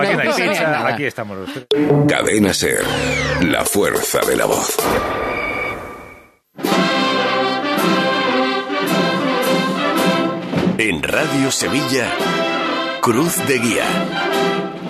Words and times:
aquí 0.00 0.14
no 0.14 0.20
hay 0.20 0.28
no, 0.28 0.34
pizza, 0.34 0.62
nada. 0.62 0.88
aquí 0.88 1.04
estamos 1.04 1.38
los 1.38 1.52
tres. 1.52 1.66
Cadena 2.08 2.54
Ser, 2.54 2.82
la 3.42 3.64
fuerza 3.64 4.20
de 4.26 4.36
la 4.36 4.46
voz. 4.46 4.76
En 10.78 11.02
Radio 11.02 11.50
Sevilla, 11.50 12.08
Cruz 13.00 13.36
de 13.46 13.58
Guía. 13.58 13.84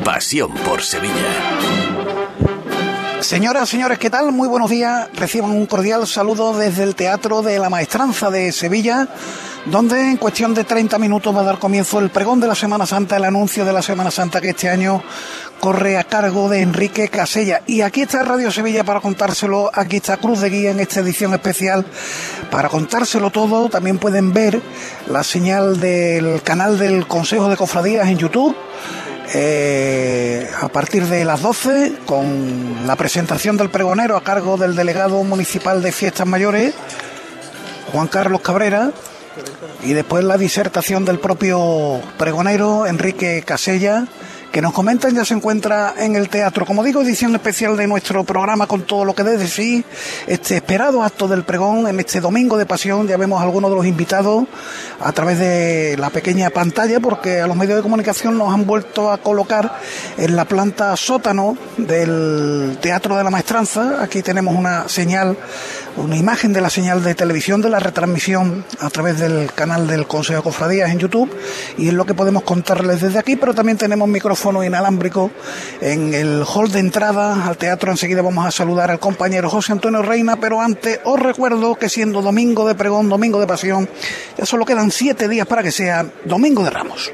Pasión 0.04 0.52
por 0.54 0.82
Sevilla. 0.82 1.12
Señoras, 3.20 3.68
señores, 3.68 3.98
¿qué 3.98 4.10
tal? 4.10 4.30
Muy 4.32 4.48
buenos 4.48 4.70
días. 4.70 5.08
Reciban 5.14 5.50
un 5.50 5.66
cordial 5.66 6.06
saludo 6.06 6.56
desde 6.56 6.84
el 6.84 6.94
Teatro 6.94 7.42
de 7.42 7.58
la 7.58 7.68
Maestranza 7.68 8.30
de 8.30 8.52
Sevilla, 8.52 9.08
donde 9.66 10.10
en 10.10 10.16
cuestión 10.16 10.54
de 10.54 10.64
30 10.64 10.98
minutos 10.98 11.34
va 11.34 11.40
a 11.40 11.44
dar 11.44 11.58
comienzo 11.58 11.98
el 11.98 12.10
pregón 12.10 12.40
de 12.40 12.46
la 12.46 12.54
Semana 12.54 12.86
Santa, 12.86 13.16
el 13.16 13.24
anuncio 13.24 13.64
de 13.64 13.72
la 13.72 13.82
Semana 13.82 14.10
Santa 14.10 14.40
que 14.40 14.50
este 14.50 14.68
año 14.68 15.02
corre 15.60 15.98
a 15.98 16.04
cargo 16.04 16.48
de 16.48 16.62
Enrique 16.62 17.08
Casella. 17.08 17.62
Y 17.66 17.82
aquí 17.82 18.02
está 18.02 18.22
Radio 18.22 18.50
Sevilla 18.50 18.84
para 18.84 19.00
contárselo, 19.00 19.70
aquí 19.74 19.96
está 19.96 20.16
Cruz 20.16 20.40
de 20.40 20.50
Guía 20.50 20.70
en 20.70 20.80
esta 20.80 21.00
edición 21.00 21.34
especial. 21.34 21.84
Para 22.50 22.68
contárselo 22.68 23.30
todo, 23.30 23.68
también 23.68 23.98
pueden 23.98 24.32
ver 24.32 24.60
la 25.08 25.22
señal 25.22 25.80
del 25.80 26.42
canal 26.42 26.78
del 26.78 27.06
Consejo 27.06 27.48
de 27.48 27.56
Cofradías 27.56 28.08
en 28.08 28.18
YouTube. 28.18 28.56
Eh, 29.34 30.48
a 30.62 30.68
partir 30.68 31.04
de 31.04 31.22
las 31.26 31.42
12 31.42 31.98
con 32.06 32.86
la 32.86 32.96
presentación 32.96 33.58
del 33.58 33.68
pregonero 33.68 34.16
a 34.16 34.24
cargo 34.24 34.56
del 34.56 34.74
delegado 34.74 35.22
municipal 35.22 35.82
de 35.82 35.92
fiestas 35.92 36.26
mayores 36.26 36.72
Juan 37.92 38.06
Carlos 38.06 38.40
Cabrera 38.40 38.90
y 39.82 39.92
después 39.92 40.24
la 40.24 40.36
disertación 40.36 41.04
del 41.04 41.18
propio 41.18 42.00
pregonero 42.16 42.86
Enrique 42.86 43.42
Casella 43.44 44.06
que 44.52 44.62
nos 44.62 44.72
comentan 44.72 45.14
ya 45.14 45.24
se 45.24 45.34
encuentra 45.34 45.94
en 45.98 46.16
el 46.16 46.28
teatro. 46.28 46.64
Como 46.64 46.82
digo, 46.82 47.02
edición 47.02 47.34
especial 47.34 47.76
de 47.76 47.86
nuestro 47.86 48.24
programa 48.24 48.66
con 48.66 48.82
todo 48.82 49.04
lo 49.04 49.14
que 49.14 49.22
de 49.22 49.46
sí, 49.46 49.84
este 50.26 50.56
esperado 50.56 51.02
acto 51.02 51.28
del 51.28 51.44
pregón 51.44 51.86
en 51.86 52.00
este 52.00 52.20
domingo 52.20 52.56
de 52.56 52.64
pasión. 52.64 53.06
Ya 53.06 53.16
vemos 53.16 53.40
a 53.40 53.44
algunos 53.44 53.70
de 53.70 53.76
los 53.76 53.86
invitados 53.86 54.44
a 55.00 55.12
través 55.12 55.38
de 55.38 55.96
la 55.98 56.10
pequeña 56.10 56.50
pantalla 56.50 56.98
porque 57.00 57.40
a 57.40 57.46
los 57.46 57.56
medios 57.56 57.76
de 57.76 57.82
comunicación 57.82 58.38
nos 58.38 58.52
han 58.52 58.66
vuelto 58.66 59.12
a 59.12 59.18
colocar 59.18 59.78
en 60.16 60.34
la 60.34 60.46
planta 60.46 60.96
sótano 60.96 61.56
del 61.76 62.78
Teatro 62.80 63.16
de 63.16 63.24
la 63.24 63.30
Maestranza. 63.30 64.02
Aquí 64.02 64.22
tenemos 64.22 64.56
una 64.56 64.88
señal, 64.88 65.36
una 65.98 66.16
imagen 66.16 66.52
de 66.52 66.60
la 66.60 66.70
señal 66.70 67.02
de 67.02 67.14
televisión 67.14 67.60
de 67.60 67.68
la 67.68 67.80
retransmisión 67.80 68.64
a 68.80 68.88
través 68.90 69.18
del 69.18 69.52
canal 69.52 69.86
del 69.86 70.06
Consejo 70.06 70.38
de 70.38 70.44
Cofradías 70.44 70.90
en 70.90 70.98
YouTube 70.98 71.30
y 71.76 71.88
es 71.88 71.94
lo 71.94 72.06
que 72.06 72.14
podemos 72.14 72.42
contarles 72.44 73.00
desde 73.00 73.18
aquí, 73.18 73.36
pero 73.36 73.54
también 73.54 73.78
tenemos 73.78 74.08
micrófono 74.08 74.62
inalámbrico 74.62 75.30
en 75.80 76.14
el 76.14 76.44
hall 76.44 76.70
de 76.70 76.80
entrada 76.80 77.46
al 77.46 77.56
teatro. 77.56 77.90
Enseguida 77.90 78.22
vamos 78.22 78.46
a 78.46 78.50
saludar 78.50 78.90
al 78.90 78.98
compañero 78.98 79.50
José 79.50 79.72
Antonio 79.72 80.02
Reina, 80.02 80.36
pero 80.36 80.60
antes 80.60 81.00
os 81.04 81.18
recuerdo 81.18 81.74
que 81.74 81.88
siendo 81.88 82.22
domingo 82.22 82.66
de 82.66 82.74
pregón, 82.74 83.08
domingo 83.08 83.40
de 83.40 83.46
pasión, 83.46 83.88
ya 84.36 84.46
solo 84.46 84.64
quedan 84.64 84.90
siete 84.90 85.28
días 85.28 85.46
para 85.46 85.62
que 85.62 85.72
sea 85.72 86.06
domingo 86.24 86.62
de 86.62 86.70
Ramos. 86.70 87.12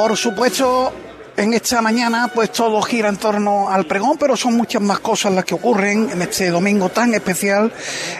Por 0.00 0.16
supuesto, 0.16 0.94
en 1.36 1.52
esta 1.52 1.82
mañana 1.82 2.30
pues 2.34 2.50
todo 2.52 2.80
gira 2.80 3.10
en 3.10 3.18
torno 3.18 3.68
al 3.68 3.84
pregón, 3.84 4.16
pero 4.18 4.34
son 4.34 4.56
muchas 4.56 4.80
más 4.80 4.98
cosas 5.00 5.34
las 5.34 5.44
que 5.44 5.54
ocurren 5.54 6.08
en 6.10 6.22
este 6.22 6.48
domingo 6.48 6.88
tan 6.88 7.12
especial 7.12 7.70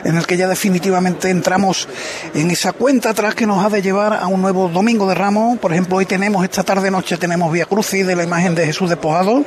en 0.03 0.15
el 0.15 0.27
que 0.27 0.37
ya 0.37 0.47
definitivamente 0.47 1.31
entramos 1.31 1.87
en 2.35 2.51
esa 2.51 2.73
cuenta 2.73 3.09
atrás 3.09 3.33
que 3.33 3.47
nos 3.47 3.65
ha 3.65 3.69
de 3.69 3.81
llevar 3.81 4.13
a 4.13 4.27
un 4.27 4.43
nuevo 4.43 4.69
domingo 4.69 5.09
de 5.09 5.15
Ramos. 5.15 5.57
Por 5.57 5.71
ejemplo, 5.71 5.97
hoy 5.97 6.05
tenemos, 6.05 6.43
esta 6.43 6.61
tarde 6.61 6.91
noche 6.91 7.17
tenemos 7.17 7.51
Vía 7.51 7.65
Crucis 7.65 8.05
de 8.05 8.15
la 8.15 8.23
imagen 8.23 8.53
de 8.53 8.67
Jesús 8.67 8.87
despojado. 8.87 9.43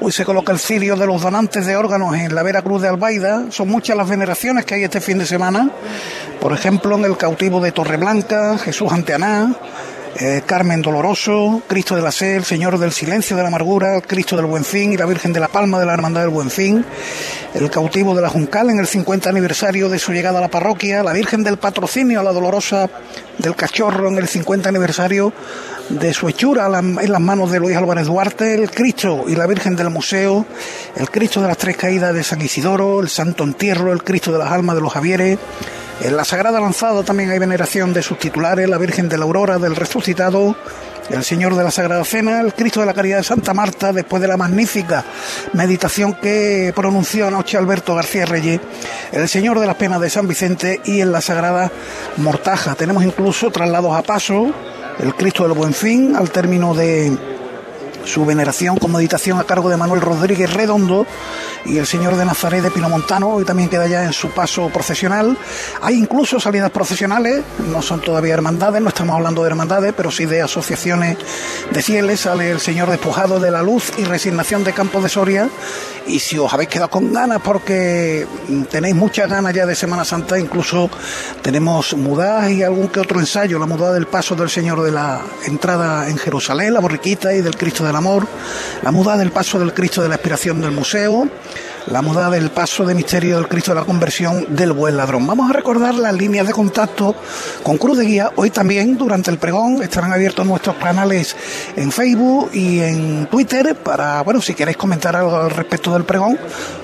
Hoy 0.00 0.10
se 0.10 0.24
coloca 0.24 0.52
el 0.52 0.58
cirio 0.58 0.96
de 0.96 1.06
los 1.06 1.20
donantes 1.20 1.66
de 1.66 1.76
órganos 1.76 2.16
en 2.16 2.34
la 2.34 2.42
Vera 2.42 2.62
Cruz 2.62 2.80
de 2.80 2.88
Albaida. 2.88 3.44
Son 3.50 3.68
muchas 3.68 3.94
las 3.94 4.08
veneraciones 4.08 4.64
que 4.64 4.74
hay 4.74 4.84
este 4.84 5.02
fin 5.02 5.18
de 5.18 5.26
semana. 5.26 5.70
Por 6.40 6.54
ejemplo, 6.54 6.96
en 6.96 7.04
el 7.04 7.18
cautivo 7.18 7.60
de 7.60 7.72
Torreblanca, 7.72 8.56
Jesús 8.56 8.90
Anteaná, 8.90 9.54
eh, 10.16 10.42
Carmen 10.46 10.80
Doloroso, 10.80 11.62
Cristo 11.66 11.96
de 11.96 12.02
la 12.02 12.12
Sed, 12.12 12.36
el 12.36 12.44
Señor 12.44 12.78
del 12.78 12.92
Silencio 12.92 13.36
de 13.36 13.42
la 13.42 13.48
Amargura, 13.48 13.96
el 13.96 14.02
Cristo 14.02 14.36
del 14.36 14.46
Buen 14.46 14.64
Fin 14.64 14.92
y 14.92 14.96
la 14.96 15.06
Virgen 15.06 15.32
de 15.32 15.40
la 15.40 15.48
Palma 15.48 15.80
de 15.80 15.86
la 15.86 15.94
Hermandad 15.94 16.20
del 16.20 16.30
Buen 16.30 16.50
Fin, 16.50 16.84
el 17.54 17.70
cautivo 17.70 18.14
de 18.14 18.22
la 18.22 18.28
Juncal 18.28 18.70
en 18.70 18.78
el 18.78 18.86
50 18.86 19.28
aniversario 19.28 19.88
de 19.88 19.98
su 19.98 20.12
llegada 20.12 20.38
a 20.38 20.42
la 20.42 20.48
parroquia, 20.48 21.02
la 21.02 21.12
Virgen 21.12 21.42
del 21.42 21.58
Patrocinio, 21.58 22.22
la 22.22 22.32
Dolorosa 22.32 22.88
del 23.38 23.56
Cachorro 23.56 24.08
en 24.08 24.18
el 24.18 24.28
50 24.28 24.68
aniversario 24.68 25.32
de 25.88 26.14
su 26.14 26.28
hechura 26.28 26.66
en 26.78 27.12
las 27.12 27.20
manos 27.20 27.50
de 27.50 27.60
Luis 27.60 27.76
Álvarez 27.76 28.06
Duarte, 28.06 28.54
el 28.54 28.70
Cristo 28.70 29.24
y 29.26 29.34
la 29.34 29.46
Virgen 29.46 29.76
del 29.76 29.90
Museo, 29.90 30.46
el 30.96 31.10
Cristo 31.10 31.42
de 31.42 31.48
las 31.48 31.58
Tres 31.58 31.76
Caídas 31.76 32.14
de 32.14 32.22
San 32.22 32.40
Isidoro, 32.40 33.00
el 33.00 33.08
Santo 33.08 33.44
Entierro, 33.44 33.92
el 33.92 34.02
Cristo 34.02 34.32
de 34.32 34.38
las 34.38 34.52
Almas 34.52 34.76
de 34.76 34.82
los 34.82 34.92
Javieres, 34.92 35.38
en 36.00 36.16
la 36.16 36.24
Sagrada 36.24 36.60
Lanzada 36.60 37.02
también 37.02 37.30
hay 37.30 37.38
veneración 37.38 37.92
de 37.92 38.02
sus 38.02 38.18
titulares, 38.18 38.68
la 38.68 38.78
Virgen 38.78 39.08
de 39.08 39.16
la 39.16 39.24
Aurora, 39.24 39.58
del 39.58 39.76
Resucitado, 39.76 40.56
el 41.10 41.24
Señor 41.24 41.54
de 41.54 41.62
la 41.62 41.70
Sagrada 41.70 42.04
Cena, 42.04 42.40
el 42.40 42.54
Cristo 42.54 42.80
de 42.80 42.86
la 42.86 42.94
Caridad 42.94 43.18
de 43.18 43.24
Santa 43.24 43.54
Marta, 43.54 43.92
después 43.92 44.20
de 44.20 44.28
la 44.28 44.36
magnífica 44.36 45.04
meditación 45.52 46.14
que 46.14 46.72
pronunció 46.74 47.28
anoche 47.28 47.56
Alberto 47.56 47.94
García 47.94 48.26
Reyes, 48.26 48.60
el 49.12 49.28
Señor 49.28 49.60
de 49.60 49.66
las 49.66 49.76
Penas 49.76 50.00
de 50.00 50.10
San 50.10 50.26
Vicente 50.26 50.80
y 50.84 51.00
en 51.00 51.12
la 51.12 51.20
Sagrada 51.20 51.70
Mortaja. 52.16 52.74
Tenemos 52.74 53.04
incluso 53.04 53.50
traslados 53.50 53.96
a 53.96 54.02
paso, 54.02 54.52
el 54.98 55.14
Cristo 55.14 55.44
del 55.44 55.56
Buen 55.56 55.74
Fin, 55.74 56.16
al 56.16 56.30
término 56.30 56.74
de 56.74 57.33
su 58.04 58.24
veneración 58.24 58.76
con 58.76 58.92
meditación 58.92 59.38
a 59.38 59.44
cargo 59.44 59.68
de 59.68 59.76
Manuel 59.76 60.00
Rodríguez 60.00 60.52
Redondo 60.52 61.06
y 61.64 61.78
el 61.78 61.86
Señor 61.86 62.16
de 62.16 62.24
Nazaret 62.24 62.62
de 62.62 62.70
Pinomontano, 62.70 63.30
hoy 63.30 63.44
también 63.44 63.68
queda 63.68 63.86
ya 63.86 64.04
en 64.04 64.12
su 64.12 64.30
paso 64.30 64.68
procesional. 64.68 65.36
Hay 65.80 65.96
incluso 65.96 66.38
salidas 66.38 66.70
procesionales, 66.70 67.42
no 67.70 67.80
son 67.80 68.00
todavía 68.00 68.34
hermandades, 68.34 68.82
no 68.82 68.88
estamos 68.88 69.16
hablando 69.16 69.42
de 69.42 69.48
hermandades, 69.48 69.94
pero 69.96 70.10
sí 70.10 70.26
de 70.26 70.42
asociaciones 70.42 71.16
de 71.70 71.82
fieles. 71.82 72.20
Sale 72.20 72.50
el 72.50 72.60
Señor 72.60 72.90
despojado 72.90 73.40
de 73.40 73.50
la 73.50 73.62
luz 73.62 73.92
y 73.96 74.04
resignación 74.04 74.64
de 74.64 74.72
Campos 74.72 75.02
de 75.02 75.08
Soria. 75.08 75.48
Y 76.06 76.18
si 76.18 76.36
os 76.36 76.52
habéis 76.52 76.68
quedado 76.68 76.90
con 76.90 77.12
ganas, 77.12 77.40
porque 77.42 78.26
tenéis 78.70 78.94
muchas 78.94 79.28
ganas 79.28 79.54
ya 79.54 79.64
de 79.64 79.74
Semana 79.74 80.04
Santa, 80.04 80.38
incluso 80.38 80.90
tenemos 81.40 81.94
mudadas 81.94 82.50
y 82.50 82.62
algún 82.62 82.88
que 82.88 83.00
otro 83.00 83.20
ensayo, 83.20 83.58
la 83.58 83.64
mudada 83.64 83.94
del 83.94 84.06
paso 84.06 84.34
del 84.34 84.50
Señor 84.50 84.82
de 84.82 84.92
la 84.92 85.22
entrada 85.46 86.08
en 86.10 86.18
Jerusalén, 86.18 86.74
la 86.74 86.80
borriquita 86.80 87.32
y 87.32 87.40
del 87.40 87.56
Cristo 87.56 87.84
del 87.94 87.98
Amor, 87.98 88.26
la 88.82 88.90
mudada 88.90 89.18
del 89.18 89.30
paso 89.30 89.60
del 89.60 89.72
Cristo 89.72 90.02
de 90.02 90.08
la 90.08 90.16
Expiración 90.16 90.60
del 90.60 90.72
Museo, 90.72 91.28
la 91.86 92.02
mudada 92.02 92.30
del 92.30 92.50
paso 92.50 92.84
de 92.84 92.94
misterio 92.94 93.36
del 93.36 93.46
Cristo 93.46 93.72
de 93.72 93.80
la 93.80 93.86
Conversión 93.86 94.56
del 94.56 94.72
Buen 94.72 94.96
Ladrón. 94.96 95.26
Vamos 95.28 95.48
a 95.48 95.52
recordar 95.52 95.94
las 95.94 96.12
líneas 96.12 96.46
de 96.46 96.52
contacto 96.52 97.14
con 97.62 97.78
Cruz 97.78 97.98
de 97.98 98.04
Guía. 98.04 98.32
Hoy 98.34 98.50
también, 98.50 98.98
durante 98.98 99.30
el 99.30 99.38
pregón, 99.38 99.80
estarán 99.80 100.12
abiertos 100.12 100.44
nuestros 100.44 100.74
canales 100.76 101.36
en 101.76 101.92
Facebook 101.92 102.50
y 102.52 102.80
en 102.80 103.26
Twitter 103.26 103.76
para, 103.76 104.22
bueno, 104.22 104.40
si 104.40 104.54
queréis 104.54 104.76
comentar 104.76 105.14
algo 105.14 105.36
al 105.36 105.50
respecto 105.50 105.92
del 105.92 106.02
pregón, 106.04 106.36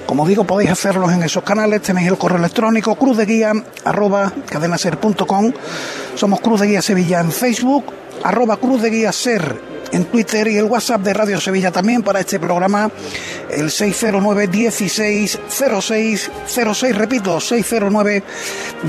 como 0.07 0.29
digo, 0.29 0.45
podéis 0.45 0.71
hacerlos 0.71 1.11
en 1.13 1.25
esos 1.25 1.43
canales. 1.43 1.83
Tenéis 1.83 2.07
el 2.07 2.19
correo 2.19 2.39
electrónico 2.39 2.95
cruzdeguía 2.95 3.53
arroba 3.85 4.33
cadenaser.com. 4.49 5.53
Somos 6.15 6.41
Cruz 6.41 6.61
de 6.61 6.69
Guía 6.69 6.83
Sevilla 6.83 7.19
en 7.21 7.33
Facebook, 7.33 7.87
arroba 8.23 8.59
en 9.93 10.05
Twitter 10.07 10.49
y 10.49 10.57
el 10.57 10.65
WhatsApp 10.65 11.03
de 11.03 11.15
Radio 11.15 11.41
Sevilla 11.41 11.71
también 11.71 12.03
para 12.03 12.21
este 12.21 12.39
programa, 12.39 12.91
el 13.51 13.71
609 13.71 14.47
16 14.49 15.39
06 15.81 16.31
06, 16.47 16.97
repito, 16.97 17.41
609 17.41 18.23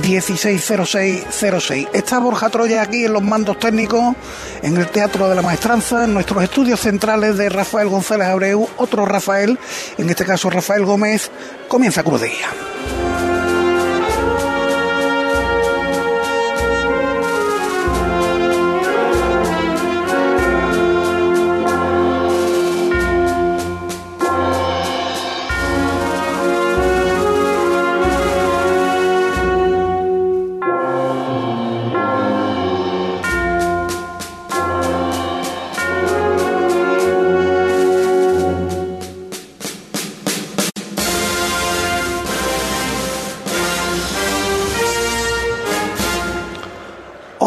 16 0.01 0.73
06 0.85 1.23
06. 1.59 1.87
Está 1.93 2.19
Borja 2.19 2.49
Troya 2.49 2.81
aquí 2.81 3.05
en 3.05 3.13
los 3.13 3.23
mandos 3.23 3.59
técnicos, 3.59 4.15
en 4.61 4.77
el 4.77 4.87
Teatro 4.87 5.29
de 5.29 5.35
la 5.35 5.41
Maestranza, 5.41 6.05
en 6.05 6.13
nuestros 6.13 6.43
estudios 6.43 6.79
centrales 6.79 7.37
de 7.37 7.49
Rafael 7.49 7.87
González 7.87 8.27
Abreu, 8.27 8.67
otro 8.77 9.05
Rafael, 9.05 9.57
en 9.97 10.09
este 10.09 10.25
caso 10.25 10.49
Rafael 10.49 10.85
Gómez, 10.85 11.29
comienza 11.67 12.03
Cruz 12.03 12.21
de 12.21 12.29
Guía. 12.29 12.80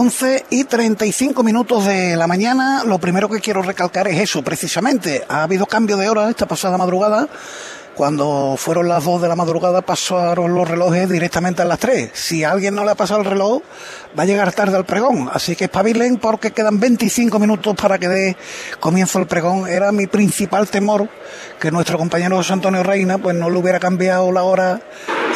11 0.05 0.45
y 0.51 0.65
35 0.65 1.43
minutos 1.43 1.87
de 1.87 2.15
la 2.15 2.27
mañana. 2.27 2.85
Lo 2.85 2.99
primero 2.99 3.27
que 3.31 3.41
quiero 3.41 3.63
recalcar 3.63 4.07
es 4.07 4.21
eso, 4.21 4.45
precisamente. 4.45 5.25
Ha 5.31 5.45
habido 5.45 5.65
cambio 5.65 5.97
de 5.97 6.11
hora 6.11 6.29
esta 6.29 6.47
pasada 6.47 6.77
madrugada. 6.77 7.27
Cuando 7.95 8.57
fueron 8.59 8.87
las 8.87 9.03
2 9.03 9.23
de 9.23 9.29
la 9.29 9.35
madrugada 9.35 9.81
pasaron 9.81 10.55
los 10.55 10.69
relojes 10.69 11.09
directamente 11.09 11.63
a 11.63 11.65
las 11.65 11.79
3. 11.79 12.11
Si 12.13 12.45
a 12.45 12.51
alguien 12.51 12.75
no 12.75 12.85
le 12.85 12.91
ha 12.91 12.97
pasado 12.97 13.21
el 13.21 13.27
reloj, 13.27 13.63
va 14.19 14.25
a 14.25 14.27
llegar 14.27 14.53
tarde 14.53 14.77
al 14.77 14.85
pregón. 14.85 15.31
Así 15.33 15.57
que 15.57 15.65
espabilen 15.65 16.19
porque 16.19 16.51
quedan 16.51 16.79
25 16.79 17.39
minutos 17.39 17.75
para 17.75 17.99
que 17.99 18.09
dé 18.09 18.37
comienzo 18.81 19.21
el 19.21 19.27
pregón. 19.27 19.67
Era 19.67 19.91
mi 19.91 20.07
principal 20.07 20.69
temor 20.69 21.09
que 21.59 21.71
nuestro 21.71 21.97
compañero 21.97 22.37
José 22.37 22.53
Antonio 22.53 22.83
Reina 22.83 23.17
pues 23.17 23.35
no 23.35 23.49
le 23.49 23.57
hubiera 23.59 23.81
cambiado 23.81 24.31
la 24.33 24.43
hora 24.43 24.83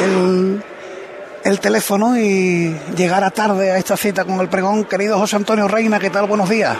el, 0.03 0.63
el 1.45 1.61
teléfono 1.61 2.19
y 2.19 2.75
llegara 2.97 3.31
tarde 3.31 3.71
a 3.73 3.79
esta 3.79 3.97
cita 3.97 4.25
con 4.25 4.41
el 4.41 4.49
pregón. 4.49 4.85
Querido 4.85 5.19
José 5.19 5.37
Antonio 5.37 5.69
Reina, 5.69 5.99
¿qué 5.99 6.11
tal? 6.11 6.27
Buenos 6.27 6.49
días. 6.49 6.77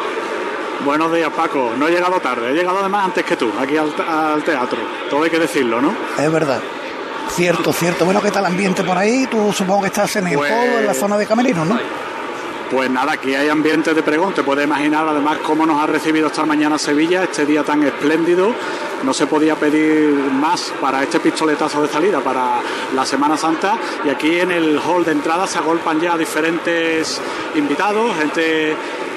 Buenos 0.85 1.13
días, 1.13 1.31
Paco. 1.37 1.73
No 1.77 1.89
he 1.89 1.91
llegado 1.91 2.21
tarde, 2.21 2.51
he 2.51 2.55
llegado 2.55 2.79
además 2.79 3.07
antes 3.07 3.25
que 3.25 3.37
tú, 3.37 3.51
aquí 3.61 3.77
al, 3.77 3.93
al 4.09 4.43
teatro. 4.45 4.79
Todo 5.11 5.23
hay 5.25 5.31
que 5.31 5.39
decirlo, 5.39 5.81
¿no? 5.81 5.93
Es 6.19 6.31
verdad. 6.31 6.61
Cierto, 7.31 7.73
cierto. 7.73 8.05
Bueno, 8.05 8.23
¿qué 8.23 8.31
tal 8.31 8.47
ambiente 8.47 8.83
por 8.85 8.97
ahí? 8.97 9.27
Tú 9.31 9.53
supongo 9.53 9.83
que 9.83 9.89
estás 9.89 10.15
en 10.17 10.29
el 10.29 10.37
Pues- 10.37 10.51
en 10.53 10.87
la 10.87 10.95
zona 10.95 11.17
de 11.19 11.27
camerinos, 11.27 11.67
¿no? 11.67 11.79
Pues 12.71 12.91
nada, 12.91 13.13
aquí 13.13 13.35
hay 13.35 13.49
ambiente 13.49 13.95
de 13.95 14.03
pregón. 14.03 14.35
Te 14.35 14.43
puedes 14.43 14.65
imaginar 14.67 15.07
además 15.09 15.39
cómo 15.43 15.65
nos 15.67 15.83
ha 15.83 15.87
recibido 15.87 16.27
esta 16.29 16.45
mañana 16.45 16.79
Sevilla, 16.79 17.23
este 17.25 17.47
día 17.47 17.65
tan 17.65 17.83
espléndido. 17.83 18.55
No 19.05 19.15
se 19.15 19.27
podía 19.27 19.55
pedir 19.55 20.13
más 20.33 20.73
para 20.81 21.03
este 21.03 21.21
pistoletazo 21.21 21.83
de 21.83 21.89
salida, 21.89 22.21
para 22.21 22.61
la 22.95 23.07
Semana 23.07 23.37
Santa. 23.37 23.79
Y 24.05 24.09
aquí 24.09 24.41
en 24.41 24.51
el 24.51 24.79
hall 24.79 25.05
de 25.05 25.13
entrada 25.13 25.47
se 25.47 25.59
agolpan 25.59 26.01
ya 26.01 26.17
diferentes 26.17 27.21
invitados, 27.55 28.17
gente 28.17 28.75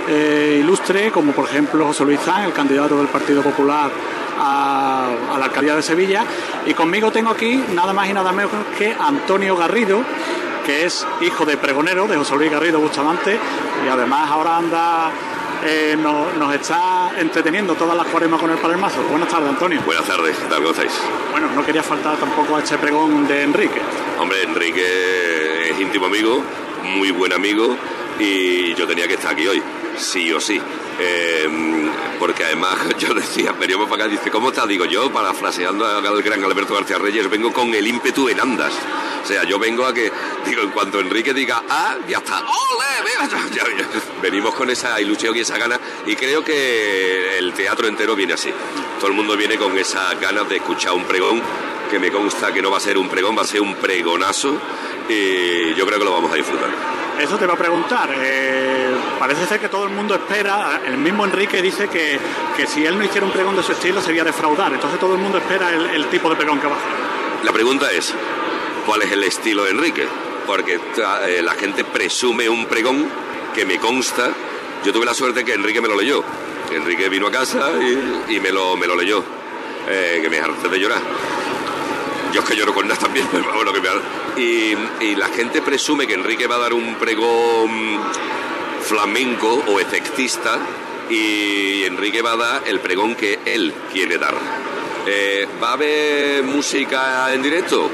eh, 0.07 0.59
ilustre, 0.61 1.11
como 1.11 1.31
por 1.31 1.45
ejemplo 1.45 1.85
José 1.87 2.05
Luis 2.05 2.19
Zan, 2.19 2.43
el 2.43 2.53
candidato 2.53 2.97
del 2.97 3.07
Partido 3.07 3.41
Popular 3.41 3.91
a, 4.39 5.09
a 5.33 5.37
la 5.37 5.45
alcaldía 5.45 5.75
de 5.75 5.81
Sevilla. 5.81 6.23
Y 6.65 6.73
conmigo 6.73 7.11
tengo 7.11 7.31
aquí 7.31 7.63
nada 7.73 7.93
más 7.93 8.09
y 8.09 8.13
nada 8.13 8.31
menos 8.31 8.51
que 8.77 8.95
Antonio 8.99 9.55
Garrido, 9.55 10.01
que 10.65 10.85
es 10.85 11.05
hijo 11.21 11.45
de 11.45 11.57
pregonero 11.57 12.07
de 12.07 12.17
José 12.17 12.35
Luis 12.35 12.51
Garrido 12.51 12.79
Bustamante 12.79 13.39
y 13.85 13.89
además 13.89 14.29
ahora 14.29 14.57
anda 14.57 15.11
eh, 15.63 15.95
nos, 15.97 16.35
nos 16.35 16.53
está 16.53 17.11
entreteniendo 17.17 17.75
todas 17.75 17.95
las 17.95 18.07
cuaresmas 18.07 18.39
con 18.39 18.51
el 18.51 18.57
palermazo. 18.57 19.01
Buenas 19.09 19.29
tardes, 19.29 19.49
Antonio. 19.49 19.81
Buenas 19.85 20.05
tardes, 20.05 20.37
¿qué 20.37 20.45
tal? 20.45 20.57
¿Cómo 20.57 20.71
estáis? 20.71 20.91
Bueno, 21.31 21.47
no 21.53 21.65
quería 21.65 21.83
faltar 21.83 22.17
tampoco 22.17 22.57
a 22.57 22.59
este 22.59 22.77
pregón 22.77 23.27
de 23.27 23.43
Enrique. 23.43 23.81
Hombre, 24.19 24.43
Enrique 24.43 25.69
es 25.69 25.79
íntimo 25.79 26.07
amigo, 26.07 26.43
muy 26.83 27.11
buen 27.11 27.33
amigo, 27.33 27.75
y 28.19 28.73
yo 28.75 28.87
tenía 28.87 29.07
que 29.07 29.15
estar 29.15 29.33
aquí 29.33 29.47
hoy, 29.47 29.61
sí 29.97 30.31
o 30.31 30.39
sí. 30.39 30.61
Eh, 31.03 31.47
porque 32.19 32.43
además 32.43 32.77
yo 32.99 33.15
decía, 33.15 33.51
veníamos 33.53 33.89
para 33.89 34.03
acá, 34.03 34.11
dice, 34.11 34.29
¿cómo 34.29 34.49
está? 34.49 34.67
Digo 34.67 34.85
yo, 34.85 35.11
parafraseando 35.11 35.85
al 35.85 36.21
gran 36.21 36.43
Alberto 36.43 36.75
García 36.75 36.99
Reyes, 36.99 37.27
vengo 37.29 37.51
con 37.51 37.73
el 37.73 37.87
ímpetu 37.87 38.29
en 38.29 38.39
andas. 38.39 38.73
O 39.23 39.27
sea, 39.27 39.43
yo 39.43 39.57
vengo 39.57 39.85
a 39.85 39.93
que, 39.93 40.11
digo, 40.45 40.61
en 40.61 40.69
cuanto 40.69 40.99
Enrique 40.99 41.33
diga, 41.33 41.63
ah, 41.67 41.95
ya 42.07 42.19
está, 42.19 42.39
¡ole! 42.39 43.03
Venga, 43.03 43.27
ya, 43.27 43.63
ya, 43.63 43.77
ya". 43.77 43.87
Venimos 44.21 44.53
con 44.53 44.69
esa 44.69 45.01
ilusión 45.01 45.35
y 45.35 45.39
esa 45.39 45.57
gana, 45.57 45.79
y 46.05 46.15
creo 46.15 46.43
que 46.43 47.39
el 47.39 47.53
teatro 47.53 47.87
entero 47.87 48.15
viene 48.15 48.33
así. 48.33 48.51
Todo 48.99 49.09
el 49.09 49.15
mundo 49.15 49.35
viene 49.35 49.57
con 49.57 49.75
esas 49.77 50.19
ganas 50.19 50.47
de 50.47 50.57
escuchar 50.57 50.93
un 50.93 51.05
pregón, 51.05 51.41
que 51.89 51.97
me 51.97 52.11
consta 52.11 52.53
que 52.53 52.61
no 52.61 52.69
va 52.69 52.77
a 52.77 52.81
ser 52.81 52.99
un 52.99 53.09
pregón, 53.09 53.35
va 53.35 53.41
a 53.41 53.47
ser 53.47 53.61
un 53.61 53.75
pregonazo, 53.75 54.59
y 55.11 55.73
yo 55.75 55.85
creo 55.85 55.99
que 55.99 56.05
lo 56.05 56.13
vamos 56.13 56.31
a 56.31 56.35
disfrutar. 56.35 56.69
Eso 57.19 57.37
te 57.37 57.45
va 57.45 57.53
a 57.53 57.57
preguntar. 57.57 58.09
eh, 58.15 58.89
parece 59.19 59.45
ser 59.45 59.59
que 59.59 59.69
todo 59.69 59.83
el 59.85 59.91
mundo 59.91 60.15
espera, 60.15 60.81
el 60.85 60.97
mismo 60.97 61.25
Enrique 61.25 61.61
dice 61.61 61.87
que, 61.87 62.17
que 62.57 62.65
si 62.67 62.85
él 62.85 62.97
no 62.97 63.03
hiciera 63.03 63.25
un 63.25 63.31
pregón 63.33 63.55
de 63.55 63.63
su 63.63 63.73
estilo 63.73 64.01
sería 64.01 64.23
defraudar. 64.23 64.73
Entonces 64.73 64.99
todo 64.99 65.13
el 65.13 65.19
mundo 65.19 65.37
espera 65.37 65.69
el, 65.73 65.85
el 65.87 66.05
tipo 66.07 66.29
de 66.29 66.35
pregón 66.35 66.59
que 66.59 66.67
va 66.67 66.73
a 66.73 66.77
hacer. 66.77 66.89
La 67.43 67.51
pregunta 67.51 67.91
es, 67.91 68.13
¿cuál 68.85 69.01
es 69.03 69.11
el 69.11 69.23
estilo 69.23 69.65
de 69.65 69.71
Enrique? 69.71 70.07
Porque 70.47 70.75
eh, 71.27 71.41
la 71.43 71.53
gente 71.53 71.83
presume 71.83 72.49
un 72.49 72.65
pregón 72.65 73.07
que 73.53 73.65
me 73.65 73.77
consta. 73.77 74.31
Yo 74.83 74.91
tuve 74.91 75.05
la 75.05 75.13
suerte 75.13 75.43
que 75.45 75.53
Enrique 75.53 75.81
me 75.81 75.87
lo 75.87 75.95
leyó. 75.95 76.23
Enrique 76.71 77.09
vino 77.09 77.27
a 77.27 77.31
casa 77.31 77.71
y, 77.81 78.35
y 78.35 78.39
me, 78.39 78.51
lo, 78.51 78.75
me 78.77 78.87
lo 78.87 78.95
leyó. 78.95 79.23
Eh, 79.87 80.19
que 80.21 80.29
me 80.29 80.39
harté 80.39 80.69
de 80.69 80.79
llorar. 80.79 81.01
Yo 82.33 82.41
es 82.41 82.45
que 82.47 82.55
lloro 82.55 82.73
con 82.73 82.87
nada 82.87 82.99
también, 82.99 83.27
bueno, 83.53 83.73
que 83.73 83.81
me 83.81 83.89
ha- 83.89 84.39
y, 84.39 84.77
y 85.05 85.15
la 85.15 85.27
gente 85.27 85.61
presume 85.61 86.07
que 86.07 86.13
Enrique 86.13 86.47
va 86.47 86.55
a 86.55 86.59
dar 86.59 86.73
un 86.73 86.95
pregón 86.95 87.99
flamenco 88.83 89.63
o 89.67 89.79
efectista 89.79 90.57
y 91.09 91.83
Enrique 91.83 92.21
va 92.21 92.31
a 92.33 92.37
dar 92.37 92.61
el 92.65 92.79
pregón 92.79 93.15
que 93.15 93.39
él 93.45 93.73
quiere 93.91 94.17
dar. 94.17 94.35
Eh, 95.05 95.47
¿Va 95.61 95.69
a 95.71 95.73
haber 95.73 96.43
música 96.43 97.33
en 97.33 97.41
directo? 97.41 97.89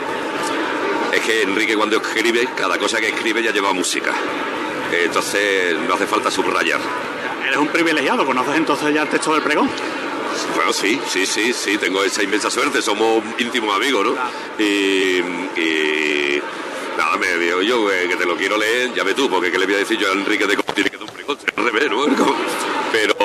Es 1.11 1.21
que 1.21 1.41
Enrique 1.43 1.75
cuando 1.75 1.97
escribe, 1.97 2.47
cada 2.55 2.77
cosa 2.77 2.99
que 2.99 3.07
escribe 3.09 3.41
ya 3.41 3.51
lleva 3.51 3.73
música. 3.73 4.11
Entonces 4.91 5.75
no 5.87 5.95
hace 5.95 6.05
falta 6.05 6.29
subrayar. 6.29 6.79
Eres 7.45 7.57
un 7.57 7.67
privilegiado, 7.69 8.25
conoces 8.25 8.55
entonces 8.55 8.93
ya 8.93 9.01
el 9.03 9.09
texto 9.09 9.33
del 9.33 9.41
pregón. 9.41 9.69
Bueno, 10.55 10.73
sí, 10.73 10.99
sí, 11.07 11.25
sí, 11.25 11.53
sí, 11.53 11.77
tengo 11.77 12.03
esa 12.03 12.23
inmensa 12.23 12.49
suerte, 12.49 12.81
somos 12.81 13.23
íntimos 13.39 13.75
amigos, 13.75 14.05
¿no? 14.05 14.15
Y, 14.63 15.21
nada, 16.97 17.17
me 17.17 17.37
digo 17.37 17.61
yo 17.61 17.91
eh, 17.91 18.07
que 18.09 18.15
te 18.15 18.25
lo 18.25 18.35
quiero 18.35 18.57
leer, 18.57 18.93
ya 18.93 19.03
ve 19.03 19.13
tú, 19.13 19.29
porque 19.29 19.51
¿qué 19.51 19.57
le 19.57 19.65
voy 19.65 19.75
a 19.75 19.79
decir 19.79 19.97
yo 19.97 20.09
a 20.09 20.13
Enrique 20.13 20.45
de 20.47 20.57
tiene 20.73 20.89
que 20.89 20.97
un 20.97 21.07
pregón? 21.07 21.37
Al 21.55 21.65
revés, 21.65 21.89
¿no? 21.89 22.05
Pero, 22.91 23.15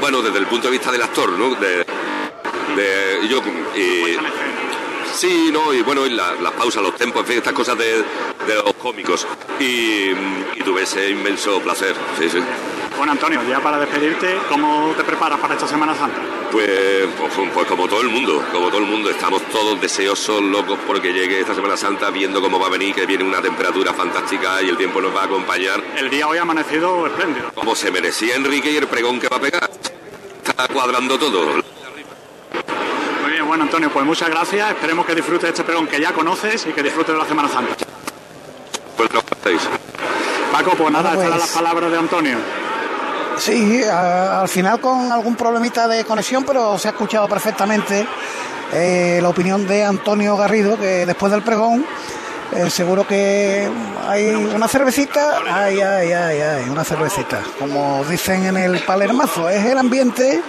bueno, 0.00 0.22
desde 0.22 0.38
el 0.38 0.46
punto 0.46 0.68
de 0.68 0.72
vista 0.72 0.90
del 0.92 1.02
actor, 1.02 1.30
¿no? 1.32 1.54
De, 1.54 1.84
de- 2.76 3.28
yo, 3.28 3.40
Sí, 5.14 5.50
no, 5.52 5.72
y 5.72 5.82
bueno, 5.82 6.04
y 6.06 6.10
la- 6.10 6.34
las 6.34 6.52
pausas, 6.52 6.82
los 6.82 6.96
tempos, 6.96 7.20
en 7.22 7.26
fin, 7.26 7.36
estas 7.38 7.52
cosas 7.52 7.78
de, 7.78 7.98
de 8.46 8.54
los 8.64 8.74
cómicos. 8.74 9.26
Y, 9.60 10.10
y 10.10 10.62
tuve 10.64 10.82
ese 10.82 11.10
inmenso 11.10 11.60
placer, 11.60 11.94
sí, 12.18 12.28
sí. 12.28 12.38
Bueno, 12.96 13.12
Antonio, 13.12 13.40
ya 13.48 13.60
para 13.60 13.78
despedirte, 13.78 14.38
¿cómo 14.48 14.92
te 14.96 15.02
preparas 15.04 15.38
para 15.40 15.54
esta 15.54 15.66
Semana 15.66 15.94
Santa? 15.96 16.16
Pues, 16.52 17.08
pues, 17.18 17.32
pues 17.52 17.66
como 17.66 17.88
todo 17.88 18.00
el 18.02 18.08
mundo, 18.08 18.44
como 18.52 18.68
todo 18.68 18.78
el 18.78 18.86
mundo, 18.86 19.10
estamos 19.10 19.42
todos 19.50 19.80
deseosos, 19.80 20.40
locos 20.42 20.78
porque 20.86 21.12
llegue 21.12 21.40
esta 21.40 21.54
Semana 21.54 21.76
Santa, 21.76 22.10
viendo 22.10 22.40
cómo 22.40 22.58
va 22.60 22.66
a 22.68 22.70
venir, 22.70 22.94
que 22.94 23.06
viene 23.06 23.24
una 23.24 23.40
temperatura 23.42 23.92
fantástica 23.92 24.62
y 24.62 24.68
el 24.68 24.76
tiempo 24.76 25.00
nos 25.00 25.14
va 25.14 25.22
a 25.22 25.24
acompañar, 25.24 25.82
El 25.96 26.08
día 26.10 26.28
hoy 26.28 26.38
ha 26.38 26.42
amanecido 26.42 27.06
espléndido. 27.06 27.50
como 27.54 27.74
se 27.74 27.90
merecía 27.90 28.36
Enrique 28.36 28.70
y 28.70 28.76
el 28.76 28.86
pregón 28.86 29.18
que 29.20 29.28
va 29.28 29.36
a 29.38 29.40
pegar. 29.40 29.68
Está 30.44 30.68
cuadrando 30.68 31.18
todo. 31.18 31.46
Bueno, 33.46 33.64
Antonio, 33.64 33.90
pues 33.92 34.04
muchas 34.06 34.28
gracias. 34.30 34.70
Esperemos 34.70 35.06
que 35.06 35.14
disfrutes 35.14 35.42
de 35.42 35.48
este 35.50 35.64
pregón 35.64 35.86
que 35.86 36.00
ya 36.00 36.12
conoces 36.12 36.66
y 36.66 36.72
que 36.72 36.82
disfrutes 36.82 37.14
de 37.14 37.20
la 37.20 37.26
Semana 37.26 37.48
Santa. 37.48 37.74
Pues 38.96 39.10
estáis. 39.36 39.60
Paco, 40.52 40.72
pues 40.76 40.90
nada, 40.92 41.14
Bueno, 41.14 41.22
estas 41.22 41.38
pues- 41.40 41.40
las 41.54 41.62
palabras 41.62 41.90
de 41.90 41.98
Antonio. 41.98 42.38
Sí, 43.38 43.82
a- 43.84 44.40
al 44.42 44.48
final 44.48 44.80
con 44.80 45.10
algún 45.10 45.34
problemita 45.36 45.88
de 45.88 46.04
conexión, 46.04 46.44
pero 46.44 46.78
se 46.78 46.88
ha 46.88 46.92
escuchado 46.92 47.28
perfectamente 47.28 48.06
eh, 48.72 49.18
la 49.22 49.28
opinión 49.28 49.66
de 49.66 49.84
Antonio 49.84 50.36
Garrido, 50.36 50.76
que 50.78 51.04
después 51.06 51.30
del 51.30 51.42
pregón, 51.42 51.84
eh, 52.54 52.70
seguro 52.70 53.06
que 53.06 53.68
hay 54.06 54.26
una 54.26 54.68
cervecita, 54.68 55.40
ay, 55.50 55.80
ay, 55.80 56.12
ay, 56.12 56.40
ay, 56.40 56.68
una 56.70 56.84
cervecita, 56.84 57.40
como 57.58 58.04
dicen 58.04 58.46
en 58.46 58.56
el 58.56 58.80
Palermazo, 58.80 59.48
es 59.48 59.64
el 59.64 59.78
ambiente, 59.78 60.40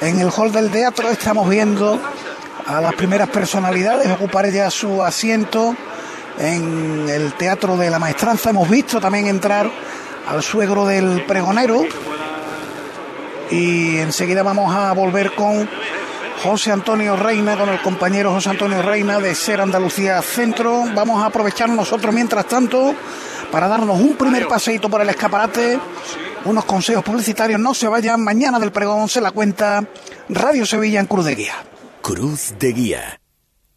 en 0.00 0.20
el 0.20 0.30
hall 0.30 0.52
del 0.52 0.70
teatro 0.70 1.08
estamos 1.08 1.48
viendo 1.48 1.98
a 2.66 2.80
las 2.80 2.94
primeras 2.94 3.28
personalidades 3.28 4.10
ocupar 4.10 4.48
ya 4.50 4.70
su 4.70 5.02
asiento. 5.02 5.74
En 6.38 7.08
el 7.08 7.34
Teatro 7.34 7.76
de 7.76 7.90
la 7.90 7.98
Maestranza, 7.98 8.50
hemos 8.50 8.68
visto 8.68 9.00
también 9.00 9.26
entrar 9.26 9.70
al 10.26 10.42
suegro 10.42 10.86
del 10.86 11.24
pregonero. 11.26 11.84
Y 13.50 13.98
enseguida 13.98 14.42
vamos 14.42 14.74
a 14.74 14.92
volver 14.92 15.34
con 15.34 15.68
José 16.42 16.72
Antonio 16.72 17.16
Reina, 17.16 17.56
con 17.56 17.68
el 17.68 17.82
compañero 17.82 18.32
José 18.32 18.50
Antonio 18.50 18.80
Reina 18.80 19.18
de 19.18 19.34
Ser 19.34 19.60
Andalucía 19.60 20.22
Centro. 20.22 20.84
Vamos 20.94 21.22
a 21.22 21.26
aprovechar 21.26 21.68
nosotros 21.68 22.14
mientras 22.14 22.46
tanto 22.46 22.94
para 23.52 23.68
darnos 23.68 24.00
un 24.00 24.16
primer 24.16 24.48
paseíto 24.48 24.88
por 24.88 25.02
el 25.02 25.10
escaparate, 25.10 25.78
unos 26.44 26.64
consejos 26.64 27.04
publicitarios, 27.04 27.60
no 27.60 27.74
se 27.74 27.88
vayan, 27.88 28.22
mañana 28.22 28.58
del 28.58 28.72
pregón 28.72 29.08
se 29.08 29.20
la 29.20 29.32
cuenta 29.32 29.84
Radio 30.28 30.64
Sevilla 30.64 31.00
en 31.00 31.06
Cruz 31.06 31.26
de 31.26 31.34
Guía. 31.34 31.54
Cruz 32.00 32.54
de 32.58 32.72
Guía. 32.72 33.20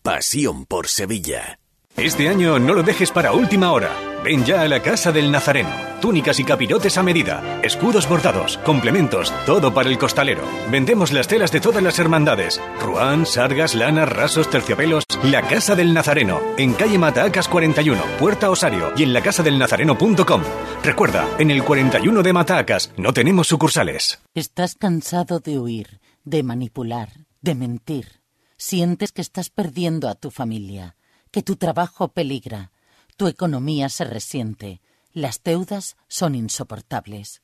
Pasión 0.02 0.66
por 0.66 0.88
Sevilla. 0.88 1.60
Este 1.98 2.28
año 2.28 2.58
no 2.58 2.74
lo 2.74 2.82
dejes 2.82 3.12
para 3.12 3.34
última 3.34 3.72
hora. 3.72 3.92
Ven 4.24 4.44
ya 4.44 4.62
a 4.62 4.68
la 4.68 4.82
Casa 4.82 5.12
del 5.12 5.32
Nazareno. 5.32 5.70
Túnicas 6.02 6.40
y 6.40 6.44
capirotes 6.44 6.98
a 6.98 7.04
medida, 7.04 7.62
escudos 7.62 8.10
bordados, 8.10 8.58
complementos, 8.58 9.32
todo 9.46 9.74
para 9.74 9.90
el 9.90 10.00
costalero. 10.00 10.42
Vendemos 10.72 11.12
las 11.12 11.28
telas 11.28 11.52
de 11.52 11.62
todas 11.62 11.84
las 11.84 12.00
hermandades. 12.00 12.60
Ruán, 12.82 13.28
sargas, 13.28 13.76
lanas, 13.76 14.10
rasos, 14.10 14.50
terciopelos. 14.50 15.04
La 15.24 15.44
Casa 15.44 15.76
del 15.76 15.94
Nazareno, 15.94 16.42
en 16.58 16.74
calle 16.74 16.98
Matacas 16.98 17.48
41, 17.48 18.02
Puerta 18.20 18.50
Osario 18.50 18.92
y 18.98 19.04
en 19.04 19.14
lacasadelnazareno.com. 19.14 20.42
Recuerda, 20.84 21.28
en 21.38 21.52
el 21.52 21.64
41 21.64 22.24
de 22.24 22.34
Matacas 22.34 22.92
no 22.98 23.14
tenemos 23.14 23.48
sucursales. 23.48 24.20
¿Estás 24.34 24.76
cansado 24.76 25.40
de 25.40 25.60
huir, 25.60 26.02
de 26.24 26.42
manipular, 26.42 27.10
de 27.42 27.54
mentir? 27.54 28.24
¿Sientes 28.58 29.12
que 29.12 29.22
estás 29.22 29.52
perdiendo 29.52 30.10
a 30.10 30.16
tu 30.16 30.32
familia? 30.32 30.96
Que 31.34 31.42
tu 31.42 31.56
trabajo 31.56 32.10
peligra, 32.10 32.72
tu 33.18 33.28
economía 33.28 33.90
se 33.90 34.06
resiente, 34.06 34.82
las 35.14 35.42
deudas 35.44 35.98
son 36.08 36.36
insoportables. 36.36 37.42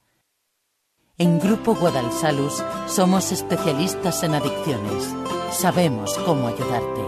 En 1.17 1.39
Grupo 1.39 1.73
Guadalsalus 1.73 2.63
somos 2.87 3.31
especialistas 3.31 4.21
en 4.23 4.35
adicciones. 4.35 5.11
Sabemos 5.51 6.17
cómo 6.19 6.47
ayudarte. 6.47 7.01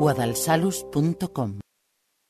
guadalsalus.com 0.00 1.60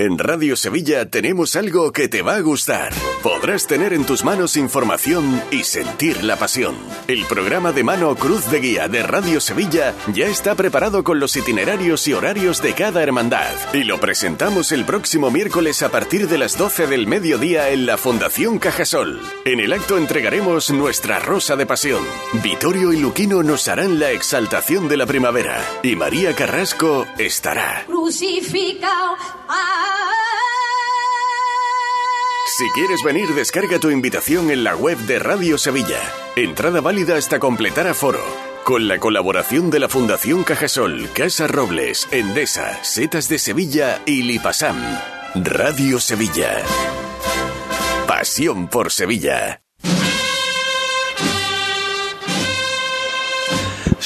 En 0.00 0.16
Radio 0.16 0.54
Sevilla 0.54 1.10
tenemos 1.10 1.56
algo 1.56 1.90
que 1.90 2.06
te 2.06 2.22
va 2.22 2.36
a 2.36 2.40
gustar. 2.40 2.92
Podrás 3.20 3.66
tener 3.66 3.92
en 3.92 4.06
tus 4.06 4.22
manos 4.22 4.56
información 4.56 5.42
y 5.50 5.64
sentir 5.64 6.22
la 6.22 6.36
pasión. 6.36 6.76
El 7.08 7.26
programa 7.26 7.72
de 7.72 7.82
mano 7.82 8.14
Cruz 8.14 8.48
de 8.48 8.60
Guía 8.60 8.86
de 8.86 9.02
Radio 9.02 9.40
Sevilla 9.40 9.96
ya 10.14 10.26
está 10.26 10.54
preparado 10.54 11.02
con 11.02 11.18
los 11.18 11.36
itinerarios 11.36 12.06
y 12.06 12.12
horarios 12.12 12.62
de 12.62 12.74
cada 12.74 13.02
hermandad. 13.02 13.52
Y 13.74 13.82
lo 13.82 13.98
presentamos 13.98 14.70
el 14.70 14.84
próximo 14.84 15.32
miércoles 15.32 15.82
a 15.82 15.88
partir 15.88 16.28
de 16.28 16.38
las 16.38 16.56
12 16.56 16.86
del 16.86 17.08
mediodía 17.08 17.70
en 17.70 17.84
la 17.84 17.96
Fundación 17.96 18.60
Cajasol. 18.60 19.20
En 19.44 19.58
el 19.58 19.72
acto 19.72 19.98
entregaremos 19.98 20.70
nuestra 20.70 21.18
Rosa 21.18 21.56
de 21.56 21.66
Pasión. 21.66 22.04
Vitorio 22.34 22.92
y 22.92 23.00
Luquino 23.00 23.42
nos 23.42 23.66
harán 23.66 23.98
la 23.98 24.12
exaltación 24.12 24.86
de 24.86 24.96
la 24.96 25.06
primavera. 25.06 25.60
Y 25.82 25.96
María 25.96 26.36
Carrasco 26.36 27.04
estará. 27.18 27.82
Crucificado. 27.88 29.16
Si 32.58 32.68
quieres 32.72 33.02
venir, 33.04 33.28
descarga 33.34 33.78
tu 33.78 33.88
invitación 33.90 34.50
en 34.50 34.64
la 34.64 34.74
web 34.74 34.98
de 34.98 35.20
Radio 35.20 35.58
Sevilla. 35.58 36.00
Entrada 36.34 36.80
válida 36.80 37.16
hasta 37.16 37.38
completar 37.38 37.86
aforo. 37.86 38.18
Con 38.64 38.88
la 38.88 38.98
colaboración 38.98 39.70
de 39.70 39.78
la 39.78 39.88
Fundación 39.88 40.42
Cajasol, 40.42 41.08
Casa 41.14 41.46
Robles, 41.46 42.08
Endesa, 42.10 42.82
Setas 42.82 43.28
de 43.28 43.38
Sevilla 43.38 44.02
y 44.06 44.22
Lipasam. 44.22 44.76
Radio 45.36 46.00
Sevilla. 46.00 46.62
Pasión 48.08 48.66
por 48.66 48.90
Sevilla. 48.90 49.62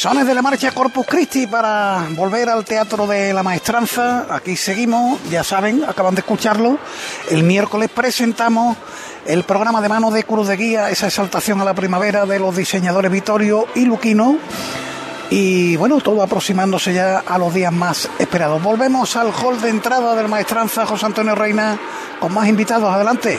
Sones 0.02 0.26
de 0.26 0.34
la 0.34 0.42
marcha 0.42 0.72
Corpus 0.72 1.06
Christi 1.06 1.46
para 1.46 2.08
volver 2.16 2.48
al 2.48 2.64
Teatro 2.64 3.06
de 3.06 3.32
la 3.32 3.44
Maestranza. 3.44 4.26
Aquí 4.28 4.56
seguimos, 4.56 5.20
ya 5.30 5.44
saben, 5.44 5.84
acaban 5.84 6.16
de 6.16 6.22
escucharlo. 6.22 6.76
El 7.30 7.44
miércoles 7.44 7.88
presentamos 7.88 8.76
el 9.26 9.44
programa 9.44 9.80
de 9.80 9.88
mano 9.88 10.10
de 10.10 10.24
Cruz 10.24 10.48
de 10.48 10.56
Guía, 10.56 10.90
esa 10.90 11.06
exaltación 11.06 11.60
a 11.60 11.64
la 11.64 11.74
primavera 11.74 12.26
de 12.26 12.40
los 12.40 12.56
diseñadores 12.56 13.12
Vittorio 13.12 13.66
y 13.76 13.84
Luquino. 13.84 14.38
Y 15.30 15.76
bueno, 15.76 16.00
todo 16.00 16.20
aproximándose 16.20 16.92
ya 16.92 17.20
a 17.20 17.38
los 17.38 17.54
días 17.54 17.72
más 17.72 18.10
esperados. 18.18 18.60
Volvemos 18.60 19.14
al 19.14 19.30
hall 19.30 19.60
de 19.60 19.68
entrada 19.68 20.16
del 20.16 20.26
Maestranza 20.26 20.84
José 20.84 21.06
Antonio 21.06 21.36
Reina 21.36 21.78
con 22.18 22.34
más 22.34 22.48
invitados. 22.48 22.92
Adelante. 22.92 23.38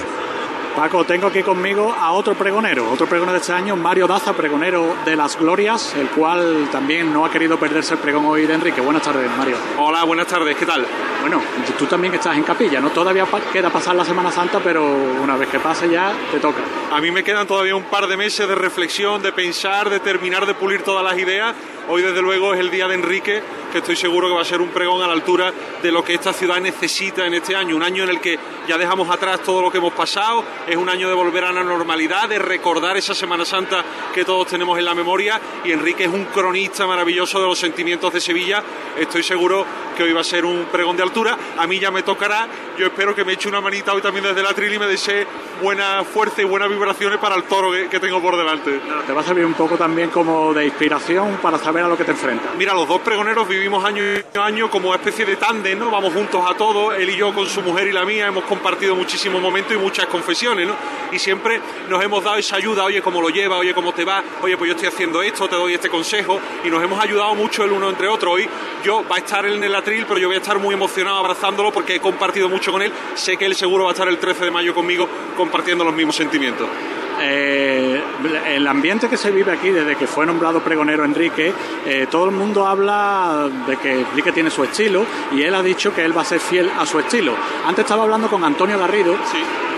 Paco, 0.76 1.04
tengo 1.04 1.28
aquí 1.28 1.44
conmigo 1.44 1.94
a 1.94 2.14
otro 2.14 2.34
pregonero, 2.34 2.90
otro 2.90 3.06
pregonero 3.06 3.34
de 3.34 3.40
este 3.40 3.54
año, 3.54 3.76
Mario 3.76 4.08
Daza, 4.08 4.34
pregonero 4.34 4.96
de 5.06 5.16
las 5.16 5.38
Glorias, 5.38 5.94
el 5.96 6.10
cual 6.10 6.68
también 6.72 7.14
no 7.14 7.24
ha 7.24 7.30
querido 7.30 7.60
perderse 7.60 7.94
el 7.94 8.00
pregón 8.00 8.26
hoy 8.26 8.48
de 8.48 8.56
Enrique. 8.56 8.82
Buenas 8.82 9.04
tardes, 9.04 9.30
Mario. 9.38 9.56
Hola, 9.78 10.04
buenas 10.04 10.26
tardes, 10.26 10.58
¿qué 10.58 10.66
tal? 10.66 10.84
Bueno, 11.22 11.40
tú 11.78 11.86
también 11.86 12.16
estás 12.16 12.36
en 12.36 12.44
capilla, 12.44 12.82
¿no? 12.82 12.90
Todavía 12.90 13.28
queda 13.52 13.70
pasar 13.70 13.96
la 13.96 14.04
Semana 14.04 14.32
Santa, 14.32 14.60
pero 14.64 14.84
una 14.84 15.38
vez 15.38 15.48
que 15.48 15.60
pase 15.60 15.88
ya 15.90 16.12
te 16.32 16.40
toca. 16.40 16.62
A 16.92 17.00
mí 17.00 17.12
me 17.12 17.24
quedan 17.24 17.46
todavía 17.46 17.76
un 17.76 17.84
par 17.84 18.08
de 18.08 18.18
meses 18.18 18.48
de 18.48 18.56
reflexión, 18.56 19.22
de 19.22 19.32
pensar, 19.32 19.92
de 19.92 20.00
terminar 20.00 20.48
de 20.48 20.56
pulir 20.56 20.82
todas 20.82 21.04
las 21.04 21.18
ideas. 21.20 21.54
Hoy, 21.90 22.02
desde 22.02 22.22
luego, 22.22 22.54
es 22.54 22.62
el 22.62 22.72
día 22.72 22.88
de 22.88 22.96
Enrique, 22.96 23.44
que 23.70 23.80
estoy 23.80 23.98
seguro 23.98 24.30
que 24.30 24.36
va 24.36 24.42
a 24.42 24.46
ser 24.46 24.62
un 24.62 24.70
pregón 24.70 25.02
a 25.02 25.08
la 25.08 25.12
altura 25.12 25.52
de 25.82 25.92
lo 25.92 26.02
que 26.02 26.14
esta 26.14 26.32
ciudad 26.32 26.62
necesita 26.62 27.26
en 27.26 27.34
este 27.34 27.58
año. 27.58 27.76
Un 27.76 27.84
año 27.84 28.04
en 28.04 28.10
el 28.10 28.22
que 28.22 28.40
ya 28.70 28.78
dejamos 28.78 29.10
atrás 29.10 29.42
todo 29.42 29.62
lo 29.62 29.70
que 29.70 29.80
hemos 29.80 29.92
pasado, 29.92 30.46
es 30.66 30.78
un 30.78 30.88
año 30.88 31.10
de 31.10 31.14
volver 31.14 31.44
a 31.44 31.52
la 31.52 31.62
normalidad, 31.62 32.30
de 32.30 32.40
recordar 32.40 32.96
esa 32.96 33.14
Semana 33.14 33.44
Santa 33.44 33.84
que 34.14 34.24
todos 34.24 34.48
tenemos 34.48 34.80
en 34.80 34.86
la 34.86 34.96
memoria. 34.96 35.42
Y 35.66 35.74
Enrique 35.74 36.06
es 36.06 36.10
un 36.10 36.26
cronista 36.26 36.88
maravilloso 36.88 37.42
de 37.42 37.48
los 37.48 37.60
sentimientos 37.60 38.14
de 38.14 38.22
Sevilla. 38.22 38.64
Estoy 38.98 39.22
seguro 39.22 39.66
que 39.98 40.04
hoy 40.04 40.14
va 40.14 40.22
a 40.22 40.24
ser 40.24 40.46
un 40.46 40.66
pregón 40.72 40.96
de 40.96 41.04
altura. 41.04 41.38
A 41.58 41.68
mí 41.68 41.80
ya 41.80 41.92
me 41.92 42.04
tocará. 42.04 42.48
Yo 42.78 42.86
espero 42.86 43.14
que 43.14 43.26
me 43.26 43.34
eche 43.34 43.50
una 43.50 43.60
manita 43.60 43.94
hoy 43.94 44.02
también 44.02 44.24
desde 44.24 44.42
la 44.42 44.54
tril 44.54 44.74
y 44.74 44.80
me 44.80 44.88
desee 44.88 45.28
buena 45.62 46.04
fuerza 46.04 46.42
y 46.42 46.46
buenas 46.46 46.70
vibraciones 46.70 47.20
para 47.20 47.36
el 47.36 47.44
toro 47.44 47.72
que, 47.72 48.00
tengo 48.00 48.22
por 48.22 48.38
delante. 48.38 48.80
Te 49.06 49.14
va 49.14 49.22
a 49.22 49.24
servir 49.24 49.46
un 49.46 49.54
poco 49.54 49.78
también 49.78 50.10
como 50.10 50.54
de 50.54 50.66
inspiración 50.66 51.40
para 51.42 51.58
saber 51.58 51.73
a 51.82 51.88
lo 51.88 51.98
que 51.98 52.04
te 52.04 52.12
enfrentas. 52.12 52.56
Mira, 52.56 52.74
los 52.74 52.88
dos 52.88 53.02
pregoneros 53.02 53.48
vivimos 53.48 53.84
año 53.84 54.04
y 54.04 54.38
año 54.38 54.70
como 54.70 54.94
especie 54.94 55.26
de 55.26 55.36
tándem, 55.36 55.80
¿no? 55.80 55.90
Vamos 55.90 56.14
juntos 56.14 56.44
a 56.48 56.54
todos, 56.56 56.96
él 56.96 57.10
y 57.10 57.16
yo 57.16 57.34
con 57.34 57.48
su 57.48 57.62
mujer 57.62 57.88
y 57.88 57.92
la 57.92 58.06
mía, 58.06 58.28
hemos 58.28 58.44
compartido 58.44 58.96
muchísimos 58.96 59.42
momentos 59.42 59.74
y 59.74 59.78
muchas 59.78 60.06
confesiones, 60.08 60.68
¿no? 60.68 60.76
Y 61.12 61.20
siempre 61.20 61.60
nos 61.90 62.04
hemos 62.04 62.24
dado 62.24 62.38
esa 62.38 62.56
ayuda, 62.58 62.84
oye, 62.84 63.02
cómo 63.02 63.22
lo 63.22 63.30
lleva, 63.30 63.58
oye, 63.58 63.74
cómo 63.74 63.94
te 63.94 64.06
va, 64.06 64.24
oye, 64.42 64.58
pues 64.58 64.70
yo 64.70 64.76
estoy 64.76 64.90
haciendo 64.90 65.22
esto, 65.22 65.48
te 65.48 65.56
doy 65.56 65.74
este 65.74 65.90
consejo, 65.90 66.40
y 66.64 66.70
nos 66.70 66.84
hemos 66.84 67.04
ayudado 67.04 67.34
mucho 67.36 67.64
el 67.64 67.72
uno 67.72 67.90
entre 67.90 68.08
otro. 68.08 68.32
Hoy 68.32 68.48
yo 68.84 69.04
va 69.10 69.18
a 69.18 69.20
estar 69.20 69.46
en 69.46 69.64
el 69.64 69.76
atril, 69.76 70.06
pero 70.08 70.20
yo 70.20 70.28
voy 70.28 70.36
a 70.36 70.40
estar 70.40 70.60
muy 70.60 70.74
emocionado 70.74 71.18
abrazándolo 71.18 71.72
porque 71.72 71.96
he 71.96 72.00
compartido 72.00 72.50
mucho 72.50 72.72
con 72.72 72.82
él, 72.82 72.92
sé 73.16 73.38
que 73.38 73.46
él 73.46 73.56
seguro 73.56 73.86
va 73.86 73.92
a 73.92 73.94
estar 73.94 74.08
el 74.08 74.18
13 74.18 74.46
de 74.46 74.52
mayo 74.52 74.74
conmigo 74.74 75.08
compartiendo 75.36 75.84
los 75.84 75.94
mismos 75.94 76.16
sentimientos. 76.16 76.68
Eh, 77.22 78.02
el 78.48 78.68
ambiente 78.68 79.10
que 79.10 79.18
se 79.18 79.32
vive 79.32 79.52
aquí 79.52 79.70
desde 79.70 79.96
que 79.96 80.08
fue 80.08 80.26
nombrado 80.26 80.62
pregonero 80.62 81.06
Enrique, 81.06 81.54
eh, 81.86 82.08
todo 82.10 82.26
el 82.26 82.32
mundo 82.32 82.68
habla 82.68 83.50
de 83.68 83.78
que 83.78 84.02
Enrique 84.02 84.32
tiene 84.32 84.50
su 84.50 84.64
estilo 84.64 85.06
y 85.32 85.42
él 85.42 85.54
ha 85.56 85.64
dicho 85.64 85.94
que 85.94 86.04
él 86.04 86.16
va 86.16 86.22
a 86.22 86.26
ser 86.26 86.40
fiel 86.40 86.70
a 86.78 86.86
su 86.86 87.00
estilo. 87.00 87.34
Antes 87.66 87.84
estaba 87.84 88.04
hablando 88.04 88.30
con 88.30 88.44
Antonio 88.44 88.78
Garrido 88.78 89.16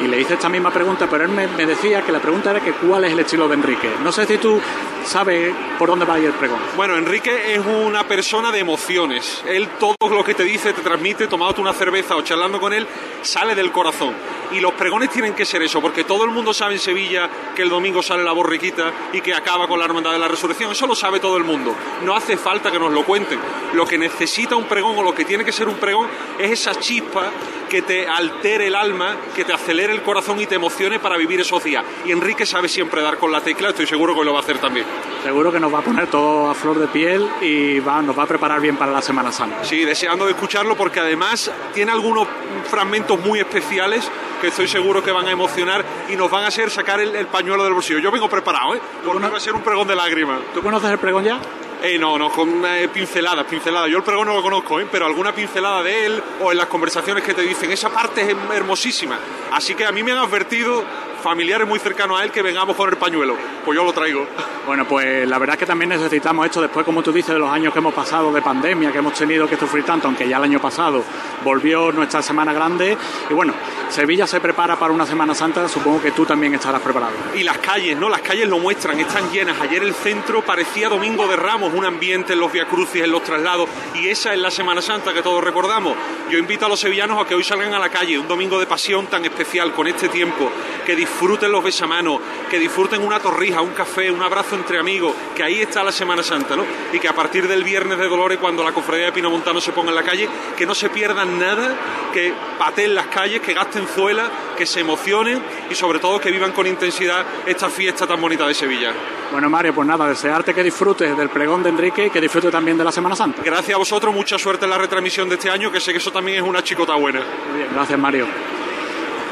y 0.04 0.08
le 0.08 0.20
hice 0.20 0.34
esta 0.34 0.50
misma 0.50 0.72
pregunta, 0.72 1.08
pero 1.10 1.24
él 1.24 1.32
me, 1.32 1.48
me, 1.48 1.66
decía 1.66 2.02
que 2.02 2.12
la 2.12 2.20
pregunta 2.20 2.52
era 2.52 2.60
que 2.60 2.74
cuál 2.74 3.06
es 3.06 3.14
el 3.14 3.20
estilo 3.20 3.48
de 3.48 3.56
Enrique. 3.56 3.90
No 4.04 4.12
sé 4.12 4.26
si 4.26 4.38
tú 4.38 4.60
sabes 5.06 5.54
por 5.78 5.90
dónde 5.90 6.06
va 6.06 6.16
a 6.16 6.20
ir 6.20 6.26
el 6.26 6.34
pregón. 6.34 6.60
Bueno, 6.76 6.98
Enrique 6.98 7.54
es 7.54 7.62
una 7.66 8.08
persona 8.08 8.52
de 8.52 8.60
emociones. 8.60 9.44
Él 9.48 9.70
todo 9.80 9.96
lo 10.10 10.24
que 10.24 10.34
te 10.34 10.44
dice, 10.44 10.74
te 10.74 10.82
transmite, 10.82 11.28
tomándote 11.28 11.62
una 11.62 11.74
cerveza 11.74 12.16
o 12.16 12.22
charlando 12.22 12.60
con 12.60 12.74
él, 12.74 12.86
sale 13.22 13.56
del 13.56 13.72
corazón. 13.72 14.14
Y 14.52 14.60
los 14.60 14.74
pregones 14.74 15.10
tienen 15.10 15.34
que 15.34 15.46
ser 15.46 15.62
eso, 15.62 15.82
porque 15.82 16.04
todo 16.04 16.24
el 16.24 16.32
mundo 16.32 16.54
sabe 16.54 16.74
en 16.74 16.80
Sevilla 16.80 17.30
que 17.56 17.62
el 17.62 17.70
domingo 17.70 18.02
sale 18.02 18.24
la 18.24 18.32
borriquita 18.32 18.92
y 19.14 19.22
que 19.22 19.34
acaba 19.34 19.68
con 19.68 19.80
la 19.80 19.86
hermandad 19.86 20.12
de 20.12 20.20
la 20.20 20.28
resurrección. 20.28 20.72
Eso 20.72 20.88
lo 20.88 20.96
sabe 20.96 21.20
todo 21.20 21.38
el 21.38 21.44
mundo. 21.44 21.76
No 22.04 22.16
hace 22.16 22.38
falta 22.38 22.72
que 22.72 22.80
nos 22.80 22.92
lo 22.92 23.04
cuenten. 23.04 23.40
Lo 23.74 23.86
que 23.86 23.98
necesita 23.98 24.56
un 24.56 24.66
pregón 24.66 24.98
o 24.98 25.04
lo 25.04 25.14
que 25.14 25.26
tiene 25.26 25.44
que 25.44 25.52
ser 25.52 25.68
un 25.68 25.76
pregón 25.76 26.08
es 26.40 26.52
esa 26.52 26.76
chispa 26.76 27.32
que 27.76 27.82
te 27.82 28.08
altere 28.08 28.68
el 28.68 28.76
alma, 28.76 29.18
que 29.36 29.44
te 29.44 29.52
acelere 29.52 29.92
el 29.92 30.02
corazón 30.02 30.40
y 30.40 30.46
te 30.46 30.56
emocione 30.56 30.98
para 30.98 31.18
vivir 31.18 31.42
esos 31.42 31.62
días. 31.62 31.84
Y 32.06 32.12
Enrique 32.14 32.46
sabe 32.46 32.70
siempre 32.70 33.02
dar 33.02 33.18
con 33.18 33.34
la 33.34 33.42
tecla, 33.42 33.68
estoy 33.68 33.86
seguro 33.86 34.16
que 34.16 34.24
lo 34.24 34.32
va 34.32 34.40
a 34.40 34.44
hacer 34.44 34.60
también. 34.60 34.86
Seguro 35.22 35.52
que 35.52 35.60
nos 35.60 35.74
va 35.74 35.80
a 35.80 35.82
poner 35.82 36.08
todo 36.08 36.50
a 36.50 36.56
flor 36.56 36.80
de 36.80 36.88
piel 36.88 37.28
y 37.42 37.82
va, 37.82 38.02
nos 38.02 38.18
va 38.18 38.24
a 38.24 38.28
preparar 38.28 38.62
bien 38.62 38.78
para 38.78 38.94
la 38.94 39.02
Semana 39.02 39.30
Santa. 39.30 39.66
Sí, 39.66 39.84
deseando 39.84 40.24
de 40.24 40.32
escucharlo 40.32 40.78
porque 40.78 41.02
además 41.02 41.52
tiene 41.74 41.92
algunos 41.92 42.30
fragmentos 42.70 43.20
muy 43.20 43.42
especiales 43.42 44.10
que 44.40 44.48
estoy 44.48 44.70
seguro 44.70 45.04
que 45.04 45.12
van 45.12 45.28
a 45.28 45.32
emocionar 45.32 45.84
y 46.08 46.16
nos 46.16 46.32
van 46.32 46.46
a 46.46 46.48
hacer 46.48 46.72
sacar 46.72 47.02
el, 47.02 47.28
pañuelo 47.28 47.66
del 47.66 47.74
bolsillo. 47.74 48.00
Yo 48.00 48.10
vengo 48.10 48.30
preparado, 48.30 48.76
¿eh? 48.76 48.80
Porque 49.04 49.28
va 49.28 49.36
a 49.36 49.42
ser 49.42 49.54
un 49.54 49.64
pregón 49.64 49.86
de 49.86 49.98
lágrimas. 49.98 50.40
¿Tú 50.54 50.62
conoces 50.62 50.90
el 50.92 50.98
pregón 50.98 51.26
ya? 51.26 51.42
Eh, 51.84 51.98
no, 52.00 52.18
no, 52.18 52.32
con 52.32 52.66
eh, 52.66 52.90
pinceladas, 52.92 53.46
pinceladas. 53.46 53.90
Yo 53.92 53.98
el 53.98 54.04
pregón 54.04 54.28
no 54.28 54.36
lo 54.36 54.42
conozco, 54.42 54.80
¿eh? 54.80 54.88
pero 54.92 55.06
alguna 55.06 55.34
pincelada 55.34 55.84
de 55.84 56.06
él 56.06 56.24
o 56.42 56.52
en 56.52 56.58
las 56.58 56.68
conversaciones 56.68 57.24
que 57.24 57.34
te 57.34 57.42
dicen, 57.42 57.72
esa 57.72 57.90
parte 57.90 58.22
es 58.22 58.36
hermosísima. 58.54 59.20
Así 59.52 59.76
que 59.76 59.86
a 59.86 59.92
mí 59.92 60.02
me 60.02 60.12
han 60.12 60.20
advertido 60.20 60.84
familiares 61.26 61.68
muy 61.68 61.80
cercanos 61.80 62.20
a 62.20 62.24
él 62.24 62.30
que 62.30 62.44
vengamos 62.44 62.76
con 62.76 62.88
el 62.88 62.98
pañuelo. 62.98 63.36
Pues 63.66 63.76
yo 63.76 63.84
lo 63.84 63.92
traigo. 63.92 64.28
Bueno, 64.68 64.86
pues 64.88 65.28
la 65.28 65.40
verdad 65.40 65.56
es 65.56 65.60
que 65.60 65.66
también 65.66 65.90
necesitamos 65.90 66.46
esto 66.46 66.62
después, 66.62 66.86
como 66.86 67.02
tú 67.02 67.12
dices, 67.12 67.34
de 67.34 67.40
los 67.40 67.50
años 67.50 67.74
que 67.74 67.80
hemos 67.80 67.96
pasado 67.96 68.32
de 68.32 68.44
pandemia, 68.44 68.92
que 68.92 69.00
hemos 69.00 69.14
tenido 69.14 69.48
que 69.48 69.58
sufrir 69.58 69.84
tanto, 69.84 70.08
aunque 70.08 70.30
ya 70.30 70.38
el 70.38 70.44
año 70.44 70.62
pasado 70.62 71.04
volvió 71.44 71.92
nuestra 71.92 72.22
Semana 72.22 72.54
Grande. 72.54 72.96
Y 73.28 73.34
bueno, 73.34 73.54
Sevilla 73.90 74.28
se 74.28 74.40
prepara 74.40 74.76
para 74.76 74.94
una 74.94 75.08
Semana 75.08 75.34
Santa, 75.34 75.68
supongo 75.68 76.00
que 76.00 76.12
tú 76.12 76.28
también 76.28 76.54
estarás 76.54 76.82
preparado. 76.82 77.14
Y 77.34 77.42
las 77.42 77.58
calles, 77.58 77.98
¿no? 77.98 78.08
Las 78.08 78.22
calles 78.22 78.48
lo 78.48 78.60
muestran, 78.60 79.00
están 79.00 79.32
llenas. 79.32 79.60
Ayer 79.62 79.82
el 79.82 79.96
centro 79.96 80.44
parecía 80.44 80.90
Domingo 80.90 81.28
de 81.28 81.38
Ramos, 81.38 81.74
un 81.74 81.86
ambiente 81.86 82.34
en 82.34 82.40
los 82.40 82.52
viacrucis, 82.52 83.04
en 83.04 83.12
los 83.12 83.24
traslados, 83.24 83.68
y 83.96 84.10
esa 84.10 84.32
es 84.32 84.40
la 84.40 84.52
Semana 84.52 84.84
Santa 84.84 85.12
que 85.12 85.24
todos 85.24 85.44
recordamos. 85.44 85.96
Yo 86.30 86.38
invito 86.38 86.68
a 86.68 86.70
los 86.70 86.80
sevillanos 86.80 87.20
a 87.20 87.28
que 87.28 87.34
hoy 87.34 87.44
salgan 87.44 87.74
a 87.74 87.80
la 87.80 87.90
calle, 87.90 88.20
un 88.20 88.28
domingo 88.28 88.60
de 88.60 88.68
pasión 88.68 89.08
tan 89.08 89.26
especial, 89.26 89.74
con 89.74 89.88
este 89.88 90.10
tiempo, 90.10 90.52
que 90.86 90.96
disfruten 90.96 91.15
los 91.50 91.64
besamanos, 91.64 92.20
que 92.50 92.60
disfruten 92.60 93.02
una 93.02 93.20
torrija, 93.20 93.62
un 93.62 93.72
café, 93.72 94.12
un 94.12 94.22
abrazo 94.22 94.56
entre 94.56 94.80
amigos, 94.80 95.14
que 95.36 95.44
ahí 95.44 95.62
está 95.62 95.84
la 95.84 95.92
Semana 95.92 96.24
Santa, 96.24 96.56
¿no? 96.56 96.64
Y 96.94 97.00
que 97.00 97.08
a 97.08 97.14
partir 97.14 97.48
del 97.48 97.64
viernes 97.64 97.98
de 97.98 98.08
Dolores, 98.08 98.38
cuando 98.38 98.64
la 98.64 98.72
cofradía 98.72 99.06
de 99.06 99.12
Pino 99.12 99.30
Montano 99.30 99.60
se 99.62 99.72
ponga 99.72 99.90
en 99.90 99.96
la 99.96 100.04
calle, 100.04 100.28
que 100.58 100.66
no 100.66 100.76
se 100.76 100.90
pierdan 100.90 101.40
nada, 101.40 101.76
que 102.14 102.34
pateen 102.58 102.94
las 102.96 103.08
calles, 103.08 103.42
que 103.42 103.54
gasten 103.54 103.88
zuela, 103.88 104.30
que 104.58 104.66
se 104.66 104.82
emocionen 104.82 105.42
y 105.70 105.76
sobre 105.76 106.00
todo 106.00 106.20
que 106.20 106.32
vivan 106.32 106.52
con 106.52 106.68
intensidad 106.68 107.26
esta 107.46 107.70
fiesta 107.70 108.06
tan 108.08 108.20
bonita 108.22 108.48
de 108.48 108.54
Sevilla. 108.54 108.94
Bueno, 109.32 109.50
Mario, 109.50 109.74
pues 109.74 109.88
nada, 109.88 110.08
desearte 110.08 110.54
que 110.54 110.64
disfrutes 110.64 111.18
del 111.18 111.30
pregón 111.30 111.64
de 111.64 111.70
Enrique 111.70 112.06
y 112.06 112.10
que 112.10 112.22
disfrutes 112.22 112.52
también 112.52 112.78
de 112.78 112.84
la 112.84 112.92
Semana 112.92 113.16
Santa. 113.16 113.42
Gracias 113.44 113.76
a 113.76 113.78
vosotros, 113.78 114.14
mucha 114.14 114.38
suerte 114.38 114.66
en 114.66 114.72
la 114.72 114.78
retransmisión 114.78 115.28
de 115.28 115.36
este 115.36 115.50
año, 115.50 115.72
que 115.72 115.80
sé 115.80 115.92
que 115.92 115.98
eso 115.98 116.12
también 116.12 116.38
es 116.38 116.44
una 116.48 116.64
chicota 116.64 116.96
buena. 116.96 117.22
Muy 117.50 117.60
bien, 117.60 117.70
gracias 117.74 118.00
Mario. 118.00 118.28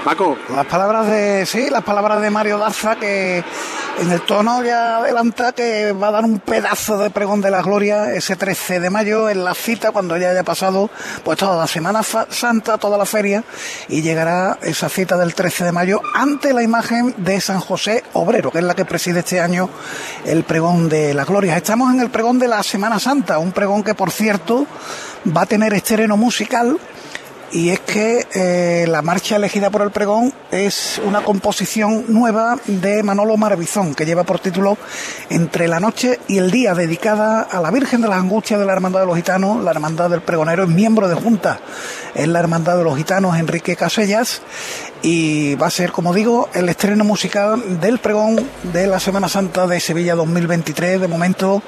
Paco. 0.04 0.38
Las 0.54 0.66
palabras 0.66 1.08
de, 1.08 1.46
sí, 1.46 1.70
las 1.70 1.84
palabras 1.84 2.22
de 2.22 2.30
Mario 2.30 2.58
Daza 2.58 2.98
que 2.98 3.44
en 4.00 4.12
el 4.12 4.22
tono 4.22 4.62
ya 4.64 4.98
adelanta 4.98 5.54
que 5.54 5.94
va 5.94 6.10
a 6.10 6.12
dar 6.12 6.26
un 6.26 6.40
pedazo 6.40 6.98
de 6.98 7.10
pregón 7.10 7.42
de 7.42 7.50
la 7.50 7.62
gloria 7.62 8.14
ese 8.14 8.36
13 8.36 8.80
de 8.80 8.90
mayo 8.90 9.30
en 9.30 9.46
la 9.46 9.54
cita 9.54 9.92
cuando 9.92 10.18
ya 10.18 10.32
haya 10.32 10.44
pasado 10.44 10.90
pues 11.24 11.38
toda 11.38 11.56
la 11.56 11.68
Semana 11.68 12.02
Santa, 12.04 12.78
toda 12.78 12.98
la 12.98 13.06
feria 13.06 13.44
y 13.88 14.02
llegará 14.02 14.58
esa 14.62 14.90
cita 14.90 15.18
del 15.18 15.36
13 15.36 15.66
de 15.66 15.72
mayo 15.72 16.02
ante 16.14 16.54
la 16.54 16.64
imagen 16.64 17.14
de 17.18 17.40
San 17.40 17.60
José 17.60 18.04
Obrero, 18.14 18.52
que 18.52 18.58
es 18.58 18.64
la 18.64 18.76
que 18.76 18.86
preside 18.86 19.20
este 19.20 19.40
año 19.40 19.70
el 20.26 20.44
pregón 20.44 20.90
de 20.90 21.14
la 21.14 21.24
gloria. 21.24 21.56
Estamos 21.56 21.94
en 21.94 22.02
el 22.02 22.10
pregón 22.10 22.40
de 22.40 22.50
la 22.50 22.62
Semana 22.64 23.00
Santa, 23.00 23.40
un 23.40 23.54
pregón 23.54 23.84
que 23.84 23.96
por 23.96 24.12
cierto 24.12 24.66
va 25.26 25.44
a 25.44 25.46
tener 25.46 25.74
estreno 25.74 26.18
musical 26.18 26.78
y 27.54 27.70
es 27.70 27.80
que 27.82 28.26
eh, 28.34 28.88
la 28.88 29.04
marcha 29.04 29.36
elegida 29.36 29.70
por 29.70 29.84
el 29.84 29.92
pregón 29.92 30.34
es 30.52 31.00
una 31.06 31.24
composición 31.24 32.06
nueva 32.08 32.58
de 32.66 33.04
Manolo 33.04 33.38
Maravizón, 33.38 33.94
que 33.94 34.08
lleva 34.08 34.24
por 34.24 34.40
título 34.40 34.76
Entre 35.30 35.68
la 35.68 35.80
noche 35.80 36.20
y 36.28 36.40
el 36.40 36.50
día, 36.50 36.74
dedicada 36.74 37.42
a 37.42 37.62
la 37.62 37.70
Virgen 37.70 38.02
de 38.02 38.08
las 38.08 38.18
Angustias 38.18 38.60
de 38.60 38.66
la 38.66 38.74
Hermandad 38.74 39.02
de 39.02 39.06
los 39.06 39.16
Gitanos. 39.16 39.64
La 39.64 39.70
Hermandad 39.70 40.10
del 40.10 40.22
Pregonero 40.22 40.64
es 40.64 40.70
miembro 40.70 41.08
de 41.08 41.14
junta 41.14 41.60
en 42.16 42.34
la 42.34 42.40
Hermandad 42.40 42.78
de 42.78 42.84
los 42.84 42.98
Gitanos, 42.98 43.38
Enrique 43.38 43.76
Casellas, 43.76 44.42
y 45.04 45.54
va 45.56 45.68
a 45.68 45.72
ser, 45.72 45.92
como 45.92 46.14
digo, 46.14 46.50
el 46.54 46.70
estreno 46.70 47.04
musical 47.04 47.80
del 47.80 48.00
pregón 48.00 48.50
de 48.72 48.88
la 48.88 49.00
Semana 49.00 49.30
Santa 49.30 49.68
de 49.68 49.80
Sevilla 49.80 50.16
2023. 50.16 51.02
De 51.02 51.08
momento 51.08 51.62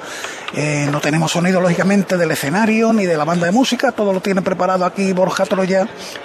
eh, 0.54 0.88
no 0.90 1.00
tenemos 1.00 1.32
sonido, 1.32 1.60
lógicamente, 1.60 2.16
del 2.16 2.30
escenario 2.30 2.92
ni 2.92 3.06
de 3.06 3.16
la 3.16 3.24
banda 3.24 3.46
de 3.46 3.52
música, 3.52 3.92
todo 3.92 4.12
lo 4.12 4.20
tiene 4.20 4.42
preparado 4.42 4.84
aquí 4.84 5.12
Borja 5.12 5.44
Troya. 5.44 5.75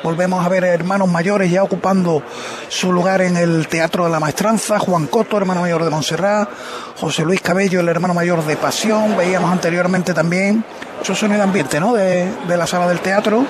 Volvemos 0.04 0.46
a 0.46 0.50
ver 0.50 0.64
hermanos 0.64 1.10
mayores 1.10 1.52
ya 1.52 1.64
ocupando 1.64 2.24
su 2.70 2.92
lugar 2.92 3.22
en 3.22 3.38
el 3.38 3.68
Teatro 3.68 4.06
de 4.06 4.12
la 4.12 4.20
Maestranza, 4.20 4.80
Juan 4.80 5.08
Coto, 5.08 5.38
hermano 5.38 5.62
mayor 5.62 5.84
de 5.84 5.90
Montserrat, 5.90 6.50
José 6.98 7.24
Luis 7.24 7.42
Cabello, 7.42 7.80
el 7.80 7.90
hermano 7.90 8.14
mayor 8.14 8.46
de 8.46 8.58
Pasión, 8.58 9.18
veíamos 9.18 9.52
anteriormente 9.52 10.14
también 10.14 10.64
mucho 10.98 11.16
sonido 11.16 11.44
ambiente 11.44 11.80
¿no? 11.80 11.94
de, 11.94 12.32
de 12.48 12.58
la 12.58 12.68
sala 12.68 12.88
del 12.88 13.00
teatro 13.00 13.46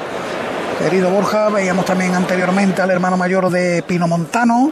querido 0.81 1.09
Borja. 1.11 1.49
Veíamos 1.49 1.85
también 1.85 2.15
anteriormente 2.15 2.81
al 2.81 2.89
hermano 2.89 3.17
mayor 3.17 3.49
de 3.49 3.83
Pino 3.83 4.07
Montano. 4.07 4.71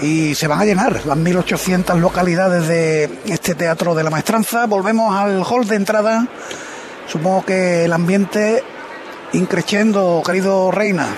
Y 0.00 0.34
se 0.34 0.46
van 0.46 0.60
a 0.60 0.64
llenar 0.64 1.06
las 1.06 1.16
1.800 1.16 1.98
localidades 1.98 2.68
de 2.68 3.10
este 3.26 3.54
teatro 3.54 3.94
de 3.94 4.04
la 4.04 4.10
maestranza. 4.10 4.66
Volvemos 4.66 5.14
al 5.14 5.42
hall 5.42 5.66
de 5.66 5.76
entrada. 5.76 6.26
Supongo 7.08 7.44
que 7.44 7.84
el 7.84 7.92
ambiente 7.92 8.62
increciendo, 9.32 10.22
querido 10.24 10.70
Reina. 10.70 11.08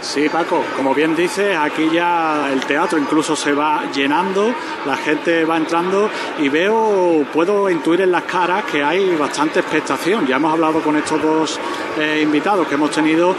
Sí, 0.00 0.28
Paco, 0.28 0.64
como 0.76 0.94
bien 0.94 1.16
dices, 1.16 1.56
aquí 1.56 1.90
ya 1.92 2.50
el 2.52 2.64
teatro 2.64 2.98
incluso 2.98 3.34
se 3.34 3.52
va 3.52 3.90
llenando, 3.92 4.54
la 4.86 4.96
gente 4.96 5.44
va 5.44 5.56
entrando 5.56 6.08
y 6.38 6.48
veo, 6.48 7.26
puedo 7.32 7.68
intuir 7.68 8.02
en 8.02 8.12
las 8.12 8.22
caras 8.22 8.64
que 8.64 8.82
hay 8.82 9.16
bastante 9.16 9.60
expectación. 9.60 10.26
Ya 10.26 10.36
hemos 10.36 10.52
hablado 10.52 10.80
con 10.82 10.96
estos 10.96 11.20
dos 11.20 11.60
eh, 11.98 12.20
invitados 12.22 12.68
que 12.68 12.76
hemos 12.76 12.92
tenido 12.92 13.34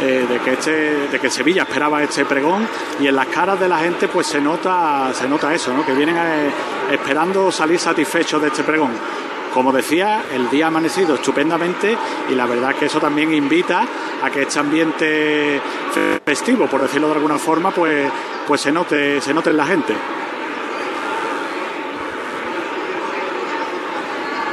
eh, 0.00 0.26
de 0.28 0.38
que 0.40 0.52
este, 0.52 1.08
de 1.08 1.18
que 1.18 1.28
Sevilla 1.28 1.62
esperaba 1.64 2.02
este 2.02 2.24
pregón 2.24 2.68
y 3.00 3.08
en 3.08 3.16
las 3.16 3.26
caras 3.26 3.58
de 3.58 3.68
la 3.68 3.78
gente 3.78 4.06
pues 4.06 4.28
se 4.28 4.40
nota, 4.40 5.10
se 5.12 5.28
nota 5.28 5.52
eso, 5.52 5.72
¿no? 5.74 5.84
que 5.84 5.92
vienen 5.92 6.16
eh, 6.16 6.50
esperando 6.92 7.50
salir 7.50 7.80
satisfechos 7.80 8.40
de 8.40 8.48
este 8.48 8.62
pregón 8.62 8.90
como 9.56 9.72
decía, 9.72 10.22
el 10.34 10.50
día 10.50 10.66
ha 10.66 10.68
amanecido 10.68 11.14
estupendamente 11.14 11.96
y 12.30 12.34
la 12.34 12.44
verdad 12.44 12.74
que 12.74 12.84
eso 12.84 13.00
también 13.00 13.32
invita 13.32 13.86
a 14.22 14.30
que 14.30 14.42
este 14.42 14.58
ambiente 14.58 15.58
festivo, 16.22 16.66
por 16.66 16.82
decirlo 16.82 17.08
de 17.08 17.14
alguna 17.14 17.38
forma, 17.38 17.70
pues, 17.70 18.06
pues 18.46 18.60
se 18.60 18.70
note, 18.70 19.18
se 19.18 19.32
note 19.32 19.48
en 19.48 19.56
la 19.56 19.64
gente. 19.64 19.94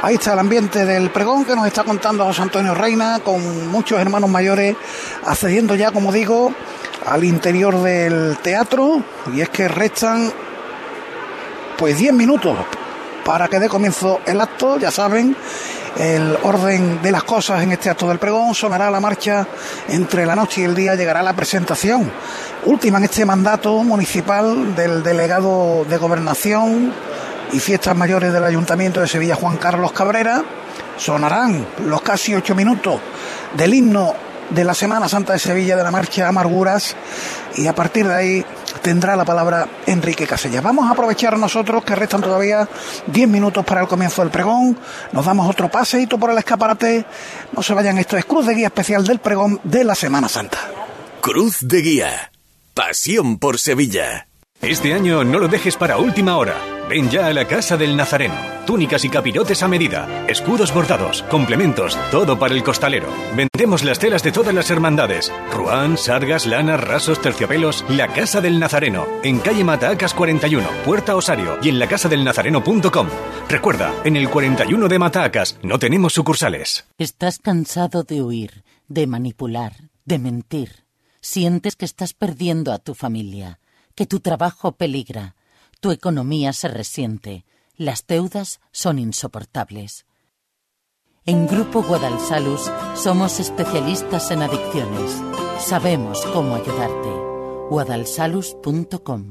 Ahí 0.00 0.14
está 0.14 0.32
el 0.32 0.38
ambiente 0.38 0.86
del 0.86 1.10
pregón 1.10 1.44
que 1.44 1.54
nos 1.54 1.66
está 1.66 1.84
contando 1.84 2.24
José 2.24 2.40
Antonio 2.40 2.74
Reina, 2.74 3.20
con 3.22 3.68
muchos 3.68 4.00
hermanos 4.00 4.30
mayores 4.30 4.74
accediendo 5.26 5.74
ya, 5.74 5.90
como 5.90 6.12
digo, 6.12 6.50
al 7.04 7.24
interior 7.24 7.82
del 7.82 8.38
teatro. 8.38 9.02
Y 9.34 9.42
es 9.42 9.50
que 9.50 9.68
restan 9.68 10.32
pues 11.76 11.98
10 11.98 12.14
minutos 12.14 12.56
para 13.24 13.48
que 13.48 13.58
dé 13.58 13.68
comienzo 13.68 14.20
el 14.26 14.40
acto, 14.40 14.78
ya 14.78 14.90
saben, 14.90 15.36
el 15.96 16.36
orden 16.42 17.00
de 17.02 17.12
las 17.12 17.22
cosas 17.22 17.62
en 17.62 17.72
este 17.72 17.90
acto 17.90 18.08
del 18.08 18.18
pregón, 18.18 18.54
sonará 18.54 18.90
la 18.90 19.00
marcha 19.00 19.46
entre 19.88 20.26
la 20.26 20.34
noche 20.34 20.62
y 20.62 20.64
el 20.64 20.74
día, 20.74 20.94
llegará 20.94 21.22
la 21.22 21.32
presentación 21.34 22.10
última 22.66 22.98
en 22.98 23.04
este 23.04 23.24
mandato 23.24 23.82
municipal 23.82 24.74
del 24.74 25.02
delegado 25.02 25.84
de 25.84 25.96
gobernación 25.96 26.92
y 27.52 27.60
fiestas 27.60 27.96
mayores 27.96 28.32
del 28.32 28.44
Ayuntamiento 28.44 29.00
de 29.00 29.06
Sevilla, 29.06 29.36
Juan 29.36 29.56
Carlos 29.58 29.92
Cabrera, 29.92 30.42
sonarán 30.96 31.66
los 31.86 32.02
casi 32.02 32.34
ocho 32.34 32.54
minutos 32.54 33.00
del 33.56 33.74
himno 33.74 34.14
de 34.50 34.64
la 34.64 34.74
Semana 34.74 35.08
Santa 35.08 35.32
de 35.32 35.38
Sevilla 35.38 35.76
de 35.76 35.82
la 35.82 35.90
marcha 35.90 36.28
Amarguras 36.28 36.96
y 37.56 37.66
a 37.66 37.74
partir 37.74 38.06
de 38.06 38.14
ahí 38.14 38.46
tendrá 38.82 39.16
la 39.16 39.24
palabra 39.24 39.68
Enrique 39.86 40.26
Casella. 40.26 40.60
Vamos 40.60 40.86
a 40.86 40.92
aprovechar 40.92 41.38
nosotros 41.38 41.84
que 41.84 41.94
restan 41.94 42.20
todavía 42.20 42.68
10 43.06 43.28
minutos 43.28 43.64
para 43.64 43.80
el 43.80 43.88
comienzo 43.88 44.22
del 44.22 44.30
pregón. 44.30 44.78
Nos 45.12 45.24
damos 45.24 45.48
otro 45.48 45.70
paseito 45.70 46.18
por 46.18 46.30
el 46.30 46.38
escaparate. 46.38 47.04
No 47.52 47.62
se 47.62 47.74
vayan, 47.74 47.98
esto 47.98 48.16
es 48.16 48.24
Cruz 48.24 48.46
de 48.46 48.54
Guía 48.54 48.66
Especial 48.66 49.06
del 49.06 49.18
pregón 49.18 49.60
de 49.64 49.84
la 49.84 49.94
Semana 49.94 50.28
Santa. 50.28 50.58
Cruz 51.20 51.58
de 51.60 51.80
Guía. 51.80 52.30
Pasión 52.74 53.38
por 53.38 53.58
Sevilla. 53.58 54.26
Este 54.66 54.94
año 54.94 55.24
no 55.24 55.38
lo 55.38 55.48
dejes 55.48 55.76
para 55.76 55.98
última 55.98 56.38
hora. 56.38 56.56
Ven 56.88 57.10
ya 57.10 57.26
a 57.26 57.34
la 57.34 57.46
Casa 57.46 57.76
del 57.76 57.94
Nazareno. 57.94 58.34
Túnicas 58.66 59.04
y 59.04 59.10
capirotes 59.10 59.62
a 59.62 59.68
medida, 59.68 60.24
escudos 60.26 60.72
bordados, 60.72 61.22
complementos, 61.24 61.98
todo 62.10 62.38
para 62.38 62.54
el 62.54 62.62
costalero. 62.62 63.08
Vendemos 63.36 63.84
las 63.84 63.98
telas 63.98 64.22
de 64.22 64.32
todas 64.32 64.54
las 64.54 64.70
hermandades. 64.70 65.30
Ruán, 65.52 65.98
sargas, 65.98 66.46
lanas, 66.46 66.80
rasos, 66.80 67.20
terciopelos. 67.20 67.84
La 67.90 68.08
Casa 68.08 68.40
del 68.40 68.58
Nazareno, 68.58 69.06
en 69.22 69.38
calle 69.38 69.64
Matacas 69.64 70.14
41, 70.14 70.66
Puerta 70.86 71.14
Osario 71.14 71.58
y 71.62 71.68
en 71.68 71.78
lacasadelnazareno.com. 71.78 73.08
Recuerda, 73.50 73.92
en 74.04 74.16
el 74.16 74.30
41 74.30 74.88
de 74.88 74.98
Matacas 74.98 75.58
no 75.62 75.78
tenemos 75.78 76.14
sucursales. 76.14 76.86
¿Estás 76.96 77.38
cansado 77.38 78.02
de 78.02 78.22
huir, 78.22 78.64
de 78.88 79.06
manipular, 79.06 79.90
de 80.06 80.18
mentir? 80.18 80.86
¿Sientes 81.20 81.76
que 81.76 81.84
estás 81.84 82.14
perdiendo 82.14 82.72
a 82.72 82.78
tu 82.78 82.94
familia? 82.94 83.58
Que 83.94 84.06
tu 84.06 84.20
trabajo 84.20 84.72
peligra, 84.72 85.36
tu 85.80 85.90
economía 85.90 86.52
se 86.52 86.68
resiente, 86.68 87.44
las 87.76 88.06
deudas 88.06 88.60
son 88.72 88.98
insoportables. 88.98 90.06
En 91.26 91.46
Grupo 91.46 91.82
Guadalsalus 91.82 92.70
somos 92.94 93.40
especialistas 93.40 94.30
en 94.30 94.42
adicciones. 94.42 95.22
Sabemos 95.58 96.24
cómo 96.32 96.54
ayudarte. 96.54 97.08
guadalsalus.com 97.70 99.30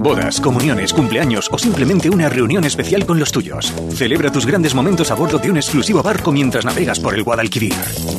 Bodas, 0.00 0.40
comuniones, 0.40 0.92
cumpleaños 0.94 1.50
o 1.52 1.58
simplemente 1.58 2.08
una 2.08 2.30
reunión 2.30 2.64
especial 2.64 3.04
con 3.04 3.20
los 3.20 3.30
tuyos. 3.30 3.70
Celebra 3.92 4.32
tus 4.32 4.46
grandes 4.46 4.74
momentos 4.74 5.10
a 5.10 5.14
bordo 5.14 5.38
de 5.38 5.50
un 5.50 5.58
exclusivo 5.58 6.02
barco 6.02 6.32
mientras 6.32 6.64
navegas 6.64 6.98
por 6.98 7.14
el 7.14 7.22
Guadalquivir. 7.22 7.74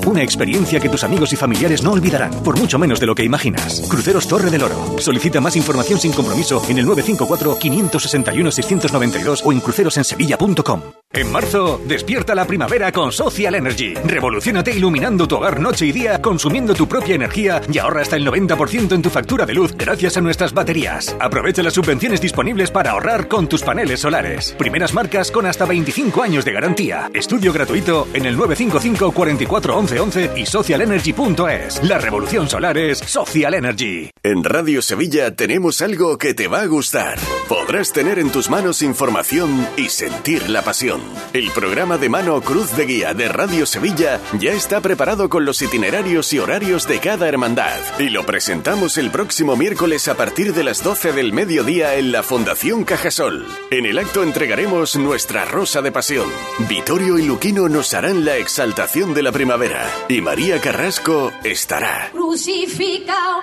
Una 0.05 0.21
experiencia 0.21 0.79
que 0.79 0.89
tus 0.89 1.03
amigos 1.03 1.33
y 1.33 1.37
familiares 1.37 1.81
no 1.81 1.93
olvidarán, 1.93 2.43
por 2.43 2.59
mucho 2.59 2.77
menos 2.77 2.99
de 2.99 3.07
lo 3.07 3.15
que 3.15 3.23
imaginas. 3.23 3.81
Cruceros 3.89 4.27
Torre 4.27 4.51
del 4.51 4.61
Oro. 4.61 4.99
Solicita 4.99 5.41
más 5.41 5.55
información 5.55 5.99
sin 5.99 6.11
compromiso 6.11 6.61
en 6.69 6.77
el 6.77 6.85
954-561-692 6.85 9.41
o 9.43 9.51
en 9.51 9.59
crucerosensevilla.com. 9.59 10.81
En 11.13 11.29
marzo, 11.29 11.81
despierta 11.87 12.33
la 12.35 12.45
primavera 12.45 12.91
con 12.91 13.11
Social 13.11 13.55
Energy. 13.55 13.95
Revolucionate 13.95 14.71
iluminando 14.71 15.27
tu 15.27 15.35
hogar 15.35 15.59
noche 15.59 15.87
y 15.87 15.91
día, 15.91 16.21
consumiendo 16.21 16.73
tu 16.73 16.87
propia 16.87 17.15
energía 17.15 17.61
y 17.71 17.79
ahorra 17.79 18.03
hasta 18.03 18.15
el 18.15 18.25
90% 18.25 18.93
en 18.93 19.01
tu 19.01 19.09
factura 19.09 19.45
de 19.45 19.53
luz 19.53 19.73
gracias 19.75 20.15
a 20.15 20.21
nuestras 20.21 20.53
baterías. 20.53 21.13
Aprovecha 21.19 21.63
las 21.63 21.70
subvenciones 21.73 22.19
disponibles 22.19 22.71
para 22.71 22.91
ahorrar 22.91 23.27
con 23.27 23.47
tus 23.47 23.61
paneles 23.61 24.01
solares. 24.01 24.53
Primeras 24.57 24.93
marcas 24.93 25.31
con 25.31 25.45
hasta 25.45 25.65
25 25.65 26.21
años 26.21 26.43
de 26.43 26.51
garantía. 26.51 27.09
Estudio 27.13 27.53
gratuito 27.53 28.07
en 28.13 28.25
el 28.25 28.35
955 28.35 29.11
44 29.11 29.77
11 29.77 29.99
11 29.99 30.31
y 30.35 30.45
socialenergy.es. 30.45 31.83
La 31.83 31.97
revolución 31.97 32.49
solar 32.49 32.77
es 32.77 32.97
Social 32.99 33.53
Energy. 33.53 34.09
En 34.23 34.43
Radio 34.43 34.81
Sevilla 34.81 35.35
tenemos 35.35 35.81
algo 35.81 36.17
que 36.17 36.33
te 36.33 36.47
va 36.47 36.61
a 36.61 36.67
gustar. 36.67 37.17
Podrás 37.47 37.93
tener 37.93 38.19
en 38.19 38.31
tus 38.31 38.49
manos 38.49 38.81
información 38.81 39.67
y 39.77 39.89
sentir 39.89 40.49
la 40.49 40.61
pasión. 40.61 41.01
El 41.33 41.49
programa 41.51 41.97
de 41.97 42.09
mano 42.09 42.41
Cruz 42.41 42.75
de 42.75 42.85
Guía 42.85 43.13
de 43.13 43.29
Radio 43.29 43.65
Sevilla 43.65 44.19
ya 44.39 44.51
está 44.51 44.81
preparado 44.81 45.29
con 45.29 45.45
los 45.45 45.61
itinerarios 45.61 46.33
y 46.33 46.39
horarios 46.39 46.87
de 46.87 46.99
cada 46.99 47.27
hermandad 47.27 47.79
y 47.99 48.09
lo 48.09 48.25
presentamos 48.25 48.97
el 48.97 49.11
próximo 49.11 49.55
miércoles 49.55 50.07
a 50.07 50.15
partir 50.15 50.53
de 50.53 50.63
las 50.63 50.83
12 50.83 51.13
del 51.13 51.33
mediodía 51.33 51.60
en 51.67 52.11
la 52.11 52.23
Fundación 52.23 52.83
Cajasol. 52.83 53.45
En 53.69 53.85
el 53.85 53.99
acto 53.99 54.23
entregaremos 54.23 54.95
nuestra 54.95 55.45
rosa 55.45 55.81
de 55.83 55.91
pasión. 55.91 56.27
Vitorio 56.67 57.19
y 57.19 57.25
Luquino 57.27 57.69
nos 57.69 57.93
harán 57.93 58.25
la 58.25 58.37
exaltación 58.37 59.13
de 59.13 59.21
la 59.21 59.31
primavera 59.31 59.87
y 60.09 60.21
María 60.21 60.59
Carrasco 60.59 61.31
estará. 61.43 62.09
Crucificado. 62.11 63.41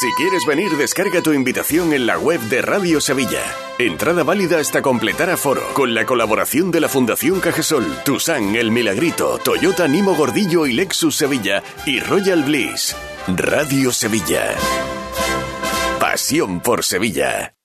Si 0.00 0.12
quieres 0.12 0.46
venir, 0.46 0.76
descarga 0.76 1.22
tu 1.22 1.32
invitación 1.32 1.92
en 1.92 2.06
la 2.06 2.20
web 2.20 2.40
de 2.42 2.62
Radio 2.62 3.00
Sevilla. 3.00 3.42
Entrada 3.80 4.22
válida 4.22 4.60
hasta 4.60 4.80
completar 4.80 5.28
aforo, 5.28 5.74
con 5.74 5.92
la 5.92 6.06
colaboración 6.06 6.70
de 6.70 6.78
la 6.78 6.88
Fundación 6.88 7.40
Cajesol, 7.40 7.84
Tusan, 8.04 8.54
El 8.54 8.70
Milagrito, 8.70 9.40
Toyota 9.42 9.88
Nimo 9.88 10.14
Gordillo 10.14 10.66
y 10.66 10.72
Lexus 10.74 11.16
Sevilla 11.16 11.64
y 11.84 11.98
Royal 11.98 12.44
Bliss. 12.44 12.94
Radio 13.26 13.90
Sevilla. 13.90 14.54
Pasión 15.98 16.60
por 16.60 16.84
Sevilla. 16.84 17.57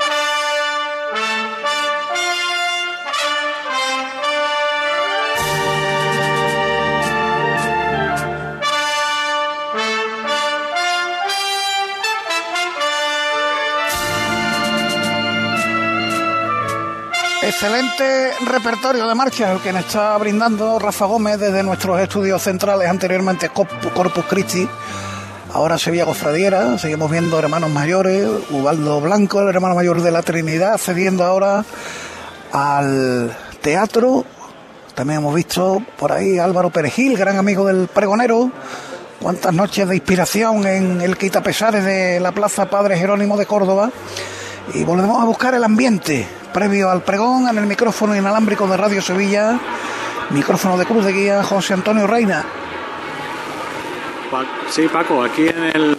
Excelente 17.45 18.31
repertorio 18.45 19.05
de 19.05 19.15
marcha 19.15 19.51
el 19.51 19.59
que 19.59 19.73
nos 19.73 19.83
está 19.83 20.17
brindando 20.17 20.79
Rafa 20.79 21.05
Gómez 21.07 21.37
desde 21.37 21.61
nuestros 21.61 21.99
estudios 21.99 22.41
centrales, 22.41 22.87
anteriormente 22.87 23.49
Corpus 23.49 24.23
Christi, 24.29 24.65
ahora 25.51 25.77
Sevilla 25.77 26.05
Cofradiera, 26.05 26.77
seguimos 26.77 27.11
viendo 27.11 27.37
hermanos 27.37 27.69
mayores, 27.69 28.29
Ubaldo 28.49 29.01
Blanco, 29.01 29.41
el 29.41 29.49
hermano 29.49 29.75
mayor 29.75 30.01
de 30.01 30.11
la 30.11 30.21
Trinidad, 30.21 30.77
cediendo 30.77 31.25
ahora 31.25 31.65
al 32.53 33.35
teatro. 33.59 34.23
También 34.95 35.19
hemos 35.19 35.35
visto 35.35 35.83
por 35.99 36.13
ahí 36.13 36.39
Álvaro 36.39 36.69
Perejil, 36.69 37.17
gran 37.17 37.35
amigo 37.35 37.65
del 37.65 37.89
pregonero. 37.89 38.51
Cuántas 39.21 39.53
noches 39.53 39.89
de 39.89 39.95
inspiración 39.95 40.65
en 40.65 41.01
el 41.01 41.17
Pesares 41.17 41.83
de 41.83 42.21
la 42.21 42.31
Plaza 42.31 42.69
Padre 42.69 42.97
Jerónimo 42.97 43.35
de 43.35 43.45
Córdoba. 43.45 43.91
Y 44.73 44.85
volvemos 44.85 45.21
a 45.21 45.25
buscar 45.25 45.53
el 45.55 45.63
ambiente 45.65 46.25
previo 46.53 46.89
al 46.89 47.01
pregón 47.01 47.49
en 47.49 47.57
el 47.57 47.65
micrófono 47.65 48.15
inalámbrico 48.15 48.67
de 48.67 48.77
Radio 48.77 49.01
Sevilla, 49.01 49.59
micrófono 50.29 50.77
de 50.77 50.85
Cruz 50.85 51.03
de 51.03 51.11
Guía, 51.11 51.43
José 51.43 51.73
Antonio 51.73 52.07
Reina. 52.07 52.45
Sí, 54.69 54.87
Paco, 54.87 55.23
aquí 55.23 55.47
en 55.47 55.63
el 55.63 55.97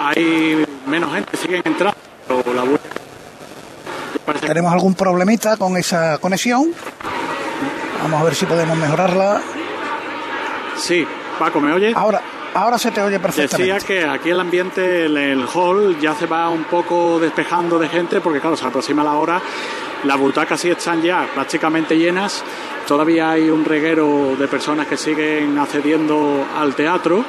hay 0.00 0.64
menos 0.86 1.12
gente, 1.12 1.36
siguen 1.36 1.62
entrando, 1.64 1.96
Tenemos 4.40 4.72
algún 4.72 4.94
problemita 4.94 5.56
con 5.56 5.76
esa 5.76 6.18
conexión. 6.18 6.72
Vamos 8.02 8.20
a 8.20 8.24
ver 8.24 8.34
si 8.34 8.46
podemos 8.46 8.76
mejorarla. 8.76 9.40
Sí, 10.76 11.06
Paco, 11.38 11.60
¿me 11.60 11.72
oye? 11.72 11.92
Ahora, 11.94 12.20
Ahora 12.58 12.76
se 12.76 12.90
te 12.90 13.00
oye 13.00 13.20
perfectamente. 13.20 13.72
Decía 13.72 13.86
que 13.86 14.04
aquí 14.04 14.30
el 14.30 14.40
ambiente, 14.40 15.04
el, 15.04 15.44
hall 15.54 15.96
ya 16.00 16.12
se 16.16 16.26
va 16.26 16.48
un 16.48 16.64
poco 16.64 17.20
despejando 17.20 17.78
de 17.78 17.88
gente 17.88 18.20
porque 18.20 18.40
claro, 18.40 18.56
se 18.56 18.66
aproxima 18.66 19.04
la 19.04 19.14
hora. 19.14 19.40
Las 20.02 20.18
butacas 20.18 20.60
sí 20.60 20.68
están 20.68 21.00
ya 21.00 21.24
prácticamente 21.32 21.96
llenas. 21.96 22.42
Todavía 22.84 23.30
hay 23.30 23.48
un 23.48 23.64
reguero 23.64 24.34
de 24.36 24.48
personas 24.48 24.88
que 24.88 24.96
siguen 24.96 25.56
accediendo 25.56 26.44
al 26.58 26.74
teatro. 26.74 27.24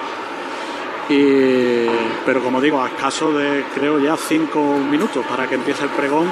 pero 1.07 2.43
como 2.43 2.59
digo, 2.59 2.81
a 2.81 2.87
escaso 2.87 3.31
de 3.31 3.65
creo 3.75 3.99
ya 3.99 4.17
cinco 4.17 4.59
minutos 4.89 5.23
para 5.27 5.47
que 5.47 5.53
empiece 5.53 5.83
el 5.83 5.91
pregón, 5.91 6.27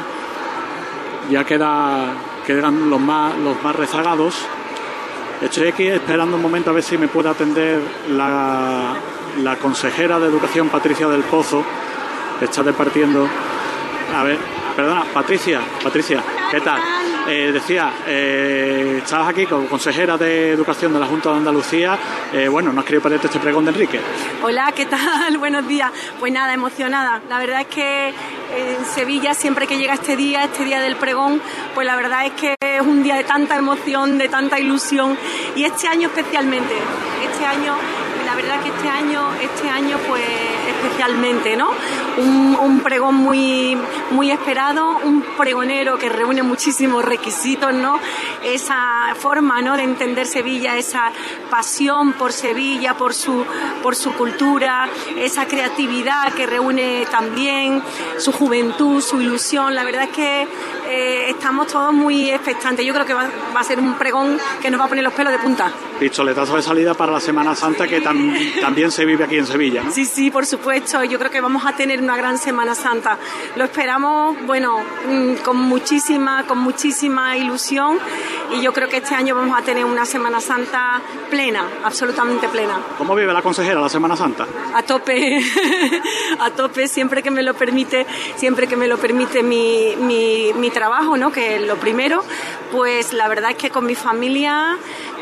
ya 1.30 1.44
queda, 1.44 2.16
quedan 2.48 2.90
los 2.90 3.00
más, 3.00 3.38
los 3.38 3.62
más 3.62 3.76
rezagados 3.76 4.34
Estoy 5.42 5.68
aquí 5.68 5.88
esperando 5.88 6.36
un 6.36 6.42
momento 6.42 6.72
a 6.72 6.74
ver 6.74 6.82
si 6.82 6.98
me 6.98 7.08
puede 7.08 7.30
atender 7.30 7.80
la, 8.10 8.96
la 9.44 9.56
consejera 9.58 10.20
de 10.20 10.28
Educación, 10.28 10.70
Patricia 10.70 11.08
del 11.08 11.22
Pozo. 11.22 11.64
Está 12.42 12.64
departiendo. 12.64 13.28
A 14.16 14.24
ver, 14.24 14.38
perdona, 14.76 15.06
Patricia, 15.14 15.62
Patricia, 15.84 16.24
¿qué 16.52 16.62
tal? 16.62 16.82
Eh, 17.28 17.52
decía, 17.52 17.92
eh, 18.06 19.00
estabas 19.04 19.30
aquí 19.30 19.46
como 19.46 19.68
consejera 19.68 20.18
de 20.18 20.52
Educación 20.52 20.94
de 20.94 21.00
la 21.00 21.06
Junta 21.06 21.32
de 21.32 21.38
Andalucía. 21.38 21.98
Eh, 22.32 22.48
bueno, 22.48 22.72
no 22.72 22.80
has 22.80 22.86
querido 22.86 23.04
perderte 23.04 23.28
este 23.28 23.40
pregón 23.40 23.66
de 23.66 23.72
Enrique. 23.72 24.00
Hola, 24.44 24.72
¿qué 24.76 24.86
tal? 24.86 25.38
Buenos 25.40 25.68
días. 25.68 25.92
Pues 26.20 26.32
nada, 26.32 26.54
emocionada. 26.54 27.22
La 27.30 27.40
verdad 27.40 27.62
es 27.62 27.68
que 27.68 28.08
en 28.10 28.86
Sevilla, 28.86 29.34
siempre 29.34 29.68
que 29.68 29.78
llega 29.78 29.94
este 29.94 30.16
día, 30.16 30.46
este 30.46 30.64
día 30.64 30.80
del 30.80 30.96
pregón, 30.96 31.42
pues 31.76 31.86
la 31.86 31.96
verdad 31.96 32.26
es 32.26 32.32
que 32.34 32.56
es 32.60 32.82
un 32.82 33.04
día 33.04 33.16
de 33.16 33.24
tanta 33.24 33.58
emoción, 33.58 34.18
de 34.18 34.30
tanta 34.30 34.60
ilusión. 34.60 35.18
Y 35.56 35.66
este 35.66 35.88
año 35.88 36.08
especialmente. 36.08 36.76
Este 37.24 37.46
año 37.46 37.76
la 38.28 38.36
verdad 38.36 38.62
que 38.62 38.68
este 38.68 38.90
año, 38.90 39.22
este 39.42 39.70
año 39.70 39.98
pues 40.06 40.22
especialmente, 40.78 41.56
¿no? 41.56 41.70
Un, 42.18 42.82
pregón 42.84 43.16
muy, 43.16 43.78
muy 44.12 44.32
esperado, 44.32 44.98
un 45.04 45.22
pregonero 45.38 45.98
que 45.98 46.10
reúne 46.10 46.44
muchísimos 46.44 47.04
requisitos, 47.04 47.74
¿no? 47.74 48.00
Esa 48.44 49.14
forma, 49.20 49.62
¿no? 49.62 49.76
De 49.76 49.84
entender 49.84 50.26
Sevilla, 50.26 50.78
esa 50.78 51.12
pasión 51.50 52.14
por 52.14 52.32
Sevilla, 52.32 52.96
por 52.96 53.14
su, 53.14 53.46
por 53.84 53.96
su 53.96 54.14
cultura, 54.14 54.88
esa 55.18 55.48
creatividad 55.48 56.34
que 56.34 56.46
reúne 56.46 57.06
también, 57.12 57.82
su 58.20 58.32
juventud, 58.32 59.02
su 59.02 59.22
ilusión. 59.22 59.76
La 59.76 59.84
verdad 59.84 60.04
es 60.04 60.10
que 60.10 60.48
eh, 60.88 61.30
estamos 61.30 61.68
todos 61.68 61.94
muy 61.94 62.30
expectantes. 62.30 62.86
Yo 62.86 62.94
creo 62.94 63.06
que 63.06 63.14
va, 63.14 63.30
a 63.56 63.64
ser 63.64 63.80
un 63.80 63.96
pregón 63.96 64.38
que 64.62 64.72
nos 64.72 64.80
va 64.80 64.86
a 64.86 64.88
poner 64.88 65.04
los 65.04 65.14
pelos 65.14 65.34
de 65.34 65.40
punta. 65.40 65.72
Pistoletazo 66.00 66.56
de 66.56 66.62
salida 66.62 66.94
para 66.94 67.12
la 67.12 67.20
Semana 67.20 67.56
Santa 67.56 67.88
que 67.88 68.02
también 68.02 68.92
se 68.92 69.04
vive 69.04 69.24
aquí 69.24 69.38
en 69.38 69.48
Sevilla. 69.48 69.84
Sí, 69.92 70.06
sí, 70.06 70.30
por 70.32 70.46
supuesto. 70.46 70.67
Yo 70.68 71.18
creo 71.18 71.32
que 71.32 71.40
vamos 71.40 71.66
a 71.66 71.72
tener 71.78 72.02
una 72.02 72.18
gran 72.18 72.38
Semana 72.38 72.76
Santa. 72.76 73.18
Lo 73.56 73.64
esperamos, 73.64 74.36
bueno, 74.46 74.80
mm, 75.08 75.36
con 75.36 75.56
muchísima, 75.56 76.44
con 76.46 76.58
muchísima 76.58 77.38
ilusión 77.38 77.98
y 78.52 78.62
yo 78.62 78.74
creo 78.74 78.90
que 78.90 78.98
este 78.98 79.16
año 79.16 79.34
vamos 79.34 79.58
a 79.58 79.62
tener 79.62 79.86
una 79.86 80.06
Semana 80.06 80.42
Santa 80.42 81.02
plena, 81.30 81.66
absolutamente 81.86 82.50
plena. 82.50 82.82
¿Cómo 82.98 83.16
vive 83.16 83.32
la 83.32 83.42
consejera 83.42 83.80
la 83.80 83.88
Semana 83.88 84.18
Santa? 84.18 84.46
A 84.74 84.84
tope, 84.84 85.40
a 86.40 86.50
tope, 86.52 86.90
siempre 86.90 87.24
que 87.24 87.32
me 87.32 87.44
lo 87.44 87.54
permite, 87.54 88.06
siempre 88.36 88.68
que 88.68 88.76
me 88.76 88.88
lo 88.88 88.98
permite 88.98 89.44
mi, 89.44 89.96
mi, 89.96 90.52
mi 90.54 90.70
trabajo, 90.70 91.16
¿no? 91.16 91.32
Que 91.32 91.56
es 91.56 91.62
lo 91.62 91.78
primero, 91.78 92.26
pues 92.74 93.14
la 93.14 93.30
verdad 93.30 93.52
es 93.52 93.58
que 93.58 93.70
con 93.70 93.86
mi 93.86 93.96
familia 93.96 94.78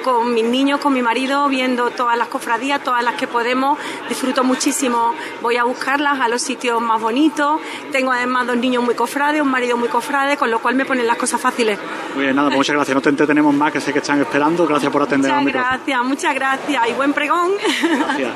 con 0.05 0.35
mis 0.35 0.45
niños, 0.45 0.79
con 0.79 0.93
mi 0.93 1.01
marido, 1.01 1.49
viendo 1.49 1.89
todas 1.89 2.15
las 2.15 2.27
cofradías, 2.27 2.79
todas 2.83 3.03
las 3.03 3.15
que 3.15 3.25
podemos. 3.25 3.79
Disfruto 4.07 4.43
muchísimo. 4.43 5.15
Voy 5.41 5.57
a 5.57 5.63
buscarlas 5.63 6.19
a 6.19 6.27
los 6.27 6.43
sitios 6.43 6.79
más 6.79 7.01
bonitos. 7.01 7.59
Tengo 7.91 8.11
además 8.11 8.45
dos 8.45 8.55
niños 8.55 8.83
muy 8.83 8.93
cofrades, 8.93 9.41
un 9.41 9.49
marido 9.49 9.77
muy 9.77 9.89
cofrade, 9.89 10.37
con 10.37 10.51
lo 10.51 10.59
cual 10.59 10.75
me 10.75 10.85
ponen 10.85 11.07
las 11.07 11.17
cosas 11.17 11.41
fáciles. 11.41 11.79
Muy 12.13 12.25
bien, 12.25 12.35
nada, 12.35 12.49
pues 12.49 12.57
muchas 12.57 12.75
gracias. 12.75 12.93
No 12.93 13.01
te 13.01 13.09
entretenemos 13.09 13.51
más, 13.55 13.71
que 13.71 13.81
sé 13.81 13.91
que 13.91 13.97
están 13.97 14.21
esperando. 14.21 14.67
Gracias 14.67 14.91
por 14.91 15.01
atender 15.01 15.33
muchas 15.33 15.53
gracias, 15.53 16.03
muchas 16.03 16.35
gracias 16.35 16.83
y 16.87 16.93
buen 16.93 17.11
pregón. 17.11 17.53
Gracias. 17.81 18.31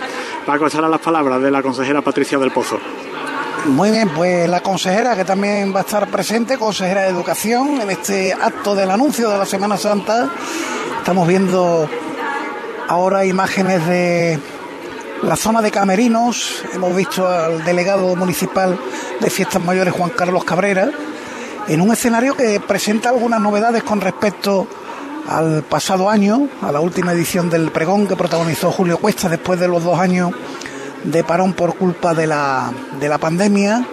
Paco, 0.47 0.65
esas 0.65 0.89
las 0.89 1.01
palabras 1.01 1.39
de 1.39 1.51
la 1.51 1.61
consejera 1.61 2.01
Patricia 2.01 2.39
del 2.39 2.49
Pozo. 2.49 2.79
Muy 3.67 3.91
bien, 3.91 4.09
pues 4.09 4.49
la 4.49 4.61
consejera 4.61 5.15
que 5.15 5.23
también 5.23 5.71
va 5.71 5.79
a 5.79 5.83
estar 5.83 6.07
presente, 6.07 6.57
consejera 6.57 7.01
de 7.03 7.09
Educación, 7.09 7.79
en 7.79 7.91
este 7.91 8.33
acto 8.33 8.73
del 8.73 8.89
anuncio 8.89 9.29
de 9.29 9.37
la 9.37 9.45
Semana 9.45 9.77
Santa 9.77 10.31
Estamos 11.09 11.27
viendo 11.27 11.89
ahora 12.87 13.25
imágenes 13.25 13.83
de 13.87 14.39
la 15.23 15.35
zona 15.35 15.59
de 15.59 15.71
Camerinos. 15.71 16.63
Hemos 16.71 16.95
visto 16.95 17.27
al 17.27 17.65
delegado 17.65 18.15
municipal 18.15 18.79
de 19.19 19.29
Fiestas 19.31 19.59
Mayores, 19.65 19.91
Juan 19.91 20.11
Carlos 20.11 20.43
Cabrera, 20.43 20.91
en 21.67 21.81
un 21.81 21.91
escenario 21.91 22.35
que 22.35 22.59
presenta 22.59 23.09
algunas 23.09 23.41
novedades 23.41 23.81
con 23.81 24.01
respecto 24.01 24.67
al 25.27 25.63
pasado 25.63 26.11
año, 26.11 26.47
a 26.61 26.71
la 26.71 26.79
última 26.79 27.13
edición 27.13 27.49
del 27.49 27.71
pregón 27.71 28.07
que 28.07 28.15
protagonizó 28.15 28.71
Julio 28.71 28.99
Cuesta 28.99 29.29
después 29.29 29.59
de 29.59 29.67
los 29.67 29.83
dos 29.83 29.99
años 29.99 30.31
de 31.05 31.23
parón 31.23 31.53
por 31.53 31.75
culpa 31.75 32.13
de 32.13 32.27
la, 32.27 32.71
de 32.99 33.09
la 33.09 33.17
pandemia 33.17 33.83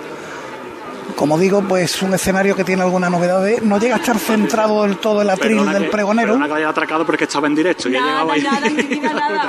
como 1.17 1.39
digo, 1.39 1.63
pues 1.63 2.03
un 2.03 2.15
escenario 2.15 2.55
que 2.55 2.63
tiene 2.63 2.83
alguna 2.83 3.11
novedad. 3.11 3.43
No 3.63 3.79
llega 3.79 3.97
a 3.97 3.99
estar 3.99 4.19
centrado 4.19 4.83
del 4.83 4.99
todo 4.99 5.23
el 5.23 5.31
atril 5.31 5.67
del 5.73 5.89
pregonero. 5.89 6.35
Perdona 6.35 6.47
que 6.47 6.55
haya 6.61 6.69
atracado 6.69 7.07
porque 7.07 7.25
estaba 7.25 7.47
en 7.47 7.55
directo. 7.55 7.89
Nada, 7.89 8.33
ahí. 8.33 8.47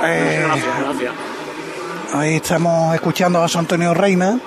Eh, 0.04 0.42
gracias, 0.46 0.80
gracias. 0.80 1.12
Ahí 2.14 2.36
estamos 2.36 2.94
escuchando 2.94 3.38
a 3.38 3.42
José 3.42 3.58
Antonio 3.58 3.92
Reina 3.92 4.40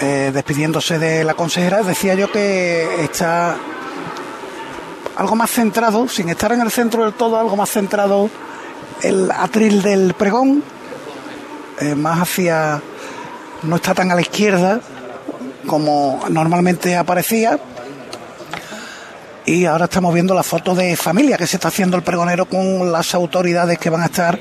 eh, 0.00 0.30
despidiéndose 0.34 0.98
de 0.98 1.22
la 1.22 1.34
consejera. 1.34 1.82
Decía 1.82 2.14
yo 2.14 2.30
que 2.32 3.04
está 3.04 3.56
algo 5.16 5.36
más 5.36 5.50
centrado, 5.50 6.08
sin 6.08 6.28
estar 6.28 6.50
en 6.52 6.60
el 6.60 6.70
centro 6.70 7.04
del 7.04 7.12
todo, 7.12 7.38
algo 7.38 7.56
más 7.56 7.70
centrado 7.70 8.28
el 9.02 9.30
atril 9.30 9.82
del 9.82 10.14
pregón, 10.14 10.62
eh, 11.80 11.94
más 11.94 12.20
hacia. 12.20 12.82
no 13.62 13.76
está 13.76 13.94
tan 13.94 14.10
a 14.10 14.14
la 14.14 14.20
izquierda, 14.20 14.80
como 15.70 16.18
normalmente 16.28 16.96
aparecía. 16.96 17.56
Y 19.46 19.66
ahora 19.66 19.84
estamos 19.84 20.12
viendo 20.12 20.34
la 20.34 20.42
foto 20.42 20.74
de 20.74 20.96
familia 20.96 21.36
que 21.36 21.46
se 21.46 21.58
está 21.58 21.68
haciendo 21.68 21.96
el 21.96 22.02
pregonero 22.02 22.46
con 22.46 22.90
las 22.90 23.14
autoridades 23.14 23.78
que 23.78 23.88
van 23.88 24.02
a 24.02 24.06
estar 24.06 24.36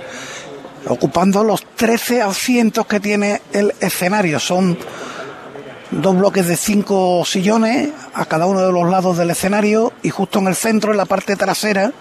ocupando 0.87 1.43
los 1.43 1.63
13 1.75 2.23
asientos 2.23 2.87
que 2.87 2.99
tiene 2.99 3.43
el 3.53 3.75
escenario. 3.79 4.39
Son 4.39 4.75
dos 5.91 6.17
bloques 6.17 6.47
de 6.47 6.57
cinco 6.57 7.23
sillones 7.25 7.89
a 8.15 8.25
cada 8.25 8.47
uno 8.47 8.61
de 8.65 8.71
los 8.71 8.89
lados 8.89 9.15
del 9.15 9.29
escenario 9.29 9.93
y 10.01 10.09
justo 10.09 10.39
en 10.39 10.47
el 10.47 10.55
centro, 10.55 10.93
en 10.93 10.97
la 10.97 11.05
parte 11.05 11.35
trasera, 11.35 11.91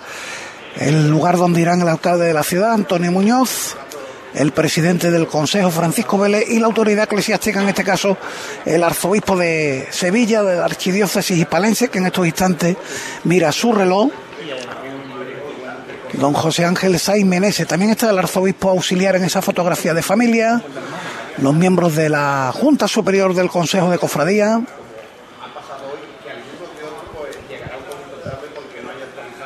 el 0.76 1.10
lugar 1.10 1.36
donde 1.36 1.60
irán 1.60 1.82
el 1.82 1.88
alcalde 1.88 2.24
de 2.24 2.32
la 2.32 2.42
ciudad, 2.42 2.72
Antonio 2.72 3.12
Muñoz, 3.12 3.76
el 4.34 4.52
presidente 4.52 5.10
del 5.10 5.26
Consejo, 5.26 5.70
Francisco 5.70 6.18
Vélez, 6.18 6.48
y 6.48 6.58
la 6.58 6.66
autoridad 6.66 7.04
eclesiástica, 7.04 7.62
en 7.62 7.68
este 7.68 7.84
caso 7.84 8.16
el 8.64 8.82
arzobispo 8.82 9.36
de 9.36 9.88
Sevilla, 9.90 10.42
de 10.42 10.56
la 10.56 10.64
archidiócesis 10.64 11.38
hispalense, 11.38 11.88
que 11.88 11.98
en 11.98 12.06
estos 12.06 12.26
instantes 12.26 12.76
mira 13.24 13.52
su 13.52 13.72
reloj. 13.72 14.10
Don 16.14 16.32
José 16.32 16.64
Ángel 16.64 16.98
Saiz 16.98 17.24
Menese, 17.24 17.66
también 17.66 17.92
está 17.92 18.10
el 18.10 18.18
arzobispo 18.18 18.70
auxiliar 18.70 19.14
en 19.16 19.24
esa 19.24 19.42
fotografía 19.42 19.94
de 19.94 20.02
familia, 20.02 20.62
los 21.36 21.54
miembros 21.54 21.94
de 21.94 22.08
la 22.08 22.50
Junta 22.52 22.88
Superior 22.88 23.34
del 23.34 23.48
Consejo 23.48 23.90
de 23.90 23.98
Cofradía. 23.98 24.60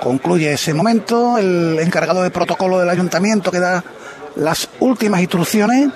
Concluye 0.01 0.53
ese 0.53 0.75
momento 0.75 1.39
el 1.39 1.79
encargado 1.81 2.23
de 2.23 2.31
protocolo 2.31 2.79
del 2.79 2.89
ayuntamiento 2.89 3.51
que 3.51 3.61
da 3.61 3.85
las 4.37 4.69
últimas 4.81 5.21
instrucciones 5.21 5.91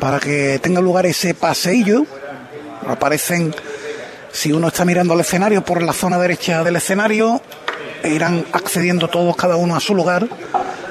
para 0.00 0.18
que 0.18 0.58
tenga 0.62 0.80
lugar 0.80 1.06
ese 1.06 1.34
paseillo. 1.34 2.04
Aparecen, 2.86 3.54
si 4.32 4.52
uno 4.52 4.68
está 4.68 4.84
mirando 4.84 5.14
el 5.14 5.20
escenario, 5.20 5.62
por 5.62 5.82
la 5.82 5.92
zona 5.92 6.18
derecha 6.18 6.64
del 6.64 6.76
escenario, 6.76 7.40
irán 8.04 8.44
accediendo 8.52 9.08
todos, 9.08 9.36
cada 9.36 9.56
uno 9.56 9.76
a 9.76 9.80
su 9.80 9.94
lugar. 9.94 10.26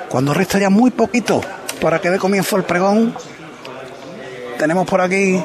Cuando 0.10 0.34
resta 0.34 0.60
ya 0.60 0.70
muy 0.70 0.92
poquito 0.92 1.42
para 1.82 2.00
que 2.00 2.10
dé 2.10 2.18
comienzo 2.18 2.58
el 2.58 2.64
pregón, 2.64 3.16
tenemos 4.58 4.88
por 4.88 5.02
aquí 5.02 5.42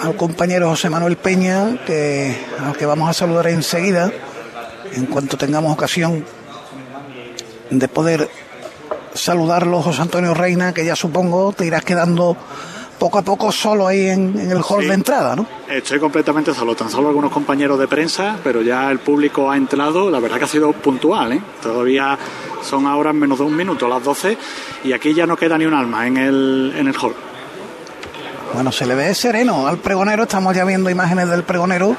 al 0.00 0.16
compañero 0.16 0.68
José 0.68 0.90
Manuel 0.90 1.16
Peña, 1.16 1.78
que, 1.86 2.36
al 2.60 2.76
que 2.76 2.84
vamos 2.84 3.08
a 3.08 3.14
saludar 3.14 3.46
enseguida, 3.48 4.10
en 4.92 5.06
cuanto 5.06 5.36
tengamos 5.36 5.72
ocasión 5.72 6.24
de 7.70 7.88
poder 7.88 8.28
saludarlo, 9.14 9.80
José 9.80 10.02
Antonio 10.02 10.34
Reina, 10.34 10.74
que 10.74 10.84
ya 10.84 10.96
supongo 10.96 11.52
te 11.52 11.64
irás 11.64 11.84
quedando 11.84 12.36
poco 12.98 13.18
a 13.18 13.22
poco 13.22 13.52
solo 13.52 13.86
ahí 13.86 14.08
en, 14.08 14.38
el 14.50 14.62
hall 14.62 14.86
de 14.86 14.94
entrada, 14.94 15.36
¿no? 15.36 15.46
Estoy 15.68 15.98
completamente 15.98 16.54
solo, 16.54 16.74
tan 16.74 16.90
solo 16.90 17.08
algunos 17.08 17.32
compañeros 17.32 17.78
de 17.78 17.88
prensa, 17.88 18.36
pero 18.42 18.62
ya 18.62 18.90
el 18.90 18.98
público 18.98 19.50
ha 19.50 19.56
entrado, 19.56 20.10
la 20.10 20.20
verdad 20.20 20.38
que 20.38 20.44
ha 20.44 20.48
sido 20.48 20.72
puntual, 20.72 21.32
¿eh? 21.32 21.42
Todavía 21.62 22.18
son 22.62 22.86
ahora 22.86 23.12
menos 23.12 23.38
de 23.38 23.44
un 23.44 23.56
minuto, 23.56 23.88
las 23.88 24.02
12, 24.02 24.38
y 24.84 24.92
aquí 24.92 25.14
ya 25.14 25.26
no 25.26 25.36
queda 25.36 25.58
ni 25.58 25.66
un 25.66 25.74
alma 25.74 26.06
en 26.06 26.16
el, 26.16 26.74
en 26.76 26.88
el 26.88 26.94
hall. 26.96 27.14
Bueno, 28.54 28.70
se 28.70 28.86
le 28.86 28.94
ve 28.94 29.14
sereno 29.14 29.66
al 29.66 29.78
pregonero, 29.78 30.22
estamos 30.22 30.54
ya 30.54 30.64
viendo 30.64 30.88
imágenes 30.88 31.28
del 31.28 31.42
pregonero, 31.42 31.96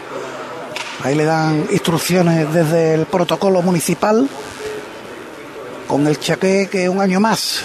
ahí 1.03 1.13
le 1.13 1.25
dan 1.25 1.65
instrucciones 1.71 2.51
desde 2.53 2.93
el 2.93 3.05
protocolo 3.05 3.61
municipal 3.61 4.29
con 5.87 6.07
el 6.07 6.19
chaqué 6.19 6.67
que 6.71 6.89
un 6.89 7.01
año 7.01 7.19
más 7.19 7.63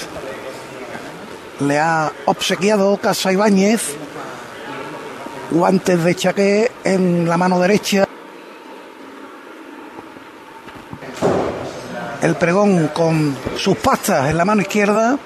le 1.61 1.79
ha 1.79 2.13
obsequiado 2.25 2.97
Casa 2.97 3.33
Ibáñez, 3.33 3.95
guantes 5.51 6.03
de 6.03 6.15
chaqué 6.15 6.73
en 6.85 7.29
la 7.29 7.37
mano 7.37 7.61
derecha. 7.61 8.07
el 12.23 12.35
pregón 12.35 12.91
con 12.93 13.37
sus 13.57 13.77
pastas 13.79 14.31
en 14.31 14.37
la 14.37 14.45
mano 14.45 14.61
izquierda, 14.61 15.19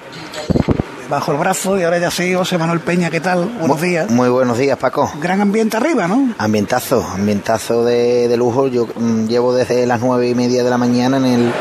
bajo 1.09 1.31
el 1.31 1.37
brazo, 1.37 1.77
y 1.77 1.83
ahora 1.83 1.97
ya 1.97 2.09
sí, 2.09 2.33
José 2.33 2.57
Manuel 2.57 2.79
Peña, 2.79 3.09
¿qué 3.09 3.19
tal? 3.19 3.45
Buenos 3.59 3.81
días. 3.81 4.09
Muy 4.09 4.29
buenos 4.29 4.57
días, 4.57 4.77
Paco. 4.77 5.11
Gran 5.21 5.41
ambiente 5.41 5.77
arriba, 5.77 6.07
¿no? 6.07 6.33
Ambientazo, 6.37 7.03
ambientazo 7.03 7.83
de, 7.83 8.27
de 8.27 8.37
lujo. 8.37 8.67
Yo 8.67 8.87
mm, 8.95 9.27
llevo 9.27 9.53
desde 9.53 9.85
las 9.85 9.99
nueve 9.99 10.29
y 10.29 10.35
media 10.35 10.63
de 10.63 10.69
la 10.69 10.77
mañana 10.77 11.17
en 11.17 11.25
el 11.25 11.53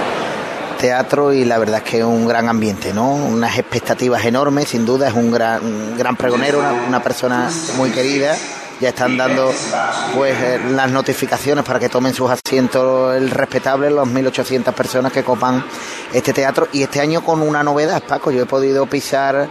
teatro 0.84 1.32
y 1.32 1.46
la 1.46 1.56
verdad 1.56 1.78
es 1.78 1.90
que 1.90 1.98
es 2.00 2.04
un 2.04 2.28
gran 2.28 2.46
ambiente, 2.46 2.92
¿no? 2.92 3.14
Unas 3.14 3.56
expectativas 3.56 4.22
enormes, 4.26 4.68
sin 4.68 4.84
duda, 4.84 5.08
es 5.08 5.14
un 5.14 5.32
gran, 5.32 5.96
gran 5.96 6.14
pregonero, 6.14 6.62
una, 6.86 7.02
persona 7.02 7.48
muy 7.78 7.88
querida. 7.88 8.36
Ya 8.82 8.90
están 8.90 9.16
dando 9.16 9.50
pues 10.14 10.36
eh, 10.38 10.60
las 10.72 10.90
notificaciones 10.90 11.64
para 11.64 11.80
que 11.80 11.88
tomen 11.88 12.12
sus 12.12 12.30
asientos 12.30 13.16
el 13.16 13.30
respetable, 13.30 13.88
los 13.88 14.06
1.800 14.06 14.74
personas 14.74 15.10
que 15.10 15.24
copan 15.24 15.64
este 16.12 16.34
teatro. 16.34 16.68
Y 16.70 16.82
este 16.82 17.00
año 17.00 17.24
con 17.24 17.40
una 17.40 17.62
novedad, 17.62 18.02
Paco, 18.06 18.30
yo 18.30 18.42
he 18.42 18.46
podido 18.46 18.84
pisar 18.84 19.48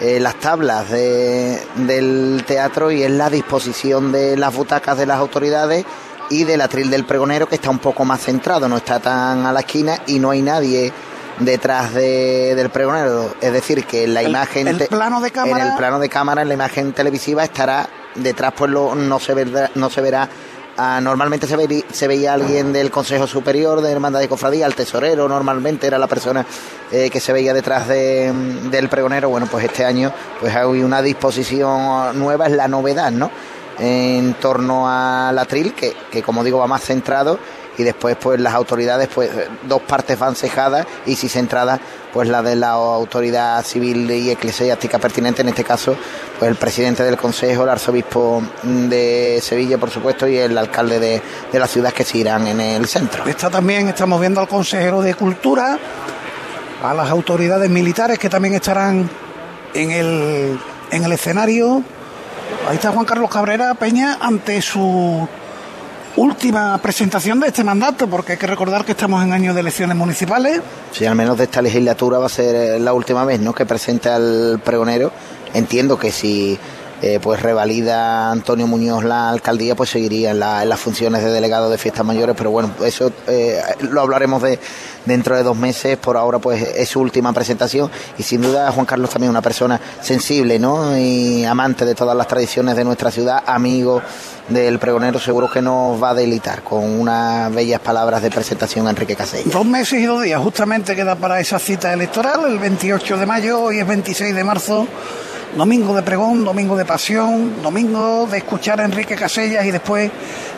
eh, 0.00 0.18
las 0.18 0.34
tablas 0.40 0.90
del 0.90 2.42
teatro 2.44 2.90
y 2.90 3.04
es 3.04 3.10
la 3.12 3.30
disposición 3.30 4.10
de 4.10 4.36
las 4.36 4.52
butacas 4.52 4.98
de 4.98 5.06
las 5.06 5.18
autoridades 5.18 5.84
y 6.30 6.44
del 6.44 6.60
atril 6.60 6.90
del 6.90 7.04
pregonero 7.04 7.48
que 7.48 7.56
está 7.56 7.70
un 7.70 7.78
poco 7.78 8.04
más 8.04 8.20
centrado, 8.20 8.68
no 8.68 8.76
está 8.76 9.00
tan 9.00 9.46
a 9.46 9.52
la 9.52 9.60
esquina 9.60 10.00
y 10.06 10.18
no 10.18 10.30
hay 10.30 10.42
nadie 10.42 10.92
detrás 11.38 11.94
del 11.94 12.70
pregonero, 12.70 13.34
es 13.40 13.52
decir, 13.52 13.84
que 13.84 14.06
la 14.06 14.22
imagen 14.22 14.68
el 14.68 14.86
plano 14.86 15.20
de 15.20 15.30
cámara 15.30 15.64
en 15.64 15.70
el 15.70 15.76
plano 15.76 15.98
de 15.98 16.08
cámara 16.08 16.42
en 16.42 16.48
la 16.48 16.54
imagen 16.54 16.92
televisiva 16.92 17.44
estará 17.44 17.88
detrás 18.14 18.52
pues 18.56 18.70
lo, 18.70 18.94
no 18.94 19.18
se 19.18 19.34
verá, 19.34 19.70
no 19.74 19.88
se 19.88 20.00
verá 20.02 20.28
ah, 20.76 21.00
normalmente 21.02 21.46
se, 21.46 21.84
se 21.90 22.08
veía 22.08 22.34
alguien 22.34 22.72
del 22.72 22.90
Consejo 22.90 23.26
Superior 23.26 23.80
de 23.80 23.90
Hermandad 23.90 24.20
de 24.20 24.28
Cofradía, 24.28 24.66
el 24.66 24.74
tesorero 24.74 25.28
normalmente 25.28 25.86
era 25.86 25.98
la 25.98 26.06
persona 26.06 26.44
eh, 26.90 27.08
que 27.10 27.20
se 27.20 27.32
veía 27.32 27.54
detrás 27.54 27.88
del 27.88 28.88
pregonero. 28.90 29.30
Bueno, 29.30 29.46
pues 29.50 29.64
este 29.64 29.84
año 29.84 30.12
pues 30.40 30.54
hay 30.54 30.82
una 30.82 31.00
disposición 31.00 32.18
nueva, 32.18 32.46
es 32.46 32.52
la 32.52 32.68
novedad, 32.68 33.10
¿no? 33.10 33.30
En 33.78 34.34
torno 34.34 34.88
al 34.88 35.38
atril, 35.38 35.74
que, 35.74 35.94
que 36.10 36.22
como 36.22 36.44
digo 36.44 36.58
va 36.58 36.66
más 36.66 36.82
centrado 36.82 37.38
y 37.78 37.82
después 37.82 38.16
pues 38.20 38.40
las 38.40 38.54
autoridades 38.54 39.08
pues 39.12 39.30
dos 39.64 39.82
partes 39.82 40.18
van 40.18 40.34
cejadas 40.34 40.86
y 41.06 41.16
si 41.16 41.28
centrada 41.28 41.80
pues 42.12 42.28
la 42.28 42.42
de 42.42 42.56
la 42.56 42.70
autoridad 42.70 43.64
civil 43.64 44.10
y 44.10 44.30
eclesiástica 44.30 44.98
pertinente 44.98 45.42
en 45.42 45.48
este 45.48 45.64
caso 45.64 45.96
pues 46.38 46.50
el 46.50 46.56
presidente 46.56 47.02
del 47.02 47.16
consejo 47.16 47.62
el 47.62 47.70
arzobispo 47.70 48.42
de 48.62 49.40
Sevilla 49.42 49.78
por 49.78 49.90
supuesto 49.90 50.28
y 50.28 50.36
el 50.36 50.56
alcalde 50.58 50.98
de, 50.98 51.22
de 51.50 51.58
la 51.58 51.66
ciudad 51.66 51.92
que 51.92 52.04
se 52.04 52.18
irán 52.18 52.46
en 52.46 52.60
el 52.60 52.86
centro. 52.86 53.24
Está 53.26 53.48
también 53.48 53.88
estamos 53.88 54.20
viendo 54.20 54.40
al 54.40 54.48
consejero 54.48 55.00
de 55.00 55.14
cultura 55.14 55.78
a 56.82 56.94
las 56.94 57.10
autoridades 57.10 57.70
militares 57.70 58.18
que 58.18 58.28
también 58.28 58.54
estarán 58.54 59.08
en 59.72 59.90
el 59.90 60.58
en 60.90 61.04
el 61.04 61.12
escenario 61.12 61.82
Ahí 62.68 62.76
está 62.76 62.92
Juan 62.92 63.04
Carlos 63.04 63.30
Cabrera 63.30 63.74
Peña 63.74 64.18
ante 64.20 64.62
su 64.62 65.28
última 66.16 66.78
presentación 66.78 67.40
de 67.40 67.48
este 67.48 67.64
mandato, 67.64 68.06
porque 68.06 68.32
hay 68.32 68.38
que 68.38 68.46
recordar 68.46 68.84
que 68.84 68.92
estamos 68.92 69.22
en 69.24 69.32
año 69.32 69.54
de 69.54 69.60
elecciones 69.60 69.96
municipales. 69.96 70.60
Sí, 70.92 71.06
al 71.06 71.14
menos 71.14 71.38
de 71.38 71.44
esta 71.44 71.62
legislatura 71.62 72.18
va 72.18 72.26
a 72.26 72.30
ser 72.30 72.80
la 72.80 72.92
última 72.92 73.24
vez 73.24 73.40
¿no? 73.40 73.54
que 73.54 73.66
presente 73.66 74.08
al 74.08 74.60
pregonero. 74.64 75.12
Entiendo 75.54 75.98
que 75.98 76.12
si 76.12 76.58
eh, 77.02 77.18
pues 77.20 77.42
revalida 77.42 78.30
Antonio 78.30 78.68
Muñoz 78.68 79.02
la 79.02 79.28
alcaldía, 79.28 79.74
pues 79.74 79.90
seguiría 79.90 80.30
en, 80.30 80.38
las 80.38 80.78
funciones 80.78 81.24
de 81.24 81.30
delegado 81.30 81.68
de 81.68 81.76
fiestas 81.76 82.06
mayores, 82.06 82.36
pero 82.38 82.52
bueno, 82.52 82.70
eso 82.84 83.10
eh, 83.26 83.60
lo 83.80 84.02
hablaremos 84.02 84.40
de 84.40 84.60
dentro 85.04 85.34
de 85.34 85.42
dos 85.42 85.56
meses, 85.56 85.96
por 85.96 86.16
ahora 86.16 86.38
pues 86.38 86.62
es 86.62 86.88
su 86.88 87.00
última 87.00 87.32
presentación 87.32 87.90
y 88.18 88.22
sin 88.22 88.40
duda 88.40 88.70
Juan 88.70 88.86
Carlos 88.86 89.10
también 89.10 89.30
una 89.30 89.42
persona 89.42 89.80
sensible, 90.00 90.60
¿no? 90.60 90.96
Y 90.96 91.44
amante 91.44 91.84
de 91.84 91.96
todas 91.96 92.16
las 92.16 92.28
tradiciones 92.28 92.76
de 92.76 92.84
nuestra 92.84 93.10
ciudad, 93.10 93.42
amigo 93.46 94.00
del 94.48 94.78
pregonero, 94.78 95.18
seguro 95.18 95.50
que 95.50 95.60
nos 95.60 96.00
va 96.00 96.10
a 96.10 96.14
delitar 96.14 96.62
con 96.62 96.84
unas 96.84 97.52
bellas 97.52 97.80
palabras 97.80 98.22
de 98.22 98.30
presentación 98.30 98.86
a 98.86 98.90
Enrique 98.90 99.16
Casella. 99.16 99.50
Dos 99.52 99.66
meses 99.66 99.98
y 99.98 100.04
dos 100.04 100.22
días, 100.22 100.40
justamente 100.40 100.94
queda 100.94 101.16
para 101.16 101.40
esa 101.40 101.58
cita 101.58 101.92
electoral, 101.92 102.44
el 102.46 102.60
28 102.60 103.16
de 103.16 103.26
mayo, 103.26 103.60
hoy 103.60 103.80
es 103.80 103.86
26 103.88 104.36
de 104.36 104.44
marzo 104.44 104.86
domingo 105.56 105.94
de 105.94 106.02
pregón, 106.02 106.44
domingo 106.44 106.76
de 106.76 106.84
pasión, 106.84 107.62
domingo 107.62 108.26
de 108.30 108.38
escuchar 108.38 108.80
a 108.80 108.84
Enrique 108.84 109.14
Casellas 109.14 109.64
y 109.66 109.70
después 109.70 110.10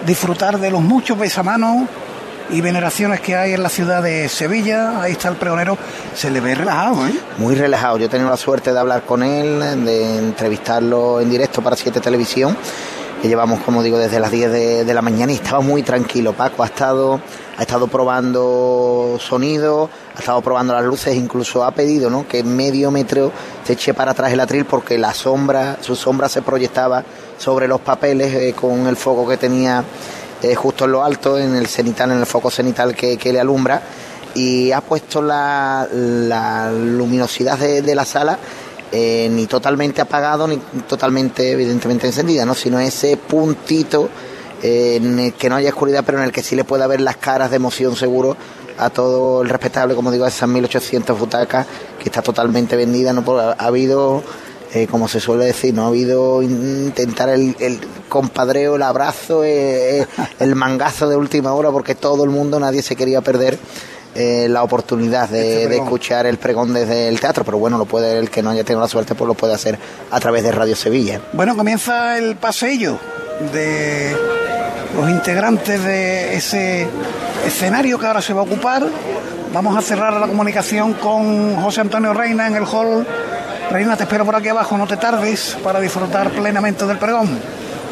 disfrutar 0.06 0.58
de 0.58 0.70
los 0.70 0.80
muchos 0.80 1.18
besamanos 1.18 1.88
y 2.50 2.60
veneraciones 2.60 3.20
que 3.20 3.34
hay 3.34 3.54
en 3.54 3.62
la 3.62 3.68
ciudad 3.68 4.02
de 4.02 4.28
Sevilla. 4.28 5.00
Ahí 5.00 5.12
está 5.12 5.28
el 5.28 5.36
pregonero, 5.36 5.76
se 6.14 6.30
le 6.30 6.40
ve 6.40 6.54
relajado, 6.54 7.06
¿eh? 7.06 7.14
Muy 7.38 7.54
relajado. 7.54 7.98
Yo 7.98 8.06
he 8.06 8.08
tenido 8.08 8.30
la 8.30 8.36
suerte 8.36 8.72
de 8.72 8.78
hablar 8.78 9.02
con 9.02 9.22
él, 9.22 9.60
de 9.84 10.18
entrevistarlo 10.18 11.20
en 11.20 11.30
directo 11.30 11.62
para 11.62 11.74
Siete 11.74 12.00
Televisión, 12.00 12.56
que 13.24 13.28
llevamos, 13.28 13.60
como 13.60 13.82
digo, 13.82 13.96
desde 13.96 14.20
las 14.20 14.30
10 14.30 14.52
de, 14.84 14.92
la 14.92 15.00
mañana 15.00 15.32
y 15.32 15.36
estaba 15.36 15.60
muy 15.60 15.82
tranquilo. 15.82 16.34
Paco 16.34 16.62
ha 16.62 16.66
estado 16.66 17.22
ha 17.56 17.62
estado 17.62 17.86
probando 17.86 19.16
sonido, 19.18 19.88
ha 20.14 20.18
estado 20.18 20.42
probando 20.42 20.74
las 20.74 20.84
luces, 20.84 21.16
incluso 21.16 21.64
ha 21.64 21.70
pedido 21.70 22.10
¿no? 22.10 22.28
que 22.28 22.44
medio 22.44 22.90
metro 22.90 23.32
se 23.64 23.72
eche 23.72 23.94
para 23.94 24.10
atrás 24.10 24.30
el 24.30 24.40
atril 24.40 24.66
porque 24.66 24.98
la 24.98 25.14
sombra, 25.14 25.78
su 25.80 25.96
sombra 25.96 26.28
se 26.28 26.42
proyectaba 26.42 27.02
sobre 27.38 27.66
los 27.66 27.80
papeles 27.80 28.34
eh, 28.34 28.52
con 28.52 28.86
el 28.86 28.96
foco 28.96 29.26
que 29.26 29.38
tenía 29.38 29.82
eh, 30.42 30.54
justo 30.54 30.84
en 30.84 30.92
lo 30.92 31.02
alto, 31.02 31.38
en 31.38 31.56
el 31.56 31.66
cenital, 31.66 32.12
en 32.12 32.18
el 32.18 32.26
foco 32.26 32.50
cenital 32.50 32.94
que, 32.94 33.32
le 33.32 33.40
alumbra, 33.40 33.80
y 34.34 34.70
ha 34.70 34.82
puesto 34.82 35.22
la, 35.22 35.88
luminosidad 36.70 37.56
de, 37.58 37.94
la 37.94 38.04
sala 38.04 38.38
eh, 38.96 39.28
ni 39.28 39.46
totalmente 39.48 40.00
apagado 40.00 40.46
ni 40.46 40.56
totalmente 40.88 41.50
evidentemente 41.50 42.06
encendida, 42.06 42.44
¿no? 42.44 42.54
sino 42.54 42.78
ese 42.78 43.16
puntito 43.16 44.08
en 44.62 45.18
el 45.18 45.32
que 45.34 45.50
no 45.50 45.56
haya 45.56 45.70
oscuridad, 45.70 46.04
pero 46.06 46.18
en 46.18 46.24
el 46.24 46.32
que 46.32 46.42
sí 46.42 46.54
le 46.56 46.64
pueda 46.64 46.86
ver 46.86 47.00
las 47.00 47.16
caras 47.16 47.50
de 47.50 47.56
emoción 47.56 47.96
seguro 47.96 48.36
a 48.78 48.90
todo 48.90 49.42
el 49.42 49.48
respetable, 49.48 49.94
como 49.94 50.10
digo, 50.10 50.24
a 50.24 50.28
esas 50.28 50.48
1800 50.48 51.18
butacas 51.18 51.66
que 51.98 52.04
está 52.04 52.22
totalmente 52.22 52.76
vendida. 52.76 53.12
No 53.12 53.24
ha, 53.38 53.52
habido, 53.52 54.22
eh, 54.72 54.86
como 54.90 55.08
se 55.08 55.20
suele 55.20 55.46
decir, 55.46 55.74
no 55.74 55.84
ha 55.84 55.88
habido 55.88 56.42
intentar 56.42 57.28
el, 57.28 57.80
compadreo, 58.08 58.76
el 58.76 58.82
abrazo, 58.82 59.44
eh, 59.44 60.00
eh, 60.00 60.06
el 60.38 60.54
mangazo 60.54 61.08
de 61.08 61.16
última 61.16 61.52
hora, 61.52 61.70
porque 61.70 61.94
todo 61.94 62.24
el 62.24 62.30
mundo, 62.30 62.60
nadie 62.60 62.82
se 62.82 62.96
quería 62.96 63.20
perder. 63.20 63.58
La 64.14 64.62
oportunidad 64.62 65.28
de, 65.28 65.68
de, 65.68 65.76
escuchar 65.76 66.26
el 66.26 66.38
pregón 66.38 66.72
desde 66.72 67.08
el 67.08 67.20
teatro, 67.20 67.44
pero 67.44 67.58
bueno, 67.58 67.78
lo 67.78 67.84
puede 67.84 68.18
el 68.18 68.30
que 68.30 68.42
no 68.42 68.50
haya 68.50 68.64
tenido 68.64 68.80
la 68.80 68.88
suerte, 68.88 69.14
pues 69.14 69.26
lo 69.26 69.34
puede 69.34 69.54
hacer 69.54 69.78
a 70.10 70.20
través 70.20 70.42
de 70.42 70.52
Radio 70.52 70.76
Sevilla. 70.76 71.20
Bueno, 71.32 71.56
comienza 71.56 72.16
el 72.18 72.36
paseillo 72.36 72.98
de 73.52 74.16
los 74.96 75.10
integrantes 75.10 75.82
de 75.82 76.36
ese 76.36 76.86
escenario 77.46 77.98
que 77.98 78.06
ahora 78.06 78.22
se 78.22 78.32
va 78.32 78.40
a 78.40 78.44
ocupar. 78.44 78.86
Vamos 79.52 79.76
a 79.76 79.82
cerrar 79.82 80.14
la 80.14 80.26
comunicación 80.26 80.94
con 80.94 81.56
José 81.56 81.80
Antonio 81.80 82.12
Reina 82.12 82.46
en 82.46 82.56
el 82.56 82.64
hall. 82.64 83.06
Reina, 83.70 83.96
te 83.96 84.04
espero 84.04 84.24
por 84.24 84.36
aquí 84.36 84.48
abajo, 84.48 84.76
no 84.76 84.86
te 84.86 84.96
tardes 84.96 85.56
para 85.62 85.80
disfrutar 85.80 86.30
plenamente 86.30 86.86
del 86.86 86.98
pregón. 86.98 87.40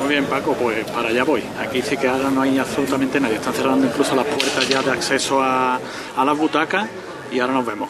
Muy 0.02 0.14
bien, 0.14 0.26
Paco, 0.26 0.54
pues 0.54 0.84
para 0.90 1.10
allá 1.10 1.22
voy. 1.22 1.44
Aquí 1.60 1.80
sí 1.80 1.96
que 1.96 2.08
ahora 2.08 2.28
no 2.28 2.42
hay 2.42 2.58
absolutamente 2.58 3.20
nadie. 3.20 3.36
Están 3.36 3.54
cerrando 3.54 3.86
incluso 3.86 4.16
las 4.16 4.26
puertas 4.26 4.68
ya 4.68 4.82
de 4.82 4.90
acceso 4.90 5.40
a, 5.40 5.78
a 6.16 6.24
las 6.24 6.36
butacas 6.36 6.88
y 7.30 7.38
ahora 7.38 7.52
nos 7.52 7.64
vemos. 7.64 7.88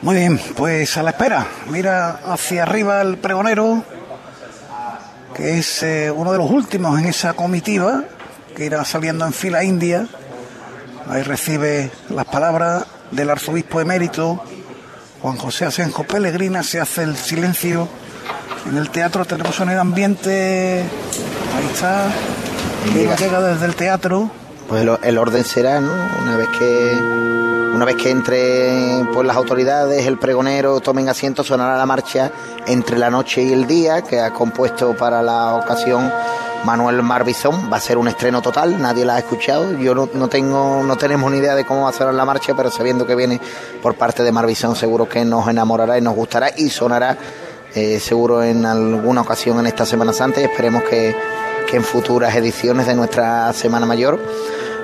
Muy 0.00 0.14
bien, 0.14 0.40
pues 0.56 0.96
a 0.96 1.02
la 1.02 1.10
espera. 1.10 1.44
Mira 1.70 2.20
hacia 2.24 2.62
arriba 2.62 3.02
el 3.02 3.18
pregonero 3.18 3.82
que 5.34 5.58
es 5.58 5.82
eh, 5.82 6.10
uno 6.10 6.30
de 6.30 6.38
los 6.38 6.50
últimos 6.50 7.00
en 7.00 7.06
esa 7.06 7.32
comitiva 7.32 8.04
que 8.54 8.66
irá 8.66 8.84
saliendo 8.84 9.26
en 9.26 9.32
fila 9.32 9.64
india. 9.64 10.06
Ahí 11.08 11.22
recibe 11.24 11.90
las 12.10 12.26
palabras 12.26 12.84
del 13.10 13.28
arzobispo 13.28 13.80
emérito 13.80 14.40
Juan 15.22 15.36
José 15.36 15.64
Asenjo 15.64 16.02
Pellegrina, 16.02 16.64
se 16.64 16.80
hace 16.80 17.04
el 17.04 17.16
silencio 17.16 17.88
en 18.66 18.76
el 18.76 18.90
teatro, 18.90 19.24
tenemos 19.24 19.58
un 19.60 19.70
ambiente, 19.70 20.80
ahí 20.80 21.66
está, 21.72 22.10
llega 23.18 23.40
desde 23.40 23.66
el 23.66 23.74
teatro. 23.74 24.30
Pues 24.68 24.88
el 25.02 25.18
orden 25.18 25.44
será, 25.44 25.80
¿no? 25.80 25.92
Una 26.22 26.36
vez 26.36 26.48
que 26.58 27.22
una 27.74 27.86
vez 27.86 27.96
que 27.96 28.10
entre 28.10 29.06
pues, 29.14 29.26
las 29.26 29.34
autoridades, 29.34 30.06
el 30.06 30.18
pregonero 30.18 30.80
tomen 30.80 31.08
asiento, 31.08 31.42
sonará 31.42 31.78
la 31.78 31.86
marcha 31.86 32.30
entre 32.66 32.98
la 32.98 33.10
noche 33.10 33.42
y 33.42 33.52
el 33.52 33.66
día, 33.66 34.02
que 34.02 34.20
ha 34.20 34.30
compuesto 34.30 34.94
para 34.94 35.22
la 35.22 35.54
ocasión 35.54 36.12
Manuel 36.64 37.02
Marbizón. 37.02 37.72
Va 37.72 37.78
a 37.78 37.80
ser 37.80 37.96
un 37.96 38.08
estreno 38.08 38.42
total, 38.42 38.80
nadie 38.80 39.06
la 39.06 39.14
ha 39.14 39.18
escuchado. 39.20 39.72
Yo 39.78 39.94
no, 39.94 40.28
tengo, 40.28 40.82
no 40.82 40.96
tenemos 40.96 41.32
ni 41.32 41.38
idea 41.38 41.54
de 41.54 41.64
cómo 41.64 41.84
va 41.84 41.88
a 41.88 41.92
sonar 41.94 42.12
la 42.12 42.26
marcha, 42.26 42.54
pero 42.54 42.70
sabiendo 42.70 43.06
que 43.06 43.14
viene 43.14 43.40
por 43.80 43.94
parte 43.94 44.22
de 44.22 44.32
Marbizón, 44.32 44.76
seguro 44.76 45.08
que 45.08 45.24
nos 45.24 45.48
enamorará 45.48 45.96
y 45.96 46.02
nos 46.02 46.14
gustará 46.14 46.50
y 46.54 46.68
sonará 46.68 47.16
eh, 47.74 47.98
seguro 48.00 48.42
en 48.42 48.66
alguna 48.66 49.22
ocasión 49.22 49.58
en 49.60 49.66
esta 49.66 49.86
Semana 49.86 50.12
Santa 50.12 50.40
y 50.40 50.44
esperemos 50.44 50.82
que, 50.84 51.14
en 51.72 51.82
futuras 51.82 52.36
ediciones 52.36 52.86
de 52.86 52.94
nuestra 52.94 53.50
Semana 53.54 53.86
Mayor 53.86 54.20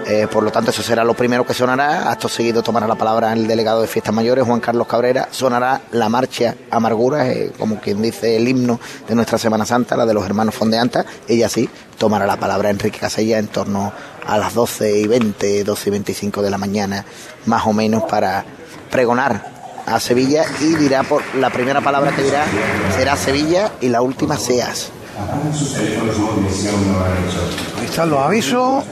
Eh, 0.06 0.26
por 0.26 0.42
lo 0.42 0.50
tanto, 0.50 0.70
eso 0.70 0.82
será 0.82 1.04
lo 1.04 1.12
primero 1.12 1.44
que 1.44 1.52
sonará. 1.52 2.10
Acto 2.10 2.30
seguido 2.30 2.62
tomará 2.62 2.86
la 2.86 2.94
palabra 2.94 3.30
el 3.34 3.46
delegado 3.46 3.82
de 3.82 3.86
Fiestas 3.86 4.14
Mayores, 4.14 4.46
Juan 4.46 4.58
Carlos 4.58 4.86
Cabrera. 4.86 5.28
Sonará 5.30 5.82
la 5.92 6.08
marcha 6.08 6.54
Amargura, 6.70 7.28
eh, 7.28 7.52
como 7.58 7.78
quien 7.78 8.00
dice 8.00 8.34
el 8.38 8.48
himno 8.48 8.80
de 9.06 9.14
nuestra 9.14 9.36
Semana 9.36 9.66
Santa, 9.66 9.98
la 9.98 10.06
de 10.06 10.14
los 10.14 10.24
hermanos 10.24 10.54
Fondeanta. 10.54 11.04
Ella 11.28 11.50
sí 11.50 11.68
tomará 11.98 12.26
la 12.26 12.38
palabra 12.38 12.70
Enrique 12.70 12.98
Casella 12.98 13.38
en 13.38 13.48
torno 13.48 13.92
a 14.26 14.38
las 14.38 14.54
12 14.54 14.98
y 14.98 15.06
20, 15.06 15.64
12 15.64 15.88
y 15.88 15.90
25 15.90 16.40
de 16.40 16.50
la 16.50 16.56
mañana, 16.56 17.04
más 17.44 17.66
o 17.66 17.74
menos, 17.74 18.04
para 18.04 18.46
pregonar 18.90 19.57
a 19.94 20.00
Sevilla 20.00 20.44
y 20.60 20.74
dirá 20.74 21.02
por 21.02 21.22
la 21.36 21.50
primera 21.50 21.80
palabra 21.80 22.14
que 22.14 22.22
dirá 22.22 22.44
será 22.96 23.16
Sevilla 23.16 23.72
y 23.80 23.88
la 23.88 24.02
última 24.02 24.36
seas. 24.36 24.90
Ahí 27.78 27.86
están 27.86 28.10
los 28.10 28.20
avisos 28.20 28.84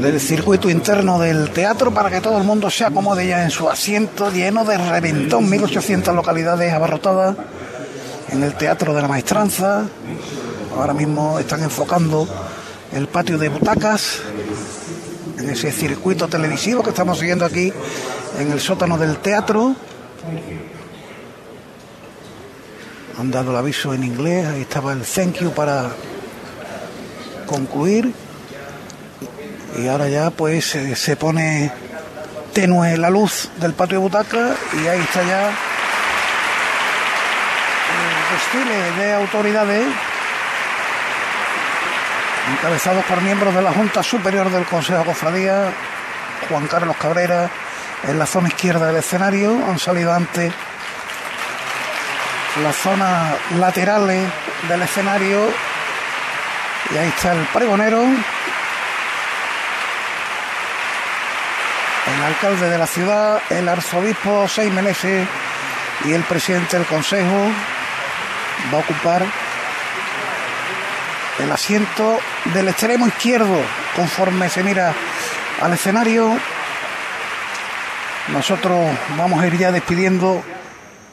del 0.00 0.20
circuito 0.20 0.68
interno 0.68 1.18
del 1.18 1.50
teatro 1.50 1.92
para 1.92 2.10
que 2.10 2.20
todo 2.20 2.36
el 2.38 2.44
mundo 2.44 2.68
se 2.70 2.84
acomode 2.84 3.26
ya 3.26 3.44
en 3.44 3.50
su 3.50 3.70
asiento 3.70 4.30
lleno 4.30 4.64
de 4.64 4.76
reventón, 4.76 5.48
1800 5.48 6.14
localidades 6.14 6.72
abarrotadas 6.72 7.36
en 8.30 8.42
el 8.42 8.54
Teatro 8.54 8.94
de 8.94 9.02
la 9.02 9.08
Maestranza. 9.08 9.84
Ahora 10.76 10.92
mismo 10.92 11.38
están 11.38 11.62
enfocando 11.62 12.28
el 12.92 13.06
patio 13.08 13.38
de 13.38 13.48
butacas 13.48 14.20
en 15.38 15.50
ese 15.50 15.72
circuito 15.72 16.28
televisivo 16.28 16.82
que 16.82 16.90
estamos 16.90 17.18
siguiendo 17.18 17.44
aquí 17.44 17.72
en 18.38 18.52
el 18.52 18.60
sótano 18.60 18.98
del 18.98 19.18
teatro. 19.18 19.74
Han 23.18 23.30
dado 23.30 23.52
el 23.52 23.56
aviso 23.56 23.94
en 23.94 24.04
inglés, 24.04 24.46
ahí 24.46 24.62
estaba 24.62 24.92
el 24.92 25.02
thank 25.02 25.40
you 25.40 25.50
para 25.52 25.90
concluir. 27.46 28.12
Y 29.78 29.88
ahora 29.88 30.08
ya 30.08 30.30
pues 30.30 30.76
se 30.94 31.16
pone 31.16 31.72
tenue 32.52 32.96
la 32.96 33.10
luz 33.10 33.50
del 33.60 33.74
patio 33.74 33.98
de 33.98 34.02
butaca 34.02 34.54
y 34.72 34.86
ahí 34.86 35.00
está 35.00 35.22
ya 35.24 35.48
el 37.90 38.32
desfile 38.32 38.92
de 39.02 39.14
autoridades 39.14 39.86
encabezados 42.52 43.04
por 43.06 43.22
miembros 43.22 43.54
de 43.54 43.62
la 43.62 43.72
Junta 43.72 44.02
Superior 44.02 44.50
del 44.50 44.64
Consejo 44.66 45.00
de 45.00 45.04
Cofradía, 45.04 45.72
Juan 46.48 46.66
Carlos 46.68 46.96
Cabrera, 46.96 47.50
en 48.08 48.18
la 48.18 48.26
zona 48.26 48.48
izquierda 48.48 48.86
del 48.86 48.96
escenario, 48.96 49.56
han 49.68 49.78
salido 49.78 50.12
antes 50.12 50.52
las 52.62 52.76
zonas 52.76 53.34
laterales 53.58 54.28
del 54.68 54.82
escenario 54.82 55.50
y 56.92 56.96
ahí 56.98 57.08
está 57.08 57.32
el 57.32 57.44
pregonero, 57.46 58.02
el 62.06 62.22
alcalde 62.22 62.68
de 62.68 62.78
la 62.78 62.86
ciudad, 62.86 63.42
el 63.50 63.68
arzobispo 63.68 64.46
Seis 64.48 64.72
Meneses 64.72 65.26
y 66.04 66.12
el 66.12 66.22
presidente 66.24 66.76
del 66.76 66.86
consejo 66.86 67.50
va 68.72 68.78
a 68.78 68.80
ocupar 68.80 69.24
el 71.38 71.50
asiento 71.50 72.18
del 72.52 72.68
extremo 72.68 73.06
izquierdo 73.06 73.60
conforme 73.96 74.48
se 74.48 74.62
mira 74.62 74.94
al 75.60 75.72
escenario. 75.72 76.38
Nosotros 78.28 78.78
vamos 79.18 79.42
a 79.42 79.46
ir 79.46 79.58
ya 79.58 79.70
despidiendo 79.70 80.42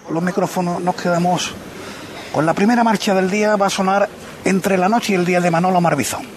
los 0.10 0.24
micrófonos, 0.24 0.82
nos 0.82 0.96
quedamos 0.96 1.54
con 2.32 2.46
la 2.46 2.54
primera 2.54 2.84
marcha 2.84 3.14
del 3.14 3.30
día, 3.30 3.58
va 3.58 3.68
a 3.68 3.70
sonar 3.70 4.10
entre 4.46 4.78
la 4.78 4.88
noche 4.88 5.14
y 5.14 5.16
el 5.16 5.26
día 5.26 5.42
de 5.42 5.52
Manolo 5.52 5.82
Marbizón. 5.82 6.31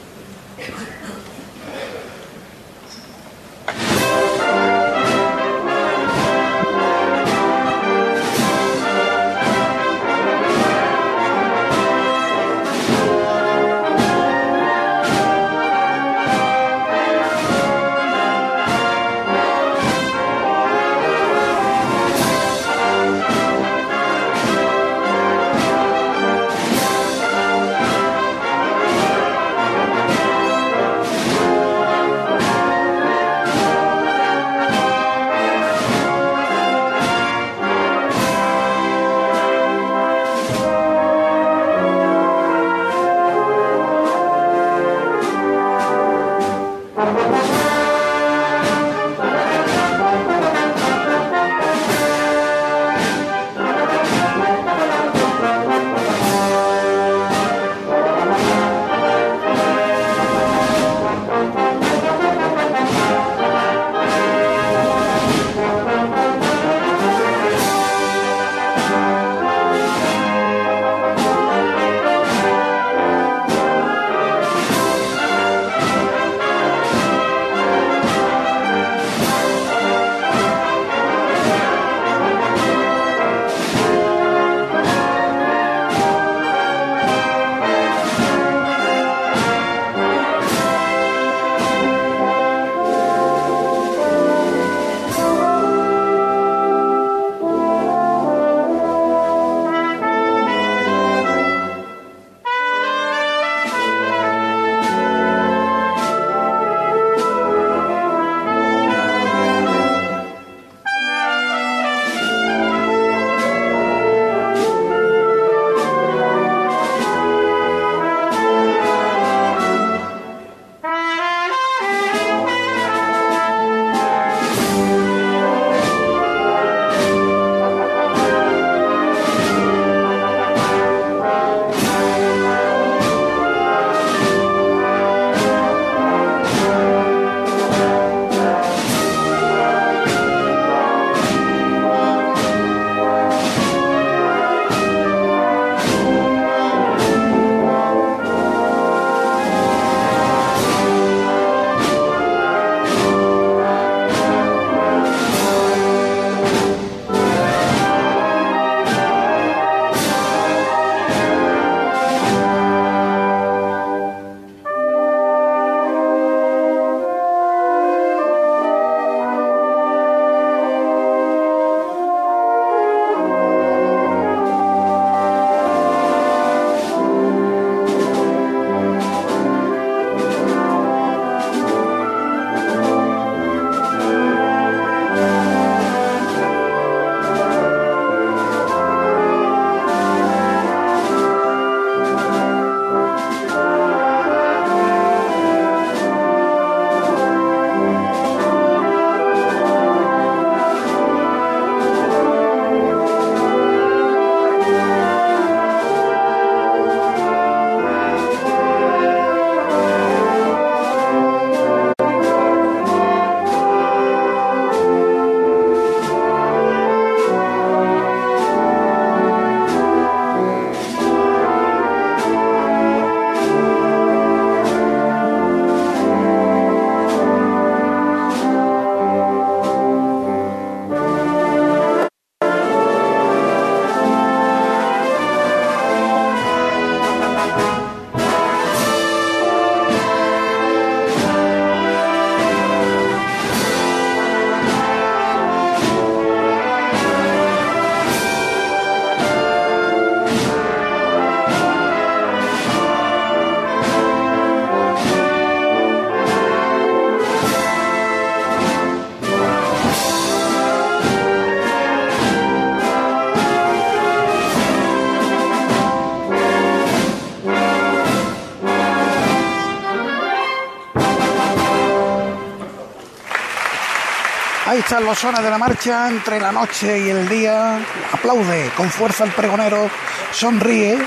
Están 274.84 275.06
los 275.06 275.18
sones 275.18 275.42
de 275.42 275.48
la 275.48 275.56
marcha 275.56 276.08
entre 276.08 276.38
la 276.38 276.52
noche 276.52 277.06
y 277.06 277.08
el 277.08 277.26
día. 277.26 277.80
Aplaude 278.12 278.70
con 278.76 278.90
fuerza 278.90 279.24
el 279.24 279.32
pregonero, 279.32 279.88
sonríe. 280.30 280.98